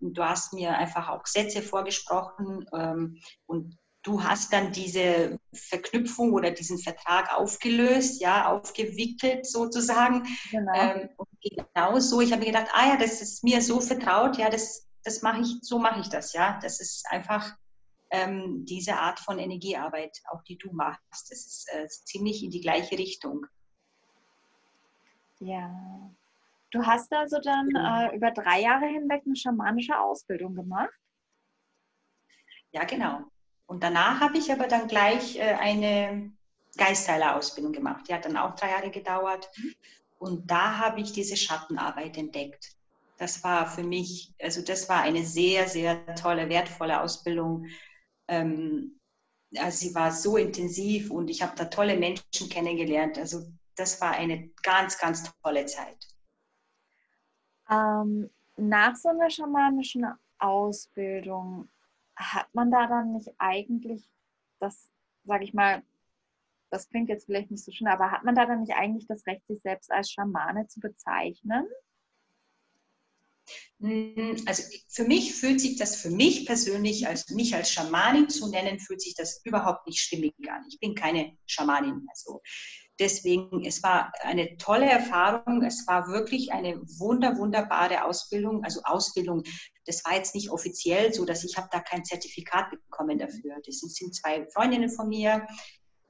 und 0.00 0.18
du 0.18 0.24
hast 0.24 0.52
mir 0.52 0.76
einfach 0.76 1.08
auch 1.08 1.26
Sätze 1.26 1.62
vorgesprochen 1.62 2.66
ähm, 2.74 3.20
und 3.46 3.78
du 4.02 4.22
hast 4.22 4.52
dann 4.52 4.72
diese 4.72 5.38
Verknüpfung 5.52 6.32
oder 6.32 6.50
diesen 6.50 6.78
Vertrag 6.78 7.32
aufgelöst, 7.34 8.20
ja, 8.20 8.50
aufgewickelt 8.50 9.46
sozusagen. 9.46 10.26
Genau. 10.50 10.72
Ähm, 10.74 11.08
und 11.16 11.28
genau 11.40 11.98
so, 12.00 12.20
ich 12.20 12.32
habe 12.32 12.40
mir 12.40 12.52
gedacht, 12.52 12.68
ah 12.72 12.88
ja, 12.88 12.96
das 12.96 13.22
ist 13.22 13.44
mir 13.44 13.62
so 13.62 13.80
vertraut, 13.80 14.36
ja, 14.38 14.50
das, 14.50 14.88
das 15.04 15.22
mache 15.22 15.42
ich, 15.42 15.58
so 15.62 15.78
mache 15.78 16.00
ich 16.00 16.08
das, 16.08 16.32
ja. 16.32 16.58
Das 16.62 16.80
ist 16.80 17.06
einfach 17.10 17.56
ähm, 18.10 18.64
diese 18.66 18.96
Art 18.96 19.20
von 19.20 19.38
Energiearbeit, 19.38 20.18
auch 20.30 20.42
die 20.42 20.58
du 20.58 20.72
machst. 20.72 21.30
Das 21.30 21.46
ist 21.46 21.68
äh, 21.72 21.86
ziemlich 21.88 22.42
in 22.42 22.50
die 22.50 22.60
gleiche 22.60 22.98
Richtung. 22.98 23.46
Ja. 25.38 25.74
Du 26.70 26.86
hast 26.86 27.12
also 27.12 27.38
dann 27.40 27.68
genau. 27.68 28.08
äh, 28.08 28.16
über 28.16 28.30
drei 28.30 28.62
Jahre 28.62 28.86
hinweg 28.86 29.22
eine 29.26 29.36
schamanische 29.36 29.98
Ausbildung 29.98 30.54
gemacht? 30.54 30.92
Ja, 32.72 32.84
genau. 32.84 33.31
Und 33.72 33.82
danach 33.82 34.20
habe 34.20 34.36
ich 34.36 34.52
aber 34.52 34.66
dann 34.66 34.86
gleich 34.86 35.36
äh, 35.36 35.54
eine 35.54 36.30
Geistheiler-Ausbildung 36.76 37.72
gemacht. 37.72 38.06
Die 38.06 38.12
hat 38.12 38.26
dann 38.26 38.36
auch 38.36 38.54
drei 38.54 38.68
Jahre 38.68 38.90
gedauert. 38.90 39.50
Und 40.18 40.50
da 40.50 40.76
habe 40.76 41.00
ich 41.00 41.12
diese 41.12 41.38
Schattenarbeit 41.38 42.18
entdeckt. 42.18 42.76
Das 43.16 43.42
war 43.44 43.66
für 43.66 43.82
mich, 43.82 44.34
also 44.42 44.60
das 44.60 44.90
war 44.90 45.00
eine 45.00 45.24
sehr, 45.24 45.68
sehr 45.68 46.14
tolle, 46.16 46.50
wertvolle 46.50 47.00
Ausbildung, 47.00 47.64
ähm, 48.28 49.00
also 49.56 49.78
sie 49.78 49.94
war 49.94 50.12
so 50.12 50.36
intensiv 50.36 51.10
und 51.10 51.30
ich 51.30 51.40
habe 51.42 51.56
da 51.56 51.64
tolle 51.64 51.96
Menschen 51.96 52.50
kennengelernt. 52.50 53.16
Also 53.16 53.40
das 53.76 54.02
war 54.02 54.10
eine 54.10 54.50
ganz, 54.62 54.98
ganz 54.98 55.32
tolle 55.42 55.64
Zeit. 55.64 55.96
Ähm, 57.70 58.28
nach 58.58 58.96
so 58.96 59.08
einer 59.08 59.30
schamanischen 59.30 60.04
Ausbildung 60.38 61.70
hat 62.16 62.48
man 62.54 62.70
da 62.70 62.86
dann 62.86 63.12
nicht 63.12 63.30
eigentlich 63.38 64.10
das, 64.60 64.90
sage 65.24 65.44
ich 65.44 65.54
mal, 65.54 65.82
das 66.70 66.88
klingt 66.88 67.08
jetzt 67.08 67.26
vielleicht 67.26 67.50
nicht 67.50 67.64
so 67.64 67.72
schön, 67.72 67.88
aber 67.88 68.10
hat 68.10 68.24
man 68.24 68.34
da 68.34 68.46
dann 68.46 68.60
nicht 68.60 68.74
eigentlich 68.74 69.06
das 69.06 69.26
Recht, 69.26 69.46
sich 69.46 69.60
selbst 69.60 69.90
als 69.90 70.10
Schamane 70.10 70.66
zu 70.68 70.80
bezeichnen? 70.80 71.66
Hm, 73.80 74.36
also 74.46 74.62
für 74.88 75.04
mich 75.04 75.34
fühlt 75.34 75.60
sich 75.60 75.76
das 75.76 75.96
für 75.96 76.10
mich 76.10 76.46
persönlich, 76.46 77.06
als 77.06 77.28
mich 77.30 77.54
als 77.54 77.70
Schamanin 77.70 78.28
zu 78.28 78.48
nennen, 78.48 78.78
fühlt 78.78 79.00
sich 79.00 79.14
das 79.14 79.40
überhaupt 79.44 79.86
nicht 79.86 80.00
stimmig 80.00 80.34
an. 80.48 80.64
Ich 80.68 80.78
bin 80.78 80.94
keine 80.94 81.36
Schamanin. 81.46 82.06
Also 82.08 82.40
deswegen, 83.00 83.64
es 83.64 83.82
war 83.82 84.12
eine 84.20 84.56
tolle 84.56 84.86
Erfahrung. 84.88 85.62
Es 85.62 85.86
war 85.88 86.08
wirklich 86.08 86.52
eine 86.52 86.80
wunder, 86.98 87.36
wunderbare 87.38 88.04
Ausbildung. 88.04 88.62
Also 88.64 88.82
Ausbildung, 88.84 89.42
das 89.84 90.04
war 90.04 90.14
jetzt 90.14 90.34
nicht 90.36 90.50
offiziell 90.50 91.12
so, 91.12 91.24
dass 91.24 91.42
ich 91.42 91.56
habe 91.56 91.68
da 91.72 91.80
kein 91.80 92.04
Zertifikat 92.04 92.70
bekommen 92.70 93.18
dafür. 93.18 93.56
Das 93.66 93.80
sind 93.80 94.14
zwei 94.14 94.46
Freundinnen 94.54 94.90
von 94.90 95.08
mir, 95.08 95.46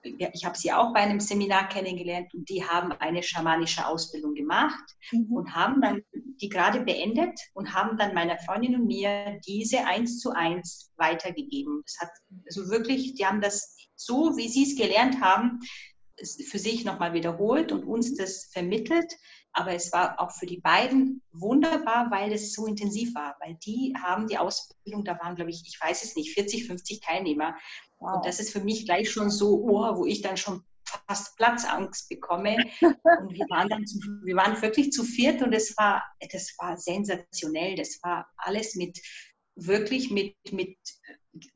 ich 0.02 0.44
habe 0.44 0.58
sie 0.58 0.72
auch 0.72 0.92
bei 0.92 1.00
einem 1.00 1.20
Seminar 1.20 1.68
kennengelernt 1.68 2.34
und 2.34 2.48
die 2.48 2.64
haben 2.64 2.92
eine 2.92 3.22
schamanische 3.22 3.86
Ausbildung 3.86 4.34
gemacht 4.34 4.96
mhm. 5.12 5.32
und 5.32 5.54
haben 5.54 5.80
dann 5.80 6.02
die 6.12 6.48
gerade 6.48 6.80
beendet 6.80 7.38
und 7.54 7.72
haben 7.72 7.96
dann 7.96 8.14
meiner 8.14 8.38
Freundin 8.38 8.74
und 8.74 8.86
mir 8.86 9.40
diese 9.46 9.86
eins 9.86 10.18
zu 10.18 10.30
eins 10.30 10.92
weitergegeben. 10.96 11.82
Das 11.86 12.00
hat 12.00 12.10
also 12.46 12.68
wirklich, 12.68 13.14
die 13.14 13.24
haben 13.24 13.40
das 13.40 13.76
so, 13.94 14.36
wie 14.36 14.48
sie 14.48 14.64
es 14.64 14.76
gelernt 14.76 15.20
haben, 15.20 15.60
für 16.48 16.58
sich 16.58 16.84
nochmal 16.84 17.14
wiederholt 17.14 17.72
und 17.72 17.84
uns 17.84 18.14
das 18.14 18.46
vermittelt. 18.52 19.12
Aber 19.52 19.74
es 19.74 19.92
war 19.92 20.18
auch 20.18 20.32
für 20.32 20.46
die 20.46 20.60
beiden 20.60 21.22
wunderbar, 21.32 22.10
weil 22.10 22.32
es 22.32 22.54
so 22.54 22.66
intensiv 22.66 23.14
war, 23.14 23.36
weil 23.40 23.56
die 23.64 23.94
haben 24.02 24.26
die 24.26 24.38
Ausbildung, 24.38 25.04
da 25.04 25.18
waren, 25.20 25.36
glaube 25.36 25.50
ich, 25.50 25.62
ich 25.66 25.78
weiß 25.80 26.04
es 26.04 26.16
nicht, 26.16 26.32
40, 26.32 26.66
50 26.66 27.00
Teilnehmer. 27.00 27.56
Wow. 27.98 28.16
Und 28.16 28.26
das 28.26 28.40
ist 28.40 28.52
für 28.52 28.60
mich 28.60 28.86
gleich 28.86 29.10
schon 29.10 29.30
so, 29.30 29.62
oh, 29.62 29.96
wo 29.96 30.06
ich 30.06 30.22
dann 30.22 30.36
schon 30.36 30.64
fast 31.06 31.36
Platzangst 31.36 32.08
bekomme. 32.08 32.56
Und 32.80 33.34
wir 33.34 33.46
waren 33.50 33.68
dann, 33.68 33.86
zu, 33.86 33.98
wir 34.24 34.36
waren 34.36 34.60
wirklich 34.60 34.90
zu 34.92 35.04
viert 35.04 35.42
und 35.42 35.52
es 35.52 35.76
war, 35.76 36.02
das 36.30 36.54
war 36.58 36.76
sensationell. 36.76 37.76
Das 37.76 37.98
war 38.02 38.28
alles 38.36 38.74
mit, 38.74 38.98
wirklich 39.54 40.10
mit, 40.10 40.34
mit 40.50 40.76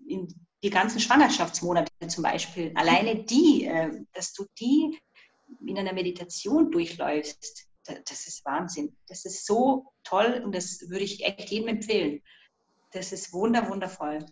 in 0.06 0.28
die 0.62 0.70
ganzen 0.70 1.00
Schwangerschaftsmonate 1.00 1.90
zum 2.08 2.22
Beispiel. 2.22 2.72
Alleine 2.74 3.24
die, 3.24 3.64
äh, 3.66 3.90
dass 4.12 4.32
du 4.32 4.46
die 4.58 4.98
in 5.66 5.78
einer 5.78 5.92
Meditation 5.92 6.70
durchläufst, 6.70 7.68
das 7.86 8.26
ist 8.26 8.44
Wahnsinn. 8.44 8.96
Das 9.08 9.24
ist 9.24 9.46
so 9.46 9.92
toll 10.04 10.42
und 10.44 10.54
das 10.54 10.88
würde 10.88 11.04
ich 11.04 11.24
echt 11.24 11.50
jedem 11.50 11.68
empfehlen. 11.68 12.22
Das 12.92 13.12
ist 13.12 13.32
wunder, 13.32 13.68
wundervoll. 13.68 14.24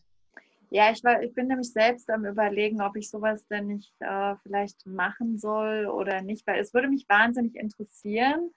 Ja, 0.70 0.90
ich, 0.90 1.04
war, 1.04 1.22
ich 1.22 1.32
bin 1.34 1.46
nämlich 1.46 1.72
selbst 1.72 2.10
am 2.10 2.24
Überlegen, 2.24 2.82
ob 2.82 2.96
ich 2.96 3.08
sowas 3.08 3.46
denn 3.46 3.68
nicht 3.68 3.94
äh, 4.00 4.34
vielleicht 4.42 4.84
machen 4.86 5.38
soll 5.38 5.86
oder 5.86 6.20
nicht, 6.20 6.46
weil 6.46 6.60
es 6.60 6.74
würde 6.74 6.88
mich 6.88 7.06
wahnsinnig 7.08 7.54
interessieren. 7.54 8.50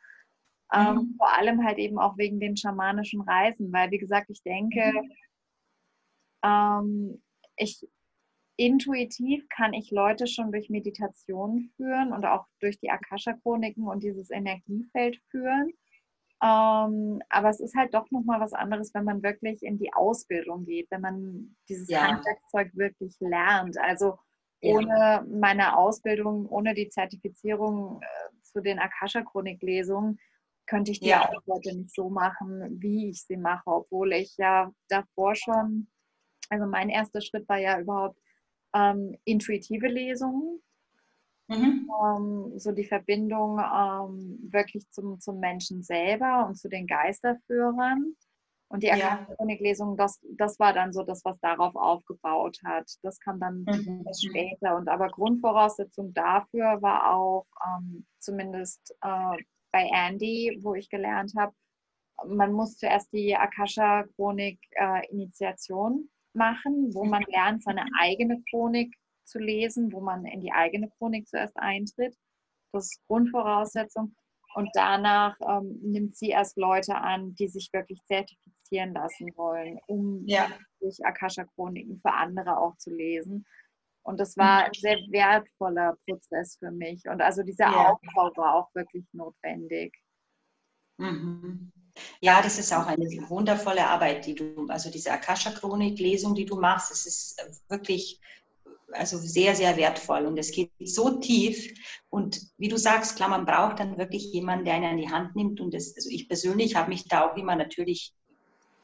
Ähm, 0.73 0.95
mhm. 0.95 1.15
Vor 1.17 1.31
allem 1.37 1.63
halt 1.63 1.77
eben 1.77 1.99
auch 1.99 2.17
wegen 2.17 2.39
den 2.39 2.57
schamanischen 2.57 3.21
Reisen, 3.21 3.71
weil 3.71 3.91
wie 3.91 3.99
gesagt, 3.99 4.29
ich 4.29 4.41
denke, 4.41 4.93
mhm. 4.93 5.11
ähm, 6.43 7.23
ich 7.55 7.87
intuitiv 8.57 9.47
kann 9.49 9.73
ich 9.73 9.91
Leute 9.91 10.27
schon 10.27 10.51
durch 10.51 10.69
Meditation 10.69 11.69
führen 11.77 12.11
und 12.11 12.25
auch 12.25 12.45
durch 12.59 12.79
die 12.79 12.89
Akasha-Chroniken 12.89 13.87
und 13.87 14.03
dieses 14.03 14.31
Energiefeld 14.31 15.21
führen. 15.29 15.71
Ähm, 16.43 17.21
aber 17.29 17.49
es 17.49 17.59
ist 17.59 17.75
halt 17.75 17.93
doch 17.93 18.09
nochmal 18.11 18.39
was 18.39 18.53
anderes, 18.53 18.93
wenn 18.93 19.05
man 19.05 19.23
wirklich 19.23 19.63
in 19.63 19.77
die 19.77 19.93
Ausbildung 19.93 20.65
geht, 20.65 20.89
wenn 20.91 21.01
man 21.01 21.55
dieses 21.69 21.89
ja. 21.89 22.07
Handwerkzeug 22.07 22.75
wirklich 22.75 23.15
lernt. 23.19 23.77
Also 23.79 24.17
ohne 24.61 24.87
ja. 24.87 25.25
meine 25.27 25.77
Ausbildung, 25.77 26.47
ohne 26.47 26.73
die 26.73 26.89
Zertifizierung 26.89 28.01
äh, 28.01 28.41
zu 28.41 28.61
den 28.61 28.79
Akasha-Chronik-Lesungen, 28.79 30.19
könnte 30.65 30.91
ich 30.91 30.99
die 30.99 31.09
ja. 31.09 31.29
auch 31.29 31.41
heute 31.47 31.75
nicht 31.75 31.93
so 31.93 32.09
machen, 32.09 32.81
wie 32.81 33.09
ich 33.09 33.23
sie 33.23 33.37
mache, 33.37 33.67
obwohl 33.67 34.13
ich 34.13 34.35
ja 34.37 34.71
davor 34.89 35.35
schon, 35.35 35.87
also 36.49 36.65
mein 36.65 36.89
erster 36.89 37.21
Schritt 37.21 37.47
war 37.47 37.57
ja 37.57 37.79
überhaupt 37.79 38.19
ähm, 38.77 39.17
intuitive 39.23 39.87
Lesungen. 39.87 40.61
Mhm. 41.49 41.89
Ähm, 42.03 42.59
so 42.59 42.73
die 42.73 42.83
Verbindung 42.83 43.57
ähm, 43.59 44.37
wirklich 44.51 44.85
zum, 44.89 45.17
zum 45.19 45.39
Menschen 45.39 45.81
selber 45.81 46.45
und 46.47 46.55
zu 46.55 46.69
den 46.69 46.87
Geisterführern. 46.87 48.15
Und 48.69 48.83
die 48.83 48.87
ja. 48.87 49.25
Chronik-Lesung, 49.37 49.95
das, 49.95 50.19
das 50.37 50.59
war 50.59 50.73
dann 50.73 50.91
so 50.91 51.03
das, 51.03 51.23
was 51.23 51.39
darauf 51.39 51.77
aufgebaut 51.77 52.59
hat. 52.65 52.91
Das 53.01 53.17
kam 53.19 53.39
dann 53.39 53.63
mhm. 53.63 54.05
später. 54.13 54.75
Und 54.75 54.89
aber 54.89 55.07
Grundvoraussetzung 55.07 56.13
dafür 56.13 56.81
war 56.81 57.15
auch, 57.15 57.45
ähm, 57.65 58.05
zumindest 58.19 58.93
äh, 59.01 59.37
bei 59.71 59.89
Andy, 59.93 60.59
wo 60.61 60.75
ich 60.75 60.89
gelernt 60.89 61.31
habe, 61.37 61.53
man 62.25 62.51
muss 62.51 62.77
zuerst 62.77 63.13
die 63.13 63.37
Akasha-Chronik-Initiation 63.37 66.01
äh, 66.01 66.07
machen, 66.37 66.93
wo 66.93 67.03
man 67.03 67.23
lernt, 67.27 67.63
seine 67.63 67.85
eigene 67.99 68.41
Chronik 68.49 68.95
zu 69.25 69.39
lesen, 69.39 69.91
wo 69.91 69.99
man 69.99 70.25
in 70.25 70.41
die 70.41 70.51
eigene 70.51 70.89
Chronik 70.97 71.27
zuerst 71.27 71.57
eintritt. 71.57 72.15
Das 72.71 72.85
ist 72.85 73.01
Grundvoraussetzung. 73.07 74.15
Und 74.55 74.69
danach 74.73 75.35
ähm, 75.47 75.79
nimmt 75.83 76.15
sie 76.15 76.29
erst 76.29 76.57
Leute 76.57 76.95
an, 76.95 77.35
die 77.35 77.47
sich 77.47 77.69
wirklich 77.73 77.99
zertifizieren 78.05 78.93
lassen 78.93 79.29
wollen, 79.35 79.77
um 79.87 80.23
ja. 80.25 80.47
durch 80.79 80.97
Akasha-Chroniken 81.05 81.99
für 82.01 82.13
andere 82.13 82.57
auch 82.57 82.75
zu 82.77 82.89
lesen. 82.89 83.45
Und 84.03 84.19
das 84.19 84.37
war 84.37 84.65
ein 84.65 84.73
sehr 84.73 84.97
wertvoller 85.09 85.97
Prozess 86.07 86.57
für 86.57 86.71
mich. 86.71 87.03
Und 87.09 87.21
also 87.21 87.43
dieser 87.43 87.65
ja. 87.65 87.89
Aufbau 87.89 88.31
war 88.37 88.55
auch 88.55 88.73
wirklich 88.73 89.05
notwendig. 89.11 89.93
Mhm. 90.97 91.71
Ja, 92.21 92.41
das 92.41 92.59
ist 92.59 92.73
auch 92.73 92.85
eine 92.85 93.05
wundervolle 93.29 93.87
Arbeit, 93.87 94.25
die 94.25 94.35
du, 94.35 94.67
also 94.67 94.91
diese 94.91 95.11
Akasha-Chronik-Lesung, 95.11 96.35
die 96.35 96.45
du 96.45 96.59
machst, 96.59 96.91
das 96.91 97.05
ist 97.05 97.41
wirklich 97.69 98.19
also 98.93 99.17
sehr, 99.17 99.55
sehr 99.55 99.75
wertvoll 99.77 100.25
und 100.25 100.37
es 100.37 100.51
geht 100.51 100.71
so 100.79 101.19
tief 101.19 101.73
und 102.09 102.39
wie 102.57 102.69
du 102.69 102.77
sagst, 102.77 103.15
klar, 103.15 103.29
man 103.29 103.45
braucht 103.45 103.79
dann 103.79 103.97
wirklich 103.97 104.31
jemanden, 104.31 104.65
der 104.65 104.75
einen 104.75 104.91
an 104.91 104.97
die 104.97 105.09
Hand 105.09 105.35
nimmt 105.35 105.59
und 105.59 105.73
das, 105.73 105.93
also 105.95 106.09
ich 106.09 106.27
persönlich 106.27 106.75
habe 106.75 106.89
mich 106.89 107.05
da 107.05 107.27
auch 107.29 107.35
immer 107.35 107.55
natürlich 107.55 108.13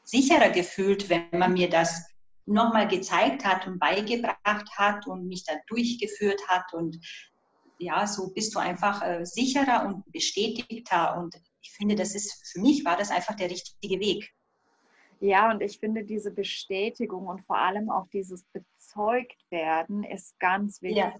sicherer 0.02 0.50
gefühlt, 0.50 1.08
wenn 1.08 1.26
man 1.32 1.54
mir 1.54 1.70
das 1.70 2.04
nochmal 2.46 2.86
gezeigt 2.86 3.44
hat 3.44 3.66
und 3.66 3.78
beigebracht 3.78 4.68
hat 4.76 5.06
und 5.06 5.26
mich 5.26 5.44
da 5.44 5.54
durchgeführt 5.68 6.40
hat 6.48 6.74
und 6.74 6.98
ja, 7.78 8.06
so 8.06 8.32
bist 8.32 8.54
du 8.54 8.58
einfach 8.58 9.02
äh, 9.02 9.24
sicherer 9.24 9.86
und 9.86 10.04
bestätigter 10.12 11.16
und 11.18 11.34
ich 11.64 11.72
finde, 11.72 11.94
das 11.94 12.14
ist, 12.14 12.52
für 12.52 12.60
mich 12.60 12.84
war 12.84 12.96
das 12.96 13.10
einfach 13.10 13.34
der 13.34 13.50
richtige 13.50 13.98
Weg. 13.98 14.30
Ja, 15.20 15.50
und 15.50 15.62
ich 15.62 15.78
finde 15.78 16.04
diese 16.04 16.30
Bestätigung 16.30 17.26
und 17.26 17.40
vor 17.46 17.56
allem 17.56 17.88
auch 17.90 18.06
dieses 18.08 18.44
bezeugt 18.52 19.42
werden 19.50 20.04
ist 20.04 20.38
ganz 20.38 20.82
wichtig. 20.82 20.98
Ja. 20.98 21.14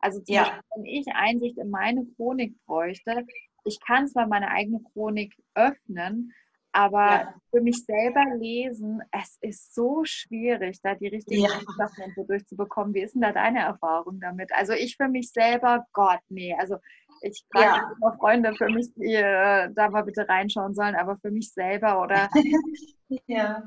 Also 0.00 0.20
zum 0.20 0.34
ja. 0.34 0.42
Beispiel, 0.42 0.62
wenn 0.74 0.84
ich 0.86 1.06
Einsicht 1.14 1.58
in 1.58 1.70
meine 1.70 2.04
Chronik 2.16 2.56
bräuchte, 2.66 3.24
ich 3.64 3.78
kann 3.80 4.08
zwar 4.08 4.26
meine 4.26 4.48
eigene 4.48 4.82
Chronik 4.92 5.34
öffnen, 5.54 6.32
aber 6.74 7.06
ja. 7.06 7.34
für 7.50 7.60
mich 7.60 7.84
selber 7.84 8.24
lesen, 8.36 9.00
es 9.12 9.38
ist 9.40 9.74
so 9.74 10.02
schwierig, 10.04 10.80
da 10.82 10.96
die 10.96 11.06
richtigen 11.06 11.44
ja. 11.44 11.60
Sachen 11.78 12.12
durchzubekommen. 12.26 12.92
Wie 12.94 13.02
ist 13.02 13.14
denn 13.14 13.22
da 13.22 13.32
deine 13.32 13.60
Erfahrung 13.60 14.18
damit? 14.18 14.50
Also 14.52 14.72
ich 14.72 14.96
für 14.96 15.06
mich 15.06 15.30
selber, 15.30 15.86
Gott, 15.92 16.18
nee. 16.28 16.52
Also 16.58 16.78
ich 17.22 17.44
frage 17.52 17.66
ja. 17.66 17.92
immer 17.96 18.16
Freunde 18.16 18.54
für 18.56 18.68
mich, 18.68 18.92
die 18.96 19.14
äh, 19.14 19.70
da 19.72 19.88
mal 19.88 20.02
bitte 20.02 20.28
reinschauen 20.28 20.74
sollen, 20.74 20.96
aber 20.96 21.16
für 21.18 21.30
mich 21.30 21.52
selber 21.52 22.02
oder. 22.02 22.28
ja. 23.28 23.62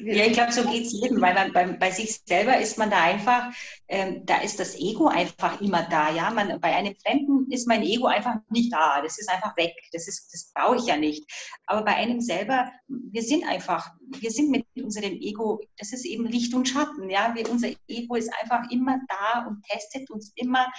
Ja, 0.00 0.26
ich 0.26 0.32
glaube, 0.32 0.52
so 0.52 0.62
geht 0.62 0.86
es 0.86 0.92
jedem, 0.92 1.20
weil 1.20 1.34
man 1.34 1.52
bei, 1.52 1.66
bei, 1.72 1.90
sich 1.90 2.20
selber 2.24 2.60
ist 2.60 2.78
man 2.78 2.88
da 2.88 3.02
einfach, 3.02 3.52
ähm, 3.88 4.24
da 4.26 4.40
ist 4.42 4.60
das 4.60 4.78
Ego 4.78 5.08
einfach 5.08 5.60
immer 5.60 5.88
da. 5.90 6.10
Ja, 6.12 6.30
man, 6.30 6.60
bei 6.60 6.76
einem 6.76 6.94
Fremden 6.94 7.50
ist 7.50 7.66
mein 7.66 7.82
Ego 7.82 8.06
einfach 8.06 8.36
nicht 8.48 8.72
da. 8.72 9.02
Das 9.02 9.18
ist 9.18 9.28
einfach 9.28 9.56
weg. 9.56 9.74
Das 9.92 10.06
das 10.06 10.52
brauche 10.54 10.76
ich 10.76 10.86
ja 10.86 10.96
nicht. 10.96 11.28
Aber 11.66 11.84
bei 11.84 11.96
einem 11.96 12.20
selber, 12.20 12.70
wir 12.86 13.22
sind 13.22 13.44
einfach, 13.48 13.90
wir 14.20 14.30
sind 14.30 14.50
mit 14.50 14.66
unserem 14.80 15.14
Ego, 15.14 15.60
das 15.76 15.92
ist 15.92 16.04
eben 16.04 16.26
Licht 16.26 16.54
und 16.54 16.68
Schatten. 16.68 17.10
Ja, 17.10 17.34
wir, 17.34 17.50
unser 17.50 17.70
Ego 17.88 18.14
ist 18.14 18.30
einfach 18.40 18.70
immer 18.70 19.00
da 19.08 19.48
und 19.48 19.64
testet 19.64 20.08
uns 20.10 20.32
immer. 20.36 20.72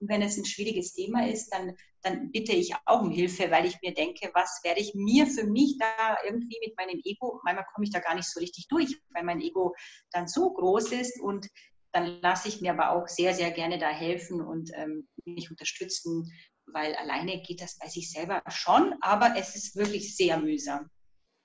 Und 0.00 0.08
wenn 0.08 0.20
es 0.20 0.36
ein 0.36 0.46
schwieriges 0.46 0.94
Thema 0.94 1.28
ist, 1.28 1.48
dann 1.50 1.76
dann 2.04 2.30
bitte 2.30 2.52
ich 2.52 2.74
auch 2.84 3.02
um 3.02 3.10
Hilfe, 3.10 3.50
weil 3.50 3.66
ich 3.66 3.80
mir 3.82 3.94
denke, 3.94 4.30
was 4.34 4.60
werde 4.62 4.80
ich 4.80 4.94
mir 4.94 5.26
für 5.26 5.44
mich 5.44 5.78
da 5.78 6.18
irgendwie 6.24 6.58
mit 6.64 6.76
meinem 6.76 7.00
Ego, 7.04 7.40
manchmal 7.42 7.66
komme 7.72 7.84
ich 7.84 7.92
da 7.92 8.00
gar 8.00 8.14
nicht 8.14 8.28
so 8.30 8.40
richtig 8.40 8.68
durch, 8.68 8.96
weil 9.10 9.24
mein 9.24 9.40
Ego 9.40 9.74
dann 10.12 10.28
so 10.28 10.52
groß 10.52 10.92
ist 10.92 11.20
und 11.20 11.48
dann 11.92 12.20
lasse 12.20 12.48
ich 12.48 12.60
mir 12.60 12.72
aber 12.72 12.90
auch 12.90 13.08
sehr, 13.08 13.34
sehr 13.34 13.50
gerne 13.52 13.78
da 13.78 13.88
helfen 13.88 14.40
und 14.40 14.70
ähm, 14.74 15.08
mich 15.24 15.50
unterstützen, 15.50 16.30
weil 16.66 16.94
alleine 16.96 17.40
geht 17.40 17.60
das 17.60 17.78
bei 17.78 17.88
sich 17.88 18.10
selber 18.10 18.42
schon, 18.48 18.94
aber 19.00 19.34
es 19.36 19.54
ist 19.54 19.76
wirklich 19.76 20.16
sehr 20.16 20.38
mühsam. 20.38 20.90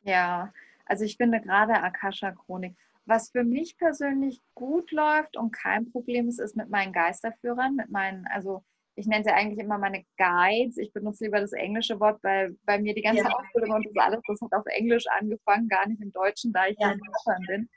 Ja, 0.02 0.52
also 0.86 1.06
ich 1.06 1.18
finde 1.18 1.40
gerade 1.40 1.74
Akasha-Chronik, 1.74 2.76
was 3.06 3.30
für 3.30 3.44
mich 3.44 3.78
persönlich 3.78 4.42
gut 4.56 4.92
läuft 4.92 5.38
und 5.38 5.52
kein 5.52 5.92
Problem 5.92 6.28
ist, 6.28 6.40
ist 6.40 6.56
mit 6.56 6.70
meinen 6.70 6.94
Geisterführern, 6.94 7.76
mit 7.76 7.90
meinen, 7.90 8.26
also 8.28 8.64
ich 9.00 9.08
nenne 9.08 9.24
sie 9.24 9.32
eigentlich 9.32 9.60
immer 9.60 9.78
meine 9.78 10.04
Guides. 10.18 10.78
Ich 10.78 10.92
benutze 10.92 11.24
lieber 11.24 11.40
das 11.40 11.54
englische 11.54 12.00
Wort, 12.00 12.22
weil 12.22 12.58
bei 12.66 12.80
mir 12.80 12.94
die 12.94 13.02
ganze 13.02 13.24
ja. 13.24 13.30
Ausbildung 13.30 13.76
und 13.76 13.86
das 13.86 14.06
alles, 14.06 14.22
das 14.28 14.42
hat 14.42 14.54
auf 14.54 14.66
Englisch 14.66 15.06
angefangen, 15.08 15.70
gar 15.70 15.88
nicht 15.88 16.02
im 16.02 16.12
Deutschen, 16.12 16.52
da 16.52 16.68
ich 16.68 16.78
ja. 16.80 16.92
in 16.92 17.00
Deutschland 17.00 17.48
bin. 17.48 17.70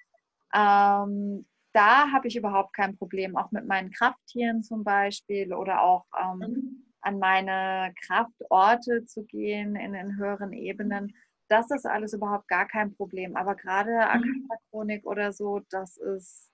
Ähm, 0.55 1.47
da 1.73 2.11
habe 2.11 2.27
ich 2.29 2.37
überhaupt 2.37 2.75
kein 2.75 2.97
Problem, 2.97 3.37
auch 3.37 3.53
mit 3.53 3.67
meinen 3.67 3.93
Krafttieren 3.93 4.63
zum 4.63 4.85
Beispiel 4.85 5.55
oder 5.55 5.83
auch 5.83 6.05
ähm, 6.21 6.39
mhm. 6.39 6.87
an 7.01 7.19
meine 7.19 7.95
Kraftorte 8.05 9.07
zu 9.07 9.25
gehen 9.25 9.77
in 9.77 9.93
den 9.93 10.17
höheren 10.19 10.53
Ebenen. 10.53 11.15
Das 11.49 11.71
ist 11.71 11.87
alles 11.87 12.15
überhaupt 12.15 12.49
gar 12.49 12.67
kein 12.67 12.95
Problem. 12.95 13.37
Aber 13.37 13.55
gerade 13.55 13.93
mhm. 13.93 14.47
Akata-Chronik 14.49 15.07
oder 15.07 15.33
so, 15.33 15.61
das 15.71 15.97
ist 15.97 16.52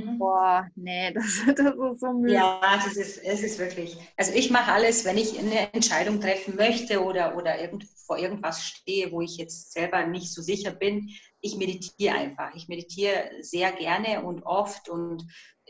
Mhm. 0.00 0.18
Boah, 0.18 0.68
nee, 0.74 1.12
das, 1.14 1.24
das 1.46 1.66
ist 1.66 2.00
so 2.00 2.12
müde. 2.12 2.34
Ja, 2.34 2.60
das 2.84 2.96
ist, 2.96 3.18
es 3.18 3.42
ist 3.42 3.58
wirklich. 3.58 3.96
Also 4.16 4.32
ich 4.32 4.50
mache 4.50 4.72
alles, 4.72 5.04
wenn 5.04 5.18
ich 5.18 5.38
eine 5.38 5.72
Entscheidung 5.72 6.20
treffen 6.20 6.56
möchte 6.56 7.02
oder, 7.02 7.36
oder 7.36 7.60
irgend, 7.60 7.84
vor 8.06 8.18
irgendwas 8.18 8.64
stehe, 8.64 9.12
wo 9.12 9.20
ich 9.20 9.36
jetzt 9.36 9.72
selber 9.72 10.06
nicht 10.06 10.32
so 10.32 10.42
sicher 10.42 10.72
bin. 10.72 11.10
Ich 11.40 11.56
meditiere 11.56 12.14
einfach. 12.14 12.54
Ich 12.54 12.68
meditiere 12.68 13.30
sehr 13.40 13.72
gerne 13.72 14.22
und 14.22 14.42
oft 14.44 14.88
und 14.88 15.26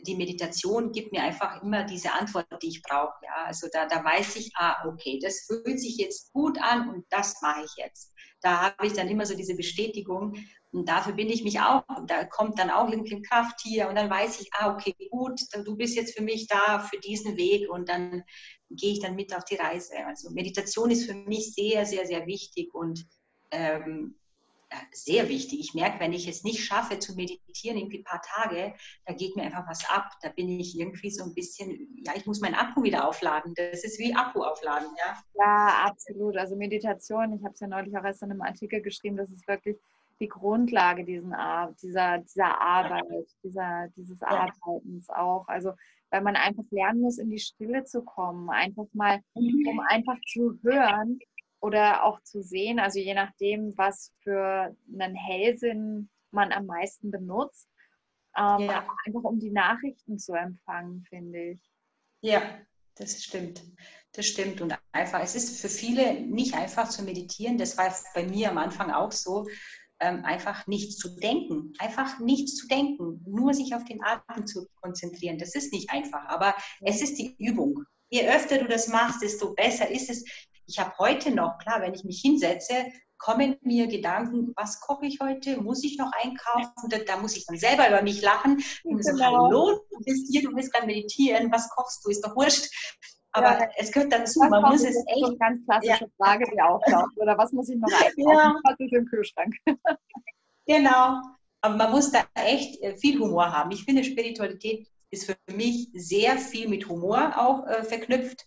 die 0.07 0.17
Meditation 0.17 0.93
gibt 0.93 1.13
mir 1.13 1.23
einfach 1.23 1.63
immer 1.63 1.85
diese 1.85 2.13
Antwort, 2.13 2.47
die 2.63 2.69
ich 2.69 2.83
brauche. 2.83 3.15
Ja, 3.25 3.45
also 3.47 3.69
da, 3.73 3.87
da 3.87 4.05
weiß 4.05 4.37
ich, 4.37 4.53
ah, 4.57 4.87
okay, 4.87 5.19
das 5.23 5.47
fühlt 5.47 5.81
sich 5.81 5.97
jetzt 5.97 6.33
gut 6.33 6.59
an 6.61 6.89
und 6.89 7.05
das 7.11 7.41
mache 7.43 7.65
ich 7.65 7.73
jetzt. 7.77 8.13
Da 8.41 8.63
habe 8.63 8.87
ich 8.87 8.93
dann 8.93 9.09
immer 9.09 9.27
so 9.27 9.35
diese 9.35 9.57
Bestätigung 9.57 10.35
und 10.71 10.89
da 10.89 11.03
verbinde 11.03 11.33
ich 11.33 11.45
mich 11.45 11.61
auch. 11.61 11.83
Da 12.07 12.25
kommt 12.25 12.59
dann 12.59 12.71
auch 12.71 12.91
irgendwie 12.91 13.23
Kraft 13.23 13.61
hier 13.63 13.89
und 13.89 13.95
dann 13.95 14.11
weiß 14.11 14.41
ich, 14.41 14.51
ah, 14.55 14.75
okay, 14.75 14.95
gut, 15.11 15.41
du 15.65 15.77
bist 15.77 15.97
jetzt 15.97 16.17
für 16.17 16.23
mich 16.23 16.47
da, 16.47 16.81
für 16.81 16.99
diesen 16.99 17.37
Weg 17.37 17.71
und 17.71 17.89
dann 17.89 18.23
gehe 18.71 18.93
ich 18.93 19.01
dann 19.01 19.15
mit 19.15 19.35
auf 19.35 19.45
die 19.45 19.57
Reise. 19.57 19.95
Also 20.07 20.31
Meditation 20.31 20.91
ist 20.91 21.07
für 21.07 21.15
mich 21.15 21.55
sehr, 21.55 21.87
sehr, 21.87 22.07
sehr 22.07 22.27
wichtig 22.27 22.75
und 22.75 23.07
ähm, 23.51 24.17
sehr 24.93 25.29
wichtig. 25.29 25.61
Ich 25.61 25.75
merke, 25.75 26.01
wenn 26.01 26.13
ich 26.13 26.29
es 26.29 26.45
nicht 26.45 26.65
schaffe 26.65 26.99
zu 26.99 27.15
meditieren, 27.15 27.79
irgendwie 27.79 27.99
ein 27.99 28.05
paar 28.05 28.23
Tage, 28.23 28.75
da 29.07 29.15
geht 29.15 29.37
mir 29.37 29.43
einfach 29.43 29.69
was 29.69 29.89
ab. 29.89 30.11
Da 30.23 30.29
bin 30.31 30.49
ich 30.49 30.79
irgendwie 30.79 31.11
so 31.11 31.25
ein 31.25 31.35
bisschen, 31.35 32.03
ja, 32.05 32.13
ich 32.17 32.27
muss 32.27 32.41
meinen 32.41 32.55
Akku 32.55 32.83
wieder 32.83 33.09
aufladen. 33.09 33.55
Das 33.55 33.85
ist 33.85 33.99
wie 33.99 34.15
Akku 34.15 34.43
aufladen, 34.43 34.89
ja. 34.99 35.23
Ja, 35.35 35.85
absolut. 35.87 36.37
Also 36.37 36.57
Meditation, 36.57 37.33
ich 37.33 37.45
habe 37.45 37.55
es 37.55 37.61
ja 37.61 37.67
neulich 37.67 37.97
auch 37.97 38.05
erst 38.05 38.23
in 38.23 38.31
einem 38.31 38.43
Artikel 38.43 38.81
geschrieben, 38.81 39.17
das 39.17 39.31
ist 39.31 39.47
wirklich 39.49 39.77
die 40.21 40.29
Grundlage 40.29 41.05
diesen, 41.05 41.35
dieser, 41.83 42.19
dieser 42.19 42.61
Arbeit, 42.61 43.27
dieser, 43.43 43.89
dieses. 43.97 44.23
Arbeitens 44.23 45.11
auch. 45.11 45.47
Also 45.49 45.73
weil 46.15 46.23
man 46.23 46.37
einfach 46.37 46.63
lernen 46.71 47.01
muss, 47.01 47.19
in 47.19 47.29
die 47.29 47.41
Stille 47.41 47.83
zu 47.83 48.03
kommen, 48.03 48.49
einfach 48.49 48.87
mal, 48.93 49.19
mhm. 49.35 49.67
um 49.67 49.81
einfach 49.81 50.17
zu 50.29 50.57
hören, 50.63 51.19
oder 51.65 52.05
auch 52.05 52.21
zu 52.23 52.43
sehen, 52.43 52.79
also 52.79 52.99
je 52.99 53.15
nachdem, 53.15 53.73
was 53.79 54.13
für 54.23 54.77
einen 54.93 55.15
Hellsinn 55.15 56.11
man 56.31 56.53
am 56.53 56.67
meisten 56.67 57.11
benutzt, 57.11 57.71
ähm, 58.37 58.67
ja. 58.67 58.87
einfach 59.07 59.23
um 59.23 59.39
die 59.39 59.51
Nachrichten 59.51 60.19
zu 60.19 60.35
empfangen, 60.35 61.07
finde 61.09 61.53
ich. 61.53 61.61
Ja, 62.21 62.43
das 62.97 63.25
stimmt. 63.25 63.65
Das 64.13 64.27
stimmt. 64.27 64.61
Und 64.61 64.77
einfach, 64.93 65.21
es 65.23 65.35
ist 65.35 65.59
für 65.59 65.71
viele 65.71 66.21
nicht 66.21 66.55
einfach 66.55 66.91
zu 66.91 67.03
meditieren. 67.03 67.57
Das 67.57 67.79
war 67.79 67.95
bei 68.15 68.25
mir 68.25 68.51
am 68.51 68.59
Anfang 68.59 68.91
auch 68.91 69.13
so. 69.13 69.47
Ähm, 70.01 70.23
einfach 70.25 70.67
nichts 70.67 70.97
zu 70.97 71.17
denken. 71.17 71.73
Einfach 71.79 72.19
nichts 72.19 72.57
zu 72.57 72.67
denken. 72.69 73.25
Nur 73.27 73.55
sich 73.55 73.75
auf 73.75 73.85
den 73.85 74.05
Atem 74.05 74.47
zu 74.47 74.67
konzentrieren. 74.83 75.39
Das 75.39 75.55
ist 75.55 75.73
nicht 75.73 75.89
einfach, 75.91 76.27
aber 76.27 76.55
es 76.83 77.01
ist 77.01 77.17
die 77.17 77.35
Übung. 77.39 77.85
Je 78.11 78.29
öfter 78.29 78.59
du 78.59 78.69
das 78.69 78.89
machst, 78.89 79.23
desto 79.23 79.55
besser 79.55 79.91
ist 79.91 80.11
es. 80.11 80.25
Ich 80.67 80.79
habe 80.79 80.93
heute 80.99 81.31
noch, 81.31 81.59
klar, 81.59 81.81
wenn 81.83 81.95
ich 81.95 82.05
mich 82.05 82.21
hinsetze, 82.21 82.87
kommen 83.19 83.57
mir 83.63 83.87
Gedanken, 83.87 84.53
was 84.57 84.81
koche 84.81 85.07
ich 85.07 85.21
heute? 85.21 85.61
Muss 85.61 85.85
ich 85.85 85.97
noch 85.99 86.11
einkaufen? 86.13 86.89
Da, 86.89 86.99
da 86.99 87.17
muss 87.19 87.37
ich 87.37 87.47
dann 87.47 87.57
selber 87.57 87.89
über 87.89 88.03
mich 88.03 88.21
lachen. 88.23 88.63
Und 88.85 88.99
genau. 88.99 89.17
so, 89.17 89.25
hallo, 89.25 89.81
du 89.91 90.05
bist 90.05 90.31
hier, 90.31 90.43
du 90.43 90.55
willst 90.55 90.73
gerade 90.73 90.87
meditieren, 90.87 91.51
was 91.51 91.69
kochst 91.71 92.05
du? 92.05 92.11
Ist 92.11 92.25
doch 92.25 92.37
wurscht. 92.37 92.69
Aber 93.33 93.59
ja. 93.59 93.69
es 93.77 93.91
gehört 93.91 94.13
dazu, 94.13 94.41
man 94.41 94.63
muss 94.63 94.85
es 94.85 94.97
echt. 95.07 95.19
So 95.21 95.27
eine 95.27 95.37
ganz 95.39 95.65
klassische 95.65 96.05
ja. 96.05 96.11
Frage, 96.17 96.45
die 96.53 96.61
auftaucht. 96.61 97.17
Oder 97.17 97.37
was 97.37 97.53
muss 97.53 97.69
ich 97.69 97.77
noch 97.77 97.89
einkaufen? 97.93 98.31
Ja. 98.31 98.55
Was 98.63 98.79
ist 98.79 98.93
im 98.93 99.07
Kühlschrank? 99.07 99.55
genau. 100.67 101.21
Aber 101.61 101.77
man 101.77 101.91
muss 101.91 102.13
da 102.13 102.25
echt 102.35 102.81
äh, 102.83 102.97
viel 102.97 103.19
Humor 103.19 103.51
haben. 103.51 103.71
Ich 103.71 103.85
finde, 103.85 104.05
Spiritualität 104.05 104.87
ist 105.11 105.27
für 105.27 105.37
mich 105.53 105.89
sehr 105.95 106.39
viel 106.39 106.69
mit 106.69 106.89
Humor 106.89 107.33
auch 107.37 107.67
äh, 107.67 107.83
verknüpft. 107.83 108.47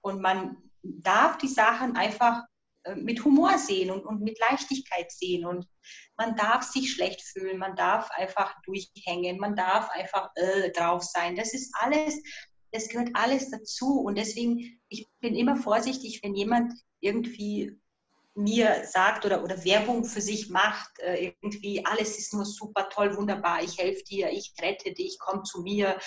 Und 0.00 0.22
man 0.22 0.56
darf 0.82 1.38
die 1.38 1.48
Sachen 1.48 1.96
einfach 1.96 2.42
äh, 2.84 2.94
mit 2.94 3.24
Humor 3.24 3.58
sehen 3.58 3.90
und, 3.90 4.04
und 4.04 4.20
mit 4.20 4.38
Leichtigkeit 4.38 5.10
sehen. 5.10 5.46
Und 5.46 5.66
man 6.16 6.36
darf 6.36 6.62
sich 6.62 6.92
schlecht 6.92 7.22
fühlen, 7.22 7.58
man 7.58 7.76
darf 7.76 8.10
einfach 8.10 8.54
durchhängen, 8.64 9.38
man 9.38 9.56
darf 9.56 9.90
einfach 9.90 10.30
äh, 10.34 10.70
drauf 10.72 11.02
sein. 11.02 11.36
Das 11.36 11.54
ist 11.54 11.72
alles, 11.80 12.20
das 12.72 12.88
gehört 12.88 13.10
alles 13.14 13.50
dazu. 13.50 14.00
Und 14.00 14.16
deswegen, 14.16 14.80
ich 14.88 15.08
bin 15.20 15.34
immer 15.34 15.56
vorsichtig, 15.56 16.20
wenn 16.22 16.34
jemand 16.34 16.72
irgendwie 17.00 17.78
mir 18.34 18.84
sagt 18.86 19.26
oder, 19.26 19.44
oder 19.44 19.62
Werbung 19.64 20.04
für 20.04 20.22
sich 20.22 20.48
macht, 20.48 20.98
äh, 21.00 21.32
irgendwie 21.42 21.84
alles 21.84 22.18
ist 22.18 22.32
nur 22.32 22.46
super 22.46 22.88
toll, 22.88 23.16
wunderbar, 23.16 23.62
ich 23.62 23.78
helfe 23.78 24.02
dir, 24.04 24.30
ich 24.30 24.54
rette 24.60 24.92
dich, 24.92 25.18
komm 25.20 25.44
zu 25.44 25.60
mir 25.60 25.98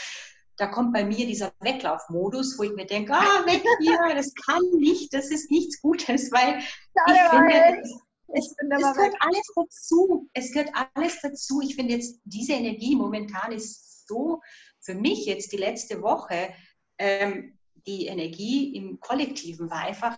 da 0.57 0.67
kommt 0.67 0.93
bei 0.93 1.03
mir 1.03 1.25
dieser 1.25 1.53
Weglaufmodus, 1.59 2.57
wo 2.57 2.63
ich 2.63 2.73
mir 2.73 2.85
denke, 2.85 3.13
ah, 3.13 3.45
weg 3.45 3.63
hier, 3.79 4.15
das 4.15 4.33
kann 4.33 4.63
nicht, 4.77 5.13
das 5.13 5.29
ist 5.29 5.51
nichts 5.51 5.81
Gutes, 5.81 6.31
weil 6.31 6.59
ich 6.59 7.29
finde, 7.29 7.81
es, 7.81 8.01
es, 8.33 8.55
es 8.59 8.93
gehört 8.93 9.15
alles 9.19 9.51
dazu. 9.55 10.29
Es 10.33 10.51
gehört 10.51 10.71
alles 10.93 11.19
dazu. 11.21 11.61
Ich 11.61 11.75
finde 11.75 11.93
jetzt, 11.95 12.19
diese 12.23 12.53
Energie 12.53 12.95
momentan 12.95 13.51
ist 13.51 14.07
so, 14.07 14.41
für 14.81 14.95
mich 14.95 15.25
jetzt 15.25 15.51
die 15.51 15.57
letzte 15.57 16.01
Woche, 16.01 16.53
ähm, 16.97 17.57
die 17.87 18.07
Energie 18.07 18.75
im 18.75 18.99
Kollektiven 18.99 19.69
war 19.69 19.81
einfach 19.81 20.17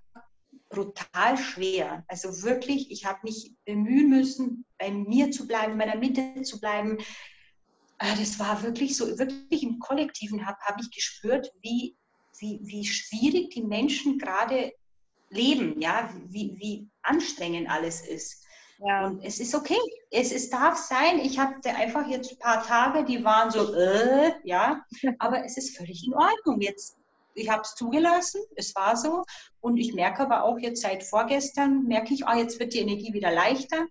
brutal 0.69 1.37
schwer. 1.37 2.03
Also 2.07 2.43
wirklich, 2.43 2.91
ich 2.91 3.05
habe 3.05 3.19
mich 3.23 3.55
bemühen 3.65 4.09
müssen, 4.09 4.65
bei 4.77 4.91
mir 4.91 5.31
zu 5.31 5.47
bleiben, 5.47 5.73
in 5.73 5.77
meiner 5.77 5.97
Mitte 5.97 6.41
zu 6.43 6.59
bleiben, 6.59 6.97
das 7.99 8.39
war 8.39 8.63
wirklich 8.63 8.95
so, 8.95 9.17
wirklich 9.17 9.63
im 9.63 9.79
Kollektiven 9.79 10.45
habe 10.45 10.57
hab 10.61 10.79
ich 10.79 10.91
gespürt, 10.91 11.51
wie, 11.61 11.95
wie, 12.39 12.59
wie 12.63 12.85
schwierig 12.85 13.49
die 13.51 13.63
Menschen 13.63 14.19
gerade 14.19 14.71
leben, 15.29 15.79
ja, 15.81 16.13
wie, 16.27 16.55
wie 16.57 16.89
anstrengend 17.01 17.69
alles 17.69 18.01
ist. 18.01 18.43
Ja. 18.79 19.07
Und 19.07 19.23
es 19.23 19.39
ist 19.39 19.55
okay, 19.55 19.79
es, 20.11 20.31
es 20.31 20.49
darf 20.49 20.77
sein. 20.77 21.19
Ich 21.19 21.39
hatte 21.39 21.73
einfach 21.75 22.07
jetzt 22.07 22.31
ein 22.31 22.39
paar 22.39 22.63
Tage, 22.63 23.05
die 23.05 23.23
waren 23.23 23.49
so, 23.49 23.73
äh, 23.73 24.33
ja, 24.43 24.85
aber 25.19 25.43
es 25.45 25.57
ist 25.57 25.75
völlig 25.75 26.05
in 26.05 26.13
Ordnung. 26.13 26.61
Jetzt, 26.61 26.97
ich 27.33 27.49
habe 27.49 27.63
es 27.63 27.73
zugelassen, 27.75 28.41
es 28.55 28.75
war 28.75 28.95
so. 28.95 29.23
Und 29.61 29.77
ich 29.77 29.93
merke 29.93 30.21
aber 30.21 30.43
auch 30.43 30.59
jetzt 30.59 30.81
seit 30.81 31.03
vorgestern, 31.03 31.83
merke 31.83 32.13
ich, 32.13 32.27
ah, 32.27 32.37
jetzt 32.37 32.59
wird 32.59 32.73
die 32.73 32.79
Energie 32.79 33.13
wieder 33.13 33.31
leichter. 33.31 33.87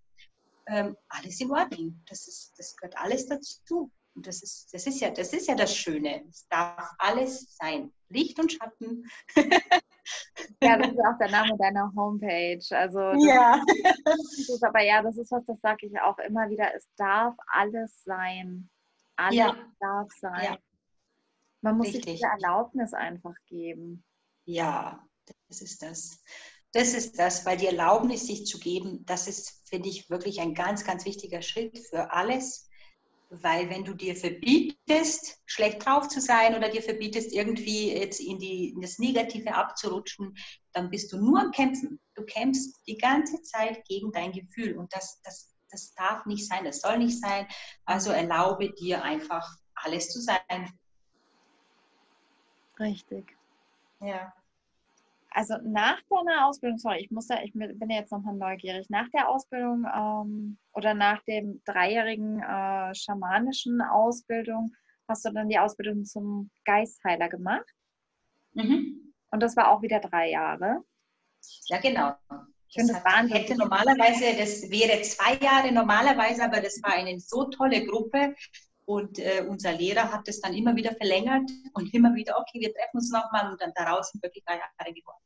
Ähm, 0.68 0.96
alles 1.08 1.40
in 1.40 1.50
Ordnung. 1.50 2.00
Das, 2.08 2.26
ist, 2.28 2.54
das 2.56 2.76
gehört 2.76 2.96
alles 2.98 3.26
dazu. 3.26 3.90
Und 4.16 4.26
das 4.26 4.42
ist, 4.42 4.72
das 4.72 4.86
ist 4.86 4.98
ja, 5.00 5.10
das 5.10 5.34
ist 5.34 5.46
ja 5.46 5.54
das 5.54 5.76
Schöne. 5.76 6.24
Es 6.26 6.48
darf 6.48 6.90
alles 6.98 7.54
sein. 7.54 7.92
Licht 8.08 8.38
und 8.38 8.50
Schatten. 8.50 9.04
ja, 10.62 10.78
das 10.78 10.88
ist 10.88 11.00
auch 11.00 11.18
der 11.20 11.30
Name 11.30 11.56
deiner 11.58 11.92
Homepage. 11.94 12.64
Also 12.70 12.98
ja. 13.26 13.62
Ist, 14.38 14.64
aber 14.64 14.82
ja, 14.82 15.02
das 15.02 15.18
ist 15.18 15.30
was, 15.30 15.44
das 15.44 15.60
sage 15.60 15.86
ich 15.86 16.00
auch 16.00 16.18
immer 16.20 16.48
wieder. 16.48 16.74
Es 16.74 16.88
darf 16.96 17.34
alles 17.46 18.02
sein. 18.04 18.70
Alles 19.16 19.36
ja. 19.36 19.54
darf 19.80 20.08
sein. 20.18 20.44
Ja. 20.44 20.58
Man 21.60 21.76
muss 21.76 21.88
Richtig. 21.88 22.04
sich 22.04 22.12
diese 22.14 22.26
Erlaubnis 22.26 22.94
einfach 22.94 23.34
geben. 23.46 24.02
Ja, 24.46 25.06
das 25.48 25.60
ist 25.60 25.82
das. 25.82 26.22
Das 26.72 26.94
ist 26.94 27.18
das, 27.18 27.44
weil 27.44 27.58
die 27.58 27.66
Erlaubnis, 27.66 28.26
sich 28.26 28.46
zu 28.46 28.58
geben, 28.58 29.04
das 29.04 29.28
ist, 29.28 29.68
finde 29.68 29.90
ich, 29.90 30.08
wirklich 30.08 30.40
ein 30.40 30.54
ganz, 30.54 30.84
ganz 30.84 31.04
wichtiger 31.04 31.42
Schritt 31.42 31.78
für 31.78 32.12
alles 32.12 32.68
weil 33.28 33.68
wenn 33.70 33.84
du 33.84 33.94
dir 33.94 34.14
verbietest, 34.14 35.40
schlecht 35.46 35.84
drauf 35.84 36.08
zu 36.08 36.20
sein 36.20 36.54
oder 36.54 36.68
dir 36.68 36.82
verbietest, 36.82 37.32
irgendwie 37.32 37.92
jetzt 37.92 38.20
in, 38.20 38.38
die, 38.38 38.70
in 38.70 38.80
das 38.80 38.98
Negative 38.98 39.54
abzurutschen, 39.54 40.36
dann 40.72 40.90
bist 40.90 41.12
du 41.12 41.18
nur 41.18 41.40
am 41.40 41.50
Kämpfen. 41.50 42.00
Du 42.14 42.24
kämpfst 42.24 42.80
die 42.86 42.96
ganze 42.96 43.42
Zeit 43.42 43.84
gegen 43.86 44.12
dein 44.12 44.32
Gefühl 44.32 44.76
und 44.76 44.94
das, 44.94 45.20
das, 45.22 45.54
das 45.70 45.92
darf 45.94 46.24
nicht 46.26 46.46
sein, 46.46 46.64
das 46.64 46.80
soll 46.80 46.98
nicht 46.98 47.20
sein. 47.20 47.46
Also 47.84 48.10
erlaube 48.10 48.72
dir 48.74 49.02
einfach 49.02 49.48
alles 49.74 50.10
zu 50.10 50.20
sein. 50.20 50.78
Richtig. 52.78 53.36
Ja 54.00 54.32
also 55.36 55.56
nach 55.62 56.00
deiner 56.08 56.46
Ausbildung, 56.46 56.78
sorry, 56.78 57.00
ich 57.00 57.10
muss 57.10 57.26
da, 57.26 57.42
ich 57.42 57.52
bin 57.52 57.90
jetzt 57.90 58.10
nochmal 58.10 58.34
neugierig, 58.34 58.88
nach 58.88 59.06
der 59.10 59.28
Ausbildung 59.28 59.84
ähm, 59.94 60.58
oder 60.72 60.94
nach 60.94 61.22
dem 61.24 61.60
dreijährigen 61.66 62.40
äh, 62.40 62.94
schamanischen 62.94 63.82
Ausbildung 63.82 64.72
hast 65.06 65.26
du 65.26 65.30
dann 65.32 65.50
die 65.50 65.58
Ausbildung 65.58 66.06
zum 66.06 66.50
Geistheiler 66.64 67.28
gemacht. 67.28 67.66
Mhm. 68.54 69.12
Und 69.30 69.42
das 69.42 69.56
war 69.56 69.70
auch 69.70 69.82
wieder 69.82 70.00
drei 70.00 70.30
Jahre. 70.30 70.82
Ja, 71.66 71.80
genau. 71.80 72.14
Ich 72.68 72.74
finde 72.74 72.94
das 72.94 73.04
Wahnsinn. 73.04 73.36
Hätte 73.36 73.58
normalerweise, 73.58 74.38
das 74.38 74.70
wäre 74.70 75.02
zwei 75.02 75.34
Jahre 75.44 75.70
normalerweise, 75.70 76.44
aber 76.44 76.62
das 76.62 76.82
war 76.82 76.94
eine 76.94 77.20
so 77.20 77.44
tolle 77.44 77.84
Gruppe. 77.84 78.34
Und 78.86 79.18
äh, 79.18 79.44
unser 79.46 79.72
Lehrer 79.72 80.12
hat 80.12 80.28
es 80.28 80.40
dann 80.40 80.54
immer 80.54 80.76
wieder 80.76 80.94
verlängert 80.94 81.50
und 81.74 81.92
immer 81.92 82.14
wieder, 82.14 82.38
okay, 82.38 82.60
wir 82.60 82.72
treffen 82.72 82.98
uns 82.98 83.10
nochmal 83.10 83.50
und 83.50 83.60
dann 83.60 83.72
daraus 83.74 84.10
sind 84.10 84.22
wirklich 84.22 84.44
drei 84.44 84.54
Jahre 84.54 84.94
geworden. 84.94 85.22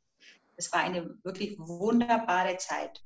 Es 0.57 0.73
war 0.73 0.81
eine 0.81 1.15
wirklich 1.23 1.57
wunderbare 1.59 2.57
Zeit. 2.57 3.03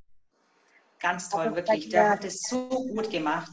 Ganz 0.98 1.28
toll, 1.28 1.42
also, 1.42 1.56
wirklich. 1.56 1.90
Der 1.90 2.10
hat 2.10 2.24
es 2.24 2.40
so 2.42 2.68
gut 2.68 3.10
gemacht. 3.10 3.52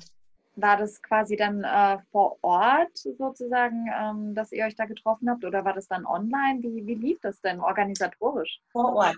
War 0.56 0.78
das 0.78 1.02
quasi 1.02 1.36
dann 1.36 1.64
äh, 1.64 1.98
vor 2.12 2.38
Ort 2.42 2.96
sozusagen, 2.96 3.88
ähm, 3.94 4.36
dass 4.36 4.52
ihr 4.52 4.66
euch 4.66 4.76
da 4.76 4.86
getroffen 4.86 5.30
habt 5.30 5.44
oder 5.44 5.66
war 5.66 5.74
das 5.74 5.88
dann 5.88 6.06
online? 6.06 6.62
Wie, 6.62 6.86
wie 6.86 6.96
lief 6.96 7.20
das 7.22 7.42
denn 7.42 7.60
organisatorisch? 7.60 8.62
Vor 8.72 8.96
Ort. 8.96 9.18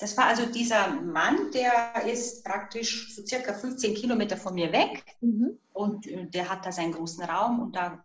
Das 0.00 0.16
war 0.16 0.26
also 0.26 0.46
dieser 0.46 0.88
Mann, 0.88 1.50
der 1.52 2.04
ist 2.06 2.42
praktisch 2.42 3.14
so 3.14 3.24
circa 3.24 3.52
15 3.52 3.94
Kilometer 3.94 4.36
von 4.36 4.54
mir 4.54 4.72
weg 4.72 5.04
mhm. 5.20 5.58
und 5.74 6.06
äh, 6.06 6.26
der 6.26 6.48
hat 6.48 6.64
da 6.64 6.72
seinen 6.72 6.92
großen 6.92 7.22
Raum 7.24 7.60
und 7.60 7.76
da 7.76 8.02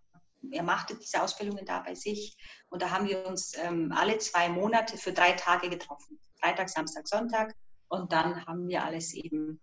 er 0.52 0.64
machte 0.64 0.96
diese 0.96 1.24
Ausbildungen 1.24 1.66
da 1.66 1.80
bei 1.80 1.96
sich 1.96 2.38
und 2.70 2.82
da 2.82 2.92
haben 2.92 3.08
wir 3.08 3.26
uns 3.26 3.54
ähm, 3.58 3.92
alle 3.96 4.18
zwei 4.20 4.50
Monate 4.50 4.98
für 4.98 5.12
drei 5.12 5.32
Tage 5.32 5.70
getroffen. 5.70 6.20
Freitag, 6.40 6.70
Samstag, 6.70 7.08
Sonntag 7.08 7.56
und 7.88 8.12
dann 8.12 8.46
haben 8.46 8.68
wir 8.68 8.84
alles 8.84 9.14
eben 9.14 9.60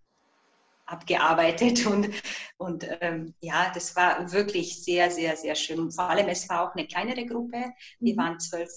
abgearbeitet 0.87 1.87
und, 1.87 2.11
und 2.57 2.87
ähm, 3.01 3.35
ja, 3.41 3.71
das 3.75 3.95
war 3.95 4.33
wirklich 4.33 4.83
sehr, 4.83 5.11
sehr, 5.11 5.37
sehr 5.37 5.55
schön. 5.55 5.93
Vor 5.93 6.09
allem, 6.09 6.29
es 6.29 6.49
war 6.49 6.69
auch 6.69 6.75
eine 6.75 6.87
kleinere 6.87 7.27
Gruppe. 7.27 7.73
Wir 8.01 8.15
mhm. 8.15 8.19
waren 8.19 8.41
zwölf 8.41 8.71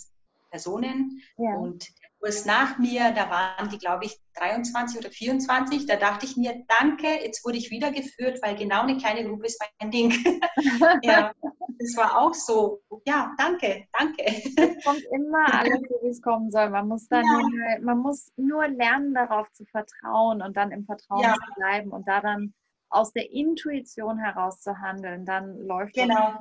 Personen 0.52 1.22
ja. 1.38 1.56
und 1.56 1.88
Kurs 2.26 2.44
nach 2.44 2.80
mir, 2.80 3.12
da 3.12 3.30
waren 3.30 3.70
die, 3.70 3.78
glaube 3.78 4.06
ich, 4.06 4.20
23 4.34 4.98
oder 4.98 5.12
24. 5.12 5.86
Da 5.86 5.96
dachte 5.96 6.26
ich 6.26 6.36
mir, 6.36 6.66
danke, 6.80 7.06
jetzt 7.24 7.46
wurde 7.46 7.58
ich 7.58 7.70
wiedergeführt, 7.70 8.40
weil 8.42 8.56
genau 8.56 8.82
eine 8.82 8.98
kleine 8.98 9.30
Gruppe 9.30 9.46
ist 9.46 9.64
mein 9.80 9.92
Ding. 9.92 10.10
ja, 11.04 11.32
das 11.78 11.96
war 11.96 12.18
auch 12.18 12.34
so. 12.34 12.82
Ja, 13.06 13.36
danke, 13.38 13.86
danke. 13.94 14.24
Es 14.26 14.84
kommt 14.84 15.04
immer 15.14 15.46
alles 15.54 15.82
so, 15.88 16.00
wie 16.02 16.10
es 16.10 16.22
kommen 16.24 16.50
soll. 16.50 16.72
Man 16.72 16.88
muss 16.88 17.08
dann 17.10 17.26
ja. 17.26 17.38
nur, 17.38 17.86
man 17.86 18.00
muss 18.00 18.32
nur 18.38 18.68
lernen, 18.70 19.14
darauf 19.14 19.52
zu 19.52 19.64
vertrauen 19.66 20.42
und 20.42 20.58
dann 20.58 20.72
im 20.72 20.84
Vertrauen 20.84 21.22
ja. 21.22 21.36
zu 21.36 21.54
bleiben 21.58 21.92
und 21.92 22.08
da 22.08 22.22
dann 22.22 22.56
aus 22.90 23.14
der 23.14 23.30
Intuition 23.30 24.18
heraus 24.18 24.62
zu 24.62 24.80
handeln. 24.80 25.26
Dann 25.26 25.60
läuft 25.60 25.94
Genau, 25.94 26.40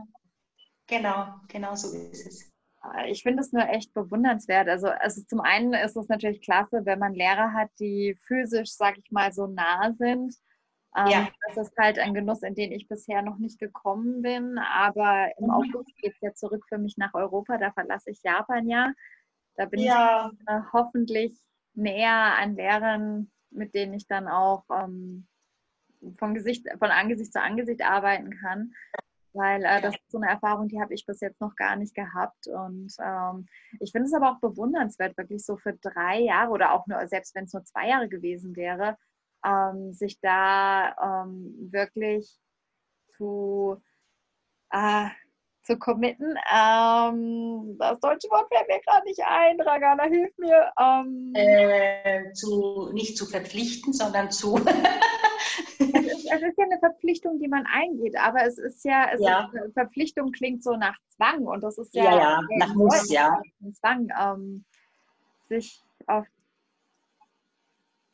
genau, 0.86 1.26
genau 1.48 1.74
so 1.74 1.88
ist 1.88 2.26
es 2.26 2.53
ich 3.06 3.22
finde 3.22 3.42
es 3.42 3.52
nur 3.52 3.68
echt 3.68 3.92
bewundernswert. 3.94 4.68
Also, 4.68 4.88
also 4.88 5.22
zum 5.22 5.40
einen 5.40 5.72
ist 5.74 5.96
es 5.96 6.08
natürlich 6.08 6.42
klasse, 6.42 6.84
wenn 6.84 6.98
man 6.98 7.14
Lehrer 7.14 7.52
hat, 7.52 7.70
die 7.78 8.18
physisch, 8.26 8.72
sag 8.72 8.98
ich 8.98 9.10
mal, 9.10 9.32
so 9.32 9.46
nah 9.46 9.92
sind. 9.92 10.34
Ähm, 10.96 11.06
ja. 11.08 11.28
Das 11.48 11.68
ist 11.68 11.76
halt 11.78 11.98
ein 11.98 12.14
Genuss, 12.14 12.42
in 12.42 12.54
den 12.54 12.72
ich 12.72 12.88
bisher 12.88 13.22
noch 13.22 13.38
nicht 13.38 13.58
gekommen 13.58 14.22
bin. 14.22 14.58
Aber 14.58 15.30
im 15.38 15.46
mhm. 15.46 15.50
August 15.50 15.96
geht 15.96 16.12
es 16.12 16.20
ja 16.20 16.34
zurück 16.34 16.64
für 16.68 16.78
mich 16.78 16.96
nach 16.96 17.14
Europa. 17.14 17.58
Da 17.58 17.72
verlasse 17.72 18.10
ich 18.10 18.22
Japan 18.22 18.68
ja. 18.68 18.92
Da 19.56 19.66
bin 19.66 19.80
ja. 19.80 20.30
ich 20.32 20.48
äh, 20.48 20.60
hoffentlich 20.72 21.38
näher 21.74 22.36
an 22.38 22.56
Lehrern, 22.56 23.30
mit 23.50 23.74
denen 23.74 23.94
ich 23.94 24.06
dann 24.06 24.28
auch 24.28 24.64
ähm, 24.70 25.26
von, 26.18 26.34
Gesicht, 26.34 26.66
von 26.78 26.90
Angesicht 26.90 27.32
zu 27.32 27.40
Angesicht 27.40 27.82
arbeiten 27.82 28.30
kann 28.30 28.72
weil 29.34 29.64
äh, 29.64 29.80
das 29.80 29.94
ist 29.94 30.10
so 30.10 30.18
eine 30.18 30.30
Erfahrung, 30.30 30.68
die 30.68 30.80
habe 30.80 30.94
ich 30.94 31.04
bis 31.06 31.20
jetzt 31.20 31.40
noch 31.40 31.54
gar 31.56 31.76
nicht 31.76 31.94
gehabt. 31.94 32.46
Und 32.46 32.94
ähm, 33.02 33.46
ich 33.80 33.92
finde 33.92 34.06
es 34.06 34.14
aber 34.14 34.30
auch 34.30 34.40
bewundernswert, 34.40 35.16
wirklich 35.16 35.44
so 35.44 35.56
für 35.56 35.74
drei 35.74 36.20
Jahre 36.20 36.50
oder 36.50 36.72
auch 36.72 36.86
nur, 36.86 37.06
selbst 37.08 37.34
wenn 37.34 37.44
es 37.44 37.52
nur 37.52 37.64
zwei 37.64 37.88
Jahre 37.88 38.08
gewesen 38.08 38.56
wäre, 38.56 38.96
ähm, 39.44 39.92
sich 39.92 40.20
da 40.20 41.24
ähm, 41.24 41.68
wirklich 41.70 42.38
zu, 43.16 43.82
äh, 44.70 45.08
zu 45.62 45.78
committen. 45.78 46.36
Ähm, 46.52 47.76
das 47.78 47.98
deutsche 48.00 48.28
Wort 48.30 48.48
fällt 48.52 48.68
mir 48.68 48.80
gerade 48.80 49.06
nicht 49.06 49.22
ein. 49.24 49.58
Dragana, 49.58 50.04
hilf 50.04 50.36
mir. 50.38 50.72
Ähm. 50.78 51.32
Äh, 51.34 52.32
zu, 52.32 52.90
nicht 52.92 53.16
zu 53.16 53.26
verpflichten, 53.26 53.92
sondern 53.92 54.30
zu 54.30 54.56
es 56.30 56.42
ist 56.42 56.58
ja 56.58 56.64
eine 56.64 56.78
Verpflichtung, 56.78 57.38
die 57.38 57.48
man 57.48 57.66
eingeht, 57.66 58.16
aber 58.16 58.44
es 58.44 58.58
ist 58.58 58.84
ja, 58.84 59.10
es 59.12 59.20
ja. 59.20 59.50
Ist, 59.52 59.74
Verpflichtung 59.74 60.32
klingt 60.32 60.62
so 60.62 60.76
nach 60.76 60.96
Zwang 61.16 61.44
und 61.46 61.62
das 61.62 61.78
ist 61.78 61.94
ja, 61.94 62.04
ja, 62.04 62.18
ja. 62.18 62.40
nach 62.58 62.74
Muss, 62.74 63.10
ja. 63.10 63.40
Zwang, 63.72 64.08
ähm, 64.20 64.64
sich 65.48 65.82
auf 66.06 66.26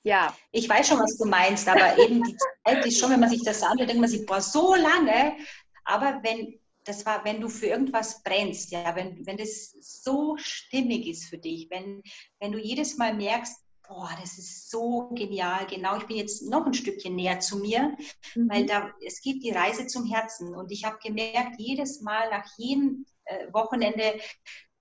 ja. 0.03 0.35
Ich 0.51 0.69
weiß 0.69 0.89
schon, 0.89 0.99
was 0.99 1.17
du 1.19 1.27
meinst, 1.27 1.69
aber 1.69 1.99
eben 1.99 2.23
die 2.23 2.37
Zeit 2.65 2.87
ist 2.87 2.99
schon, 2.99 3.11
wenn 3.11 3.21
man 3.21 3.29
sich 3.29 3.43
das 3.45 3.63
anschaut, 3.63 3.89
denkt 3.89 4.01
man 4.01 4.09
sich, 4.09 4.25
boah, 4.25 4.41
so 4.41 4.75
lange. 4.75 5.37
Aber 5.85 6.21
wenn 6.23 6.59
das 6.85 7.05
war, 7.05 7.25
wenn 7.25 7.41
du 7.41 7.49
für 7.49 7.67
irgendwas 7.67 8.23
brennst, 8.23 8.71
ja, 8.71 8.97
wenn, 8.97 9.25
wenn 9.27 9.37
das 9.37 9.75
so 9.81 10.37
stimmig 10.39 11.07
ist 11.07 11.27
für 11.27 11.39
dich, 11.39 11.69
wenn, 11.71 12.03
wenn 12.39 12.53
du 12.53 12.59
jedes 12.59 12.97
Mal 12.97 13.15
merkst, 13.15 13.57
boah, 13.91 14.17
das 14.21 14.39
ist 14.39 14.71
so 14.71 15.09
genial, 15.17 15.67
genau, 15.67 15.97
ich 15.97 16.07
bin 16.07 16.17
jetzt 16.17 16.49
noch 16.49 16.65
ein 16.65 16.75
Stückchen 16.75 17.17
näher 17.17 17.41
zu 17.41 17.59
mir, 17.59 17.97
mhm. 18.37 18.49
weil 18.49 18.65
da, 18.65 18.93
es 19.05 19.21
geht 19.21 19.43
die 19.43 19.51
Reise 19.51 19.89
zum 19.89 20.07
Herzen 20.07 20.55
und 20.55 20.71
ich 20.71 20.85
habe 20.85 20.99
gemerkt, 21.03 21.57
jedes 21.59 22.01
Mal 22.01 22.31
nach 22.31 22.47
jedem 22.57 23.05
äh, 23.25 23.53
Wochenende 23.53 24.21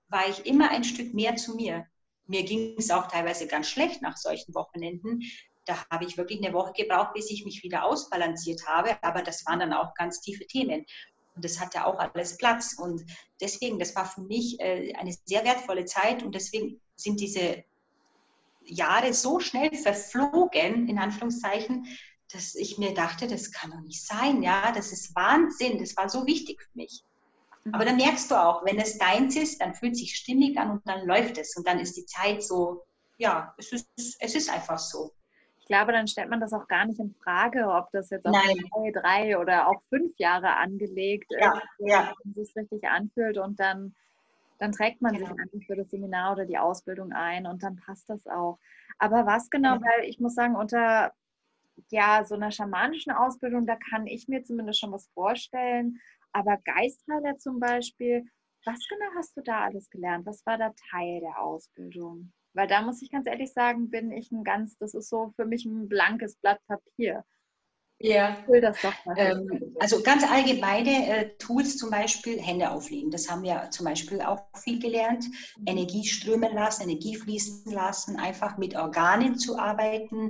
war 0.08 0.28
ich 0.28 0.46
immer 0.46 0.70
ein 0.70 0.84
Stück 0.84 1.12
mehr 1.12 1.34
zu 1.34 1.56
mir. 1.56 1.86
Mir 2.28 2.44
ging 2.44 2.76
es 2.78 2.92
auch 2.92 3.08
teilweise 3.08 3.48
ganz 3.48 3.68
schlecht 3.68 4.00
nach 4.00 4.16
solchen 4.16 4.54
Wochenenden. 4.54 5.22
Da 5.64 5.84
habe 5.90 6.04
ich 6.04 6.16
wirklich 6.16 6.42
eine 6.44 6.54
Woche 6.54 6.72
gebraucht, 6.72 7.12
bis 7.14 7.32
ich 7.32 7.44
mich 7.44 7.64
wieder 7.64 7.84
ausbalanciert 7.84 8.68
habe, 8.68 9.02
aber 9.02 9.22
das 9.22 9.44
waren 9.44 9.58
dann 9.58 9.72
auch 9.72 9.92
ganz 9.94 10.20
tiefe 10.20 10.46
Themen. 10.46 10.86
Und 11.34 11.44
das 11.44 11.58
hatte 11.58 11.84
auch 11.84 11.98
alles 11.98 12.36
Platz. 12.36 12.76
Und 12.78 13.04
deswegen, 13.40 13.80
das 13.80 13.96
war 13.96 14.06
für 14.06 14.20
mich 14.20 14.60
äh, 14.60 14.92
eine 14.94 15.14
sehr 15.24 15.44
wertvolle 15.44 15.84
Zeit. 15.84 16.22
Und 16.22 16.34
deswegen 16.36 16.80
sind 16.96 17.18
diese 17.18 17.64
Jahre 18.64 19.12
so 19.14 19.40
schnell 19.40 19.74
verflogen, 19.74 20.88
in 20.88 20.98
Anführungszeichen, 20.98 21.86
dass 22.32 22.54
ich 22.54 22.78
mir 22.78 22.94
dachte, 22.94 23.26
das 23.26 23.52
kann 23.52 23.70
doch 23.70 23.80
nicht 23.80 24.06
sein, 24.06 24.42
ja, 24.42 24.72
das 24.72 24.92
ist 24.92 25.14
Wahnsinn, 25.16 25.78
das 25.78 25.96
war 25.96 26.08
so 26.08 26.26
wichtig 26.26 26.62
für 26.62 26.78
mich. 26.78 27.02
Mhm. 27.64 27.74
Aber 27.74 27.84
dann 27.84 27.96
merkst 27.96 28.30
du 28.30 28.36
auch, 28.36 28.64
wenn 28.64 28.78
es 28.78 28.98
deins 28.98 29.36
ist, 29.36 29.60
dann 29.60 29.74
fühlt 29.74 29.92
es 29.92 30.00
sich 30.00 30.16
stimmig 30.16 30.58
an 30.58 30.70
und 30.70 30.88
dann 30.88 31.06
läuft 31.06 31.38
es 31.38 31.56
und 31.56 31.66
dann 31.66 31.80
ist 31.80 31.96
die 31.96 32.06
Zeit 32.06 32.42
so, 32.42 32.84
ja, 33.18 33.54
es 33.58 33.72
ist, 33.72 33.88
es 33.96 34.34
ist 34.34 34.52
einfach 34.52 34.78
so. 34.78 35.12
Ich 35.60 35.66
glaube, 35.66 35.92
dann 35.92 36.08
stellt 36.08 36.30
man 36.30 36.40
das 36.40 36.52
auch 36.52 36.66
gar 36.66 36.84
nicht 36.86 36.98
in 36.98 37.14
Frage, 37.22 37.68
ob 37.68 37.90
das 37.92 38.10
jetzt 38.10 38.26
auf 38.26 38.34
zwei, 38.34 38.90
drei 38.92 39.38
oder 39.38 39.68
auch 39.68 39.80
fünf 39.88 40.12
Jahre 40.18 40.56
angelegt 40.56 41.30
ja, 41.30 41.52
ist, 41.52 41.62
ja. 41.78 42.12
wenn 42.24 42.42
es 42.42 42.48
sich 42.48 42.56
richtig 42.56 42.88
anfühlt 42.88 43.38
und 43.38 43.60
dann 43.60 43.94
dann 44.60 44.72
trägt 44.72 45.00
man 45.00 45.14
genau. 45.14 45.26
sich 45.26 45.38
einfach 45.38 45.66
für 45.66 45.76
das 45.76 45.90
Seminar 45.90 46.32
oder 46.34 46.44
die 46.44 46.58
Ausbildung 46.58 47.12
ein 47.12 47.46
und 47.46 47.62
dann 47.62 47.76
passt 47.76 48.08
das 48.10 48.26
auch. 48.26 48.58
Aber 48.98 49.24
was 49.26 49.48
genau, 49.50 49.74
ja. 49.76 49.80
weil 49.80 50.08
ich 50.08 50.20
muss 50.20 50.34
sagen, 50.34 50.54
unter 50.54 51.12
ja, 51.88 52.24
so 52.24 52.34
einer 52.34 52.50
schamanischen 52.50 53.10
Ausbildung, 53.10 53.66
da 53.66 53.76
kann 53.76 54.06
ich 54.06 54.28
mir 54.28 54.44
zumindest 54.44 54.80
schon 54.80 54.92
was 54.92 55.08
vorstellen. 55.14 55.98
Aber 56.32 56.58
Geistheiler 56.58 57.38
zum 57.38 57.58
Beispiel, 57.58 58.26
was 58.66 58.86
genau 58.86 59.06
hast 59.16 59.34
du 59.36 59.40
da 59.40 59.64
alles 59.64 59.88
gelernt? 59.88 60.26
Was 60.26 60.44
war 60.44 60.58
da 60.58 60.72
Teil 60.90 61.20
der 61.20 61.40
Ausbildung? 61.40 62.32
Weil 62.52 62.68
da 62.68 62.82
muss 62.82 63.00
ich 63.00 63.10
ganz 63.10 63.26
ehrlich 63.26 63.52
sagen, 63.54 63.88
bin 63.88 64.12
ich 64.12 64.30
ein 64.30 64.44
ganz, 64.44 64.76
das 64.76 64.92
ist 64.92 65.08
so 65.08 65.32
für 65.36 65.46
mich 65.46 65.64
ein 65.64 65.88
blankes 65.88 66.36
Blatt 66.36 66.60
Papier. 66.66 67.24
Ja. 68.02 68.38
Ähm, 69.16 69.74
also 69.78 70.02
ganz 70.02 70.24
allgemeine 70.24 71.06
äh, 71.06 71.36
Tools, 71.36 71.76
zum 71.76 71.90
Beispiel 71.90 72.40
Hände 72.40 72.70
auflegen. 72.70 73.10
Das 73.10 73.30
haben 73.30 73.42
wir 73.42 73.68
zum 73.70 73.84
Beispiel 73.84 74.22
auch 74.22 74.40
viel 74.56 74.78
gelernt. 74.78 75.26
Mhm. 75.58 75.66
Energie 75.66 76.06
strömen 76.06 76.54
lassen, 76.54 76.84
Energie 76.84 77.16
fließen 77.16 77.70
lassen, 77.70 78.18
einfach 78.18 78.56
mit 78.56 78.74
Organen 78.74 79.36
zu 79.36 79.58
arbeiten, 79.58 80.28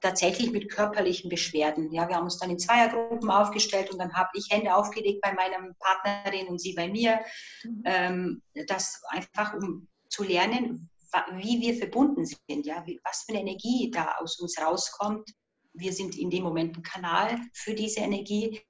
tatsächlich 0.00 0.50
mit 0.50 0.68
körperlichen 0.68 1.30
Beschwerden. 1.30 1.92
Ja, 1.92 2.08
wir 2.08 2.16
haben 2.16 2.24
uns 2.24 2.38
dann 2.38 2.50
in 2.50 2.58
Zweiergruppen 2.58 3.30
aufgestellt 3.30 3.92
und 3.92 4.00
dann 4.00 4.12
habe 4.14 4.30
ich 4.34 4.48
Hände 4.50 4.74
aufgelegt 4.74 5.20
bei 5.20 5.32
meinem 5.32 5.76
Partnerin 5.78 6.48
und 6.48 6.60
sie 6.60 6.74
bei 6.74 6.88
mir. 6.88 7.20
Mhm. 7.62 7.82
Ähm, 7.84 8.42
das 8.66 9.00
einfach 9.10 9.54
um 9.54 9.86
zu 10.08 10.24
lernen, 10.24 10.90
wie 11.36 11.60
wir 11.60 11.76
verbunden 11.76 12.24
sind, 12.26 12.66
ja, 12.66 12.84
was 13.04 13.22
für 13.22 13.32
eine 13.32 13.42
Energie 13.42 13.92
da 13.92 14.16
aus 14.18 14.40
uns 14.40 14.58
rauskommt, 14.60 15.30
wir 15.74 15.92
sind 15.92 16.16
in 16.16 16.30
dem 16.30 16.42
Moment 16.42 16.76
ein 16.76 16.82
Kanal 16.82 17.38
für 17.52 17.74
diese 17.74 18.00
Energie 18.00 18.60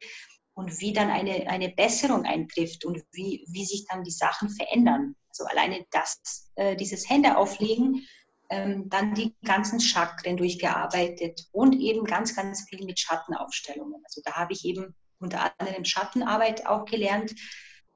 und 0.55 0.81
wie 0.81 0.93
dann 0.93 1.11
eine, 1.11 1.49
eine 1.49 1.71
Besserung 1.71 2.25
eintrifft 2.25 2.85
und 2.85 3.03
wie, 3.13 3.45
wie 3.49 3.65
sich 3.65 3.87
dann 3.89 4.05
die 4.05 4.11
Sachen 4.11 4.51
verändern. 4.51 5.17
Also 5.29 5.45
alleine 5.45 5.87
das, 5.91 6.51
äh, 6.57 6.77
dieses 6.77 7.09
Händeauflegen, 7.09 8.07
ähm, 8.51 8.89
dann 8.91 9.15
die 9.15 9.35
ganzen 9.45 9.81
Chakren 9.81 10.37
durchgearbeitet 10.37 11.49
und 11.53 11.75
eben 11.75 12.05
ganz, 12.05 12.37
ganz 12.37 12.69
viel 12.69 12.85
mit 12.85 13.01
Schattenaufstellungen. 13.01 14.03
Also 14.05 14.21
da 14.25 14.35
habe 14.35 14.53
ich 14.53 14.65
eben 14.65 14.95
unter 15.19 15.53
anderem 15.59 15.85
Schattenarbeit 15.85 16.67
auch 16.67 16.85
gelernt 16.85 17.35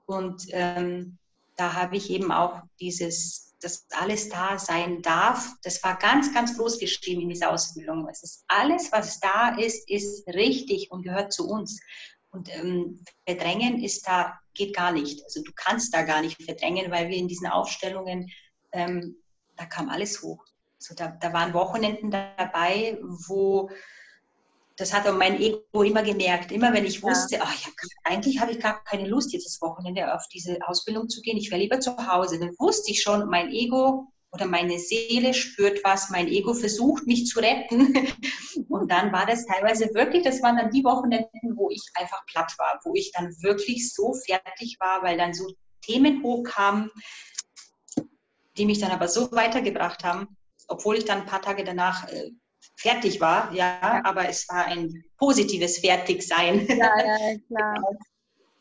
und 0.06 0.46
ähm, 0.50 1.18
da 1.56 1.74
habe 1.74 1.96
ich 1.96 2.10
eben 2.10 2.32
auch 2.32 2.62
dieses 2.80 3.45
dass 3.60 3.86
alles 3.90 4.28
da 4.28 4.58
sein 4.58 5.02
darf, 5.02 5.54
das 5.62 5.82
war 5.82 5.98
ganz, 5.98 6.32
ganz 6.34 6.56
groß 6.56 6.78
geschrieben 6.78 7.22
in 7.22 7.30
dieser 7.30 7.50
Ausbildung. 7.50 8.08
Es 8.08 8.22
ist 8.22 8.44
alles, 8.48 8.92
was 8.92 9.18
da 9.20 9.56
ist, 9.56 9.88
ist 9.88 10.26
richtig 10.28 10.90
und 10.90 11.02
gehört 11.02 11.32
zu 11.32 11.48
uns. 11.48 11.80
Und 12.30 12.54
ähm, 12.54 13.02
verdrängen 13.26 13.82
ist 13.82 14.06
da, 14.06 14.38
geht 14.52 14.76
gar 14.76 14.92
nicht. 14.92 15.24
Also 15.24 15.42
du 15.42 15.52
kannst 15.54 15.94
da 15.94 16.02
gar 16.02 16.20
nicht 16.20 16.42
verdrängen, 16.42 16.90
weil 16.90 17.08
wir 17.08 17.16
in 17.16 17.28
diesen 17.28 17.46
Aufstellungen, 17.46 18.30
ähm, 18.72 19.16
da 19.56 19.64
kam 19.64 19.88
alles 19.88 20.22
hoch. 20.22 20.44
So, 20.78 20.94
da, 20.94 21.08
da 21.08 21.32
waren 21.32 21.54
Wochenenden 21.54 22.10
dabei, 22.10 22.98
wo 23.00 23.70
das 24.76 24.92
hat 24.92 25.06
auch 25.06 25.16
mein 25.16 25.40
Ego 25.40 25.82
immer 25.82 26.02
gemerkt. 26.02 26.52
Immer 26.52 26.72
wenn 26.74 26.84
ich 26.84 27.02
wusste, 27.02 27.36
ja. 27.36 27.42
ach, 27.44 27.54
ich 27.54 27.66
hab, 27.66 27.72
eigentlich 28.04 28.40
habe 28.40 28.52
ich 28.52 28.60
gar 28.60 28.84
keine 28.84 29.08
Lust, 29.08 29.32
jetzt 29.32 29.46
das 29.46 29.60
Wochenende 29.62 30.14
auf 30.14 30.26
diese 30.32 30.58
Ausbildung 30.66 31.08
zu 31.08 31.22
gehen. 31.22 31.38
Ich 31.38 31.50
wäre 31.50 31.60
lieber 31.60 31.80
zu 31.80 31.96
Hause. 31.96 32.38
Dann 32.38 32.54
wusste 32.58 32.90
ich 32.90 33.02
schon, 33.02 33.28
mein 33.28 33.50
Ego 33.50 34.12
oder 34.32 34.46
meine 34.46 34.78
Seele 34.78 35.32
spürt 35.32 35.82
was, 35.82 36.10
mein 36.10 36.28
Ego 36.28 36.52
versucht 36.52 37.06
mich 37.06 37.26
zu 37.26 37.40
retten. 37.40 37.94
Und 38.68 38.90
dann 38.90 39.12
war 39.12 39.24
das 39.24 39.46
teilweise 39.46 39.94
wirklich, 39.94 40.24
das 40.24 40.42
waren 40.42 40.58
dann 40.58 40.70
die 40.70 40.84
Wochenenden, 40.84 41.56
wo 41.56 41.70
ich 41.70 41.82
einfach 41.94 42.24
platt 42.26 42.52
war, 42.58 42.78
wo 42.84 42.92
ich 42.94 43.12
dann 43.12 43.34
wirklich 43.40 43.94
so 43.94 44.12
fertig 44.12 44.76
war, 44.78 45.02
weil 45.02 45.16
dann 45.16 45.32
so 45.32 45.46
Themen 45.80 46.22
hochkamen, 46.22 46.90
die 48.58 48.66
mich 48.66 48.78
dann 48.78 48.90
aber 48.90 49.08
so 49.08 49.32
weitergebracht 49.32 50.04
haben, 50.04 50.36
obwohl 50.68 50.96
ich 50.96 51.06
dann 51.06 51.20
ein 51.20 51.26
paar 51.26 51.42
Tage 51.42 51.64
danach 51.64 52.08
äh, 52.08 52.30
fertig 52.76 53.20
war, 53.20 53.52
ja, 53.52 53.78
ja, 53.82 54.04
aber 54.04 54.28
es 54.28 54.48
war 54.48 54.66
ein 54.66 55.04
positives 55.18 55.78
Fertigsein. 55.78 56.66
Ja, 56.68 56.76
ja, 56.76 57.38
klar. 57.48 57.74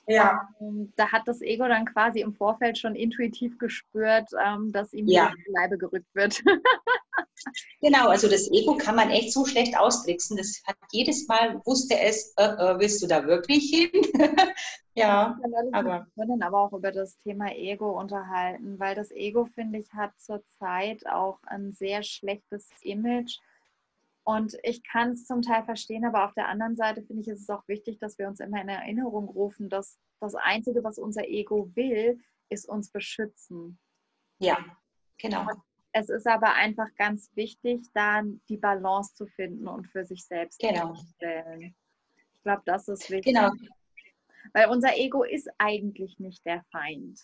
Ja. 0.07 0.47
Ähm, 0.61 0.93
da 0.95 1.11
hat 1.11 1.24
das 1.26 1.41
Ego 1.41 1.68
dann 1.68 1.86
quasi 1.86 2.22
im 2.22 2.34
Vorfeld 2.34 2.78
schon 2.78 2.95
intuitiv 2.95 3.57
gespürt, 3.57 4.30
ähm, 4.43 4.72
dass 4.72 4.93
ihm 4.93 5.07
ja. 5.07 5.32
die 5.36 5.51
Leibe 5.51 5.78
gerückt 5.78 6.13
wird. 6.13 6.43
genau, 7.82 8.09
also 8.09 8.30
das 8.30 8.49
Ego 8.51 8.78
kann 8.78 8.95
man 8.95 9.09
echt 9.09 9.34
so 9.34 9.45
schlecht 9.45 9.78
austricksen. 9.78 10.38
Das 10.38 10.61
hat 10.68 10.78
jedes 10.91 11.28
Mal, 11.28 11.59
wusste 11.66 11.99
es, 11.99 12.34
äh, 12.38 12.43
äh, 12.43 12.80
willst 12.80 13.01
du 13.01 13.07
da 13.07 13.26
wirklich 13.26 13.70
hin? 13.72 13.89
ja, 14.93 15.39
aber. 15.72 16.07
Wir 16.16 16.26
können 16.26 16.43
aber 16.43 16.59
auch 16.59 16.74
über 16.74 16.91
das 16.91 17.18
Thema 17.18 17.51
Ego 17.55 17.99
unterhalten, 17.99 18.80
weil 18.80 18.93
das 18.93 19.09
Ego, 19.09 19.45
finde 19.55 19.80
ich, 19.80 19.91
hat 19.91 20.11
zurzeit 20.20 21.05
auch 21.07 21.39
ein 21.47 21.74
sehr 21.74 22.03
schlechtes 22.03 22.70
Image 22.82 23.39
und 24.26 24.57
ich 24.63 24.84
kann 24.84 25.11
es 25.11 25.28
zum 25.28 25.43
Teil 25.43 25.63
verstehen, 25.63 26.03
aber 26.03 26.26
auf 26.26 26.34
der 26.34 26.47
anderen 26.47 26.76
Seite 26.76 27.03
finde 27.03 27.21
ich, 27.21 27.28
ist 27.28 27.41
es 27.41 27.49
auch 27.49 27.65
wichtig, 27.67 27.99
dass 27.99 28.17
wir 28.17 28.28
uns 28.28 28.39
immer 28.39 28.59
in 28.59 28.69
Erinnerung 28.69 29.30
rufen, 29.30 29.69
dass 29.69 29.99
das 30.19 30.34
Einzige, 30.34 30.84
was 30.84 30.97
unser 30.97 31.28
Ego 31.28 31.69
will, 31.76 32.19
ist 32.49 32.67
uns 32.67 32.89
beschützen. 32.89 33.78
Ja, 34.39 34.57
genau. 35.19 35.41
Und 35.41 35.61
es 35.91 36.09
ist 36.09 36.26
aber 36.26 36.53
einfach 36.55 36.88
ganz 36.95 37.30
wichtig, 37.36 37.86
dann 37.93 38.41
die 38.49 38.57
Balance 38.57 39.13
zu 39.13 39.28
finden 39.28 39.67
und 39.67 39.88
für 39.88 40.05
sich 40.05 40.26
selbst 40.26 40.59
genau. 40.59 40.95
zu 40.95 41.05
stellen. 41.15 41.76
Ich 42.34 42.41
glaube, 42.41 42.63
das 42.65 42.88
ist 42.88 43.11
wichtig. 43.11 43.36
Genau. 43.36 43.51
Weil 44.53 44.69
unser 44.69 44.97
Ego 44.97 45.23
ist 45.23 45.49
eigentlich 45.59 46.19
nicht 46.19 46.43
der 46.45 46.63
Feind. 46.71 47.21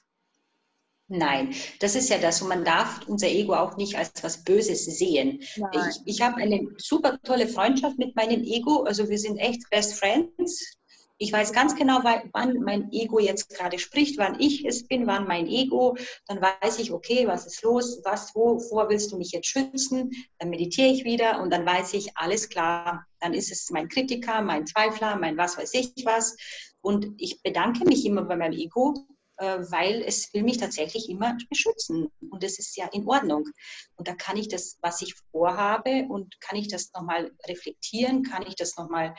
Nein, 1.14 1.54
das 1.82 1.96
ist 1.96 2.10
ja 2.10 2.18
das. 2.20 2.42
Und 2.42 2.48
man 2.48 2.64
darf 2.64 3.02
unser 3.06 3.28
Ego 3.28 3.54
auch 3.54 3.76
nicht 3.76 3.98
als 3.98 4.24
was 4.24 4.46
Böses 4.46 4.86
sehen. 4.86 5.42
Ich, 5.42 6.00
ich 6.06 6.22
habe 6.22 6.38
eine 6.38 6.70
super 6.78 7.20
tolle 7.24 7.50
Freundschaft 7.50 7.98
mit 7.98 8.16
meinem 8.16 8.44
Ego. 8.44 8.84
Also 8.84 9.10
wir 9.10 9.20
sind 9.20 9.38
echt 9.38 9.70
Best 9.70 9.96
Friends. 9.96 10.78
Ich 11.18 11.34
weiß 11.34 11.52
ganz 11.52 11.76
genau, 11.76 12.00
wann 12.04 12.62
mein 12.62 12.94
Ego 12.94 13.20
jetzt 13.20 13.50
gerade 13.50 13.78
spricht, 13.78 14.18
wann 14.20 14.40
ich 14.40 14.64
es 14.66 14.88
bin, 14.88 15.06
wann 15.06 15.28
mein 15.28 15.48
Ego. 15.48 15.98
Dann 16.28 16.42
weiß 16.42 16.80
ich, 16.80 16.94
okay, 16.94 17.28
was 17.28 17.46
ist 17.46 17.62
los? 17.62 18.00
Was, 18.06 18.34
wovor 18.34 18.88
willst 18.88 19.12
du 19.12 19.18
mich 19.18 19.32
jetzt 19.32 19.48
schützen? 19.48 20.12
Dann 20.40 20.50
meditiere 20.50 20.88
ich 20.88 21.04
wieder 21.04 21.42
und 21.42 21.52
dann 21.52 21.66
weiß 21.66 21.94
ich, 21.94 22.16
alles 22.16 22.48
klar. 22.48 23.06
Dann 23.20 23.34
ist 23.34 23.52
es 23.52 23.70
mein 23.70 23.90
Kritiker, 23.90 24.42
mein 24.42 24.66
Zweifler, 24.66 25.18
mein 25.18 25.36
was 25.36 25.58
weiß 25.58 25.74
ich 25.74 25.92
was. 26.06 26.38
Und 26.80 27.16
ich 27.18 27.44
bedanke 27.44 27.84
mich 27.84 28.06
immer 28.06 28.24
bei 28.24 28.38
meinem 28.38 28.58
Ego, 28.58 28.96
weil 29.42 30.04
es 30.06 30.34
will 30.34 30.44
mich 30.44 30.58
tatsächlich 30.58 31.10
immer 31.10 31.38
beschützen. 31.50 32.08
Und 32.30 32.44
das 32.44 32.60
ist 32.60 32.78
ja 32.78 32.88
in 32.92 33.08
Ordnung. 33.08 33.48
Und 33.96 34.08
da 34.08 34.14
kann 34.14 34.38
ich 34.38 34.48
das, 34.48 34.78
was 34.82 35.02
ich 35.02 35.16
vorhabe, 35.32 36.06
und 36.10 36.40
kann 36.42 36.58
ich 36.58 36.68
das 36.68 36.92
nochmal 36.94 37.32
reflektieren, 37.48 38.24
kann 38.24 38.46
ich 38.48 38.56
das 38.56 38.78
nochmal, 38.78 39.16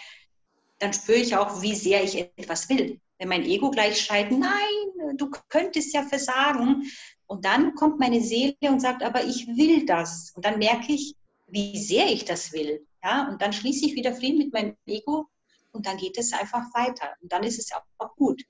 dann 0.79 0.93
spüre 0.93 1.19
ich 1.19 1.37
auch, 1.37 1.63
wie 1.63 1.75
sehr 1.75 2.03
ich 2.03 2.19
etwas 2.37 2.69
will. 2.69 3.01
Wenn 3.19 3.29
mein 3.29 3.45
Ego 3.45 3.71
gleich 3.71 4.01
schreit, 4.01 4.33
nein, 4.33 5.17
du 5.17 5.31
könntest 5.49 5.95
ja 5.95 6.03
versagen. 6.03 6.91
Und 7.27 7.45
dann 7.45 7.75
kommt 7.75 7.99
meine 7.99 8.21
Seele 8.21 8.57
und 8.63 8.81
sagt, 8.81 9.03
aber 9.03 9.25
ich 9.25 9.47
will 9.47 9.87
das. 9.87 10.33
Und 10.35 10.45
dann 10.45 10.59
merke 10.59 10.93
ich, 10.93 11.15
wie 11.47 11.79
sehr 11.79 12.07
ich 12.07 12.25
das 12.25 12.53
will. 12.53 12.87
Ja, 13.05 13.29
und 13.29 13.43
dann 13.43 13.53
schließe 13.53 13.87
ich 13.87 13.95
wieder 13.95 14.15
Frieden 14.15 14.39
mit 14.39 14.53
meinem 14.53 14.77
Ego 14.87 15.27
und 15.73 15.87
dann 15.87 15.97
geht 15.97 16.19
es 16.19 16.33
einfach 16.33 16.73
weiter. 16.75 17.15
Und 17.21 17.33
dann 17.33 17.43
ist 17.43 17.59
es 17.59 17.71
auch 17.99 18.15
gut. 18.17 18.43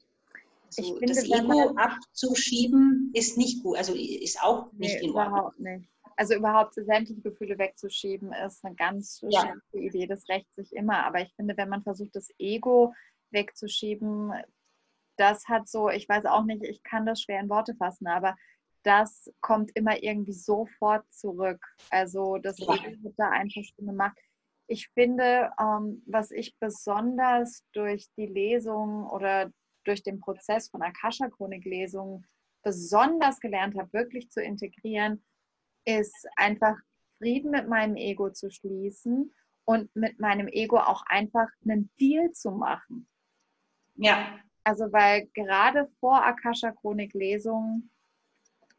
So, 0.73 0.97
finde, 0.97 1.15
das 1.15 1.25
Ego 1.25 1.75
abzuschieben 1.77 3.11
ist 3.15 3.37
nicht 3.37 3.63
gut, 3.63 3.77
also 3.77 3.95
ist 3.95 4.43
auch 4.43 4.73
nicht 4.73 5.01
nee, 5.01 5.09
in 5.09 5.11
Ordnung. 5.11 5.33
Überhaupt 5.33 5.61
nicht. 5.61 5.89
Also 6.17 6.35
überhaupt 6.35 6.75
sämtliche 6.75 7.21
Gefühle 7.21 7.59
wegzuschieben, 7.59 8.33
ist 8.33 8.65
eine 8.65 8.75
ganz 8.75 9.21
ja. 9.29 9.41
schlechte 9.41 9.79
Idee. 9.79 10.07
Das 10.07 10.29
rächt 10.29 10.47
sich 10.57 10.73
immer. 10.73 11.05
Aber 11.05 11.21
ich 11.21 11.35
finde, 11.35 11.57
wenn 11.57 11.69
man 11.69 11.83
versucht, 11.83 12.15
das 12.15 12.29
Ego 12.39 12.95
wegzuschieben, 13.31 14.33
das 15.17 15.47
hat 15.49 15.69
so, 15.69 15.89
ich 15.89 16.09
weiß 16.09 16.27
auch 16.27 16.45
nicht, 16.45 16.63
ich 16.65 16.83
kann 16.83 17.07
das 17.07 17.23
schwer 17.23 17.41
in 17.41 17.49
Worte 17.49 17.75
fassen, 17.75 18.07
aber 18.07 18.37
das 18.83 19.33
kommt 19.41 19.71
immer 19.75 20.03
irgendwie 20.03 20.33
sofort 20.33 21.05
zurück. 21.13 21.65
Also 21.91 22.39
das 22.39 22.59
ja. 22.59 22.75
Ego 22.75 23.03
wird 23.03 23.15
da 23.17 23.31
einfach 23.31 23.63
schon 23.63 23.87
gemacht. 23.87 24.19
Ich 24.67 24.89
finde, 24.95 25.51
ähm, 25.61 26.03
was 26.07 26.31
ich 26.31 26.57
besonders 26.59 27.65
durch 27.73 28.09
die 28.17 28.27
Lesung 28.27 29.07
oder 29.09 29.51
durch 29.85 30.03
den 30.03 30.21
Prozess 30.21 30.69
von 30.69 30.83
Akasha-Chronik-Lesungen 30.83 32.27
besonders 32.63 33.41
gelernt 33.41 33.77
habe, 33.77 33.93
wirklich 33.93 34.31
zu 34.31 34.41
integrieren, 34.41 35.25
ist 35.85 36.27
einfach 36.37 36.77
Frieden 37.19 37.51
mit 37.51 37.69
meinem 37.69 37.97
Ego 37.97 38.31
zu 38.31 38.51
schließen 38.51 39.35
und 39.65 39.95
mit 39.95 40.21
meinem 40.21 40.49
Ego 40.49 40.79
auch 40.79 41.03
einfach 41.07 41.49
einen 41.65 41.91
Deal 42.01 42.33
zu 42.33 42.51
machen. 42.51 43.09
Ja. 43.95 44.39
Also, 44.65 44.93
weil 44.93 45.27
gerade 45.35 45.89
vor 45.99 46.25
Akasha-Chronik-Lesungen 46.25 47.91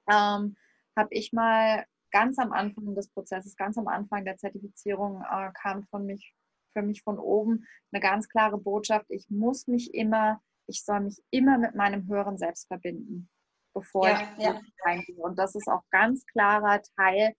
ähm, 0.10 0.56
habe 0.96 1.10
ich 1.12 1.34
mal 1.34 1.86
ganz 2.12 2.38
am 2.38 2.54
Anfang 2.54 2.96
des 2.96 3.10
Prozesses, 3.10 3.56
ganz 3.56 3.78
am 3.78 3.88
Anfang 3.88 4.24
der 4.24 4.38
Zertifizierung, 4.38 5.24
äh, 5.24 5.52
kam 5.54 5.84
von 5.88 6.06
mich, 6.06 6.34
für 6.72 6.82
mich 6.82 7.02
von 7.02 7.20
oben 7.20 7.66
eine 7.92 8.02
ganz 8.02 8.30
klare 8.30 8.58
Botschaft, 8.58 9.08
ich 9.10 9.30
muss 9.30 9.68
mich 9.68 9.94
immer 9.94 10.42
ich 10.68 10.84
soll 10.84 11.02
mich 11.02 11.22
immer 11.32 11.58
mit 11.58 11.76
meinem 11.76 12.08
höheren 12.08 12.38
Selbst 12.38 12.68
verbinden, 12.68 13.30
bevor 13.74 14.08
ja, 14.08 14.22
ich 14.38 14.44
ja. 14.44 14.62
reingehe. 14.86 15.18
Und 15.18 15.38
das 15.38 15.56
ist 15.56 15.68
auch 15.68 15.84
ganz 15.92 16.26
klarer 16.28 16.82
Teil 16.98 17.34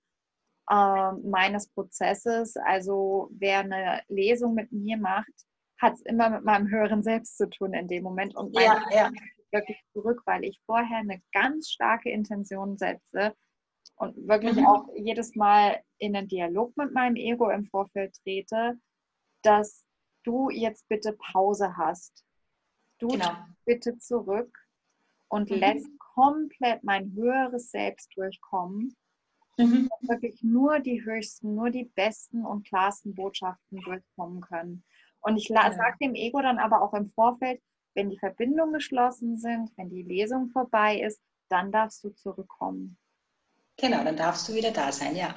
äh, 0.71 1.13
meines 1.23 1.69
Prozesses. 1.69 2.57
Also 2.57 3.31
wer 3.33 3.61
eine 3.61 4.03
Lesung 4.09 4.55
mit 4.55 4.73
mir 4.73 4.97
macht, 4.97 5.33
hat 5.81 5.95
es 5.95 6.03
immer 6.03 6.31
mit 6.31 6.45
meinem 6.45 6.69
höheren 6.69 7.03
Selbst 7.03 7.37
zu 7.37 7.49
tun 7.49 7.75
in 7.75 7.89
dem 7.89 8.03
Moment. 8.03 8.35
Und 8.37 8.59
ja, 8.59 8.81
ja. 8.91 9.11
wirklich 9.53 9.79
zurück, 9.93 10.23
weil 10.27 10.45
ich 10.45 10.61
vorher 10.67 10.99
eine 10.99 11.23
ganz 11.33 11.71
starke 11.71 12.11
Intention 12.11 12.77
setze 12.79 13.35
und 13.97 14.17
wirklich 14.29 14.57
mhm. 14.57 14.67
auch 14.67 14.89
jedes 14.97 15.35
Mal 15.35 15.83
in 15.99 16.17
einen 16.17 16.29
Dialog 16.29 16.77
mit 16.77 16.93
meinem 16.93 17.17
Ego 17.17 17.51
im 17.51 17.67
Vorfeld 17.67 18.15
trete, 18.23 18.79
dass 19.43 19.85
du 20.25 20.51
jetzt 20.51 20.89
bitte 20.89 21.17
Pause 21.33 21.77
hast 21.77 22.24
du 23.05 23.09
genau. 23.09 23.33
bitte 23.65 23.99
zurück 23.99 24.59
und 25.29 25.51
mhm. 25.51 25.57
lässt 25.57 25.99
komplett 25.99 26.83
mein 26.85 27.13
höheres 27.13 27.71
Selbst 27.71 28.11
durchkommen. 28.17 28.97
Mhm. 29.57 29.89
Wirklich 30.03 30.43
nur 30.43 30.81
die 30.81 31.05
höchsten, 31.05 31.55
nur 31.55 31.71
die 31.71 31.85
besten 31.85 32.45
und 32.45 32.67
klarsten 32.67 33.15
Botschaften 33.15 33.81
durchkommen 33.81 34.41
können. 34.41 34.85
Und 35.21 35.37
ich 35.37 35.49
ja. 35.49 35.73
sage 35.73 35.97
dem 36.01 36.15
Ego 36.15 36.43
dann 36.43 36.59
aber 36.59 36.83
auch 36.83 36.93
im 36.95 37.11
Vorfeld, 37.11 37.61
wenn 37.95 38.11
die 38.11 38.19
Verbindungen 38.19 38.75
geschlossen 38.75 39.39
sind, 39.39 39.71
wenn 39.77 39.91
die 39.91 40.03
Lesung 40.03 40.51
vorbei 40.51 41.01
ist, 41.01 41.21
dann 41.49 41.71
darfst 41.71 42.03
du 42.03 42.11
zurückkommen. 42.11 42.99
Genau, 43.77 44.03
dann 44.03 44.17
darfst 44.17 44.49
du 44.49 44.55
wieder 44.55 44.73
da 44.73 44.91
sein, 44.91 45.15
ja. 45.15 45.35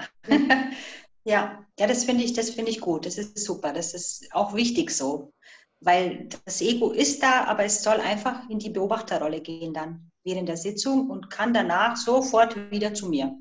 ja, 1.24 1.64
ja, 1.80 1.88
das 1.88 2.06
finde 2.06 2.24
ich, 2.24 2.34
das 2.34 2.50
finde 2.50 2.72
ich 2.72 2.82
gut. 2.82 3.06
Das 3.06 3.18
ist 3.18 3.38
super. 3.38 3.74
Das 3.74 3.94
ist 3.94 4.34
auch 4.34 4.54
wichtig 4.56 4.92
so. 4.92 5.34
Weil 5.80 6.28
das 6.46 6.62
Ego 6.62 6.92
ist 6.92 7.22
da, 7.22 7.46
aber 7.46 7.66
es 7.66 7.84
soll 7.84 8.00
einfach 8.00 8.50
in 8.50 8.60
die 8.60 8.70
Beobachterrolle 8.70 9.42
gehen 9.42 9.74
dann 9.74 10.12
während 10.24 10.50
der 10.50 10.58
Sitzung 10.58 11.10
und 11.10 11.30
kann 11.30 11.54
danach 11.54 11.96
sofort 11.96 12.72
wieder 12.72 12.94
zu 12.94 13.10
mir. 13.10 13.38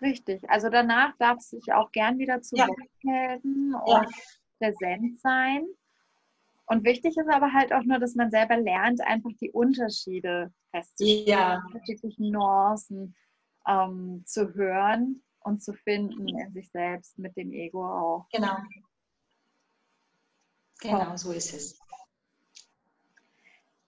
Richtig. 0.00 0.48
Also 0.50 0.68
danach 0.68 1.16
darf 1.18 1.38
es 1.38 1.50
sich 1.50 1.72
auch 1.72 1.92
gern 1.92 2.18
wieder 2.18 2.42
zu 2.42 2.56
ja. 2.56 2.66
melden 3.02 3.74
und 3.74 3.88
ja. 3.88 4.06
präsent 4.58 5.20
sein. 5.20 5.66
Und 6.66 6.84
wichtig 6.84 7.16
ist 7.16 7.28
aber 7.28 7.52
halt 7.52 7.72
auch 7.72 7.84
nur, 7.84 7.98
dass 7.98 8.14
man 8.14 8.30
selber 8.30 8.56
lernt, 8.56 9.00
einfach 9.02 9.30
die 9.40 9.50
Unterschiede 9.50 10.52
festzustellen, 10.70 11.26
ja. 11.26 11.62
unterschiedlichen 11.66 12.30
Nuancen 12.30 13.14
ähm, 13.68 14.22
zu 14.26 14.54
hören 14.54 15.22
und 15.40 15.62
zu 15.62 15.74
finden 15.74 16.26
in 16.26 16.52
sich 16.52 16.70
selbst 16.70 17.18
mit 17.18 17.36
dem 17.36 17.52
Ego 17.52 17.86
auch. 17.86 18.26
Genau. 18.32 18.56
Genau, 20.84 21.16
so 21.16 21.32
ist 21.32 21.54
es. 21.54 21.80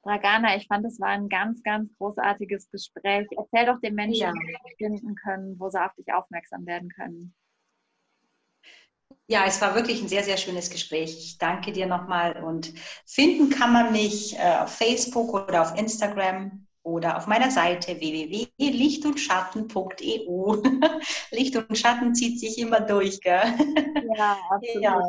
Dragana, 0.03 0.57
ich 0.57 0.67
fand, 0.67 0.87
es 0.87 0.99
war 1.01 1.09
ein 1.09 1.29
ganz, 1.29 1.63
ganz 1.63 1.91
großartiges 1.99 2.71
Gespräch. 2.71 3.27
Erzähl 3.37 3.67
doch 3.67 3.81
den 3.81 3.95
Menschen, 3.95 4.21
ja. 4.21 4.33
wie 4.33 4.57
sie 4.69 4.77
finden 4.77 5.15
können, 5.17 5.59
wo 5.59 5.69
sie 5.69 5.85
auf 5.85 5.93
dich 5.95 6.13
aufmerksam 6.13 6.65
werden 6.65 6.89
können. 6.91 7.35
Ja, 9.29 9.45
es 9.47 9.61
war 9.61 9.75
wirklich 9.75 10.01
ein 10.01 10.07
sehr, 10.09 10.23
sehr 10.23 10.37
schönes 10.37 10.71
Gespräch. 10.71 11.19
Ich 11.19 11.39
danke 11.39 11.73
dir 11.73 11.87
nochmal 11.87 12.45
und 12.45 12.73
finden 13.05 13.51
kann 13.51 13.73
man 13.73 13.91
mich 13.91 14.39
äh, 14.39 14.59
auf 14.59 14.73
Facebook 14.73 15.35
oder 15.35 15.63
auf 15.63 15.77
Instagram 15.77 16.65
oder 16.85 17.17
auf 17.17 17.27
meiner 17.27 17.51
Seite 17.51 17.99
www.lichtundschatten.eu. 17.99 20.63
Licht 21.33 21.57
und 21.57 21.77
Schatten 21.77 22.15
zieht 22.15 22.39
sich 22.39 22.59
immer 22.59 22.81
durch, 22.81 23.21
gell? 23.21 23.43
Ja, 24.17 24.39
absolut. 24.51 24.83
Ja. 24.83 25.01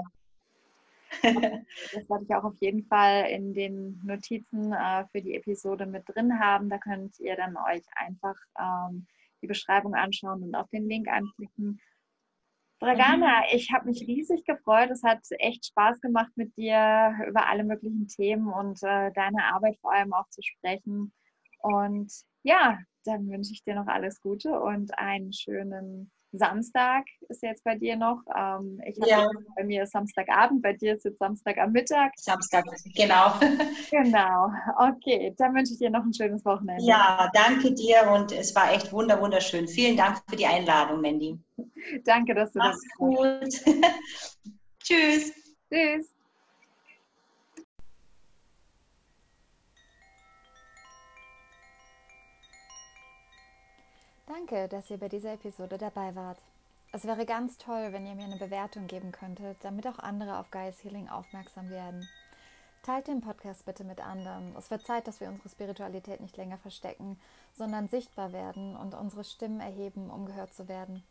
Das 1.93 2.09
werde 2.09 2.23
ich 2.23 2.35
auch 2.35 2.43
auf 2.43 2.57
jeden 2.59 2.85
Fall 2.85 3.29
in 3.29 3.53
den 3.53 4.01
Notizen 4.03 4.73
äh, 4.73 5.05
für 5.11 5.21
die 5.21 5.35
Episode 5.35 5.85
mit 5.85 6.03
drin 6.07 6.39
haben. 6.39 6.69
Da 6.69 6.77
könnt 6.77 7.19
ihr 7.19 7.35
dann 7.35 7.55
euch 7.57 7.83
einfach 7.95 8.35
ähm, 8.59 9.07
die 9.41 9.47
Beschreibung 9.47 9.95
anschauen 9.95 10.43
und 10.43 10.55
auf 10.55 10.69
den 10.69 10.87
Link 10.87 11.07
anklicken. 11.07 11.79
Dragana, 12.79 13.39
mhm. 13.39 13.45
ich 13.53 13.71
habe 13.71 13.87
mich 13.87 14.01
riesig 14.07 14.45
gefreut. 14.45 14.89
Es 14.91 15.03
hat 15.03 15.19
echt 15.39 15.65
Spaß 15.67 15.99
gemacht, 16.01 16.31
mit 16.35 16.55
dir 16.57 17.15
über 17.27 17.47
alle 17.47 17.63
möglichen 17.63 18.07
Themen 18.07 18.47
und 18.47 18.81
äh, 18.83 19.11
deine 19.13 19.45
Arbeit 19.53 19.77
vor 19.81 19.93
allem 19.93 20.13
auch 20.13 20.29
zu 20.29 20.41
sprechen. 20.41 21.11
Und 21.59 22.11
ja, 22.43 22.79
dann 23.03 23.29
wünsche 23.29 23.53
ich 23.53 23.63
dir 23.63 23.75
noch 23.75 23.87
alles 23.87 24.21
Gute 24.21 24.59
und 24.59 24.97
einen 24.97 25.33
schönen 25.33 26.11
Samstag 26.31 27.05
ist 27.29 27.41
jetzt 27.41 27.63
bei 27.63 27.75
dir 27.75 27.95
noch. 27.95 28.21
Ähm, 28.35 28.81
ich 28.85 28.97
ja. 29.05 29.29
bei 29.55 29.63
mir 29.63 29.83
ist 29.83 29.91
Samstagabend, 29.91 30.61
bei 30.61 30.73
dir 30.73 30.95
ist 30.95 31.05
jetzt 31.05 31.19
Samstag 31.19 31.57
am 31.57 31.71
Mittag. 31.71 32.11
Samstag, 32.17 32.65
genau. 32.95 33.33
genau. 33.91 34.51
Okay, 34.77 35.33
dann 35.37 35.55
wünsche 35.55 35.73
ich 35.73 35.79
dir 35.79 35.89
noch 35.89 36.03
ein 36.03 36.13
schönes 36.13 36.43
Wochenende. 36.45 36.83
Ja, 36.83 37.29
danke 37.33 37.73
dir 37.73 38.11
und 38.11 38.31
es 38.31 38.55
war 38.55 38.73
echt 38.73 38.91
wunder 38.91 39.21
wunderschön. 39.21 39.67
Vielen 39.67 39.97
Dank 39.97 40.21
für 40.29 40.35
die 40.35 40.45
Einladung, 40.45 41.01
Mandy. 41.01 41.39
danke, 42.03 42.33
dass 42.33 42.51
du 42.51 42.59
Mach's 42.59 42.81
das 42.81 42.97
gut. 42.97 43.75
Tschüss. 44.83 45.33
Tschüss. 45.71 46.16
Danke, 54.27 54.67
dass 54.67 54.89
ihr 54.89 54.97
bei 54.97 55.07
dieser 55.07 55.33
Episode 55.33 55.77
dabei 55.77 56.13
wart. 56.13 56.37
Es 56.91 57.05
wäre 57.05 57.25
ganz 57.25 57.57
toll, 57.57 57.93
wenn 57.93 58.05
ihr 58.05 58.13
mir 58.13 58.25
eine 58.25 58.35
Bewertung 58.35 58.87
geben 58.87 59.13
könntet, 59.13 59.55
damit 59.61 59.87
auch 59.87 59.99
andere 59.99 60.37
auf 60.37 60.51
Gaius 60.51 60.83
Healing 60.83 61.07
aufmerksam 61.07 61.69
werden. 61.69 62.09
Teilt 62.83 63.07
den 63.07 63.21
Podcast 63.21 63.65
bitte 63.65 63.85
mit 63.85 64.01
anderen. 64.01 64.53
Es 64.57 64.69
wird 64.69 64.85
Zeit, 64.85 65.07
dass 65.07 65.21
wir 65.21 65.29
unsere 65.29 65.47
Spiritualität 65.47 66.19
nicht 66.19 66.35
länger 66.35 66.57
verstecken, 66.57 67.17
sondern 67.53 67.87
sichtbar 67.87 68.33
werden 68.33 68.75
und 68.75 68.95
unsere 68.95 69.23
Stimmen 69.23 69.61
erheben, 69.61 70.09
um 70.09 70.25
gehört 70.25 70.53
zu 70.53 70.67
werden. 70.67 71.03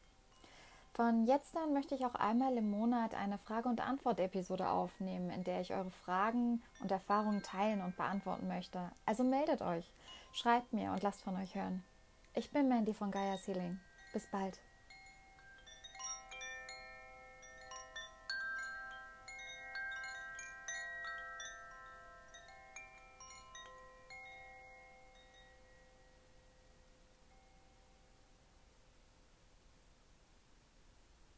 Von 0.92 1.26
jetzt 1.26 1.56
an 1.56 1.72
möchte 1.72 1.94
ich 1.94 2.04
auch 2.04 2.16
einmal 2.16 2.54
im 2.58 2.70
Monat 2.70 3.14
eine 3.14 3.38
Frage- 3.38 3.70
und 3.70 3.80
Antwort-Episode 3.80 4.68
aufnehmen, 4.68 5.30
in 5.30 5.42
der 5.42 5.62
ich 5.62 5.72
eure 5.72 5.90
Fragen 5.90 6.62
und 6.80 6.90
Erfahrungen 6.90 7.42
teilen 7.42 7.80
und 7.80 7.96
beantworten 7.96 8.46
möchte. 8.46 8.90
Also 9.06 9.24
meldet 9.24 9.62
euch, 9.62 9.90
schreibt 10.32 10.74
mir 10.74 10.92
und 10.92 11.02
lasst 11.02 11.22
von 11.22 11.36
euch 11.36 11.54
hören. 11.54 11.82
Ich 12.38 12.50
bin 12.50 12.68
Mandy 12.68 12.92
von 12.92 13.10
Gaia 13.10 13.38
Healing. 13.46 13.80
Bis 14.12 14.26
bald. 14.26 14.60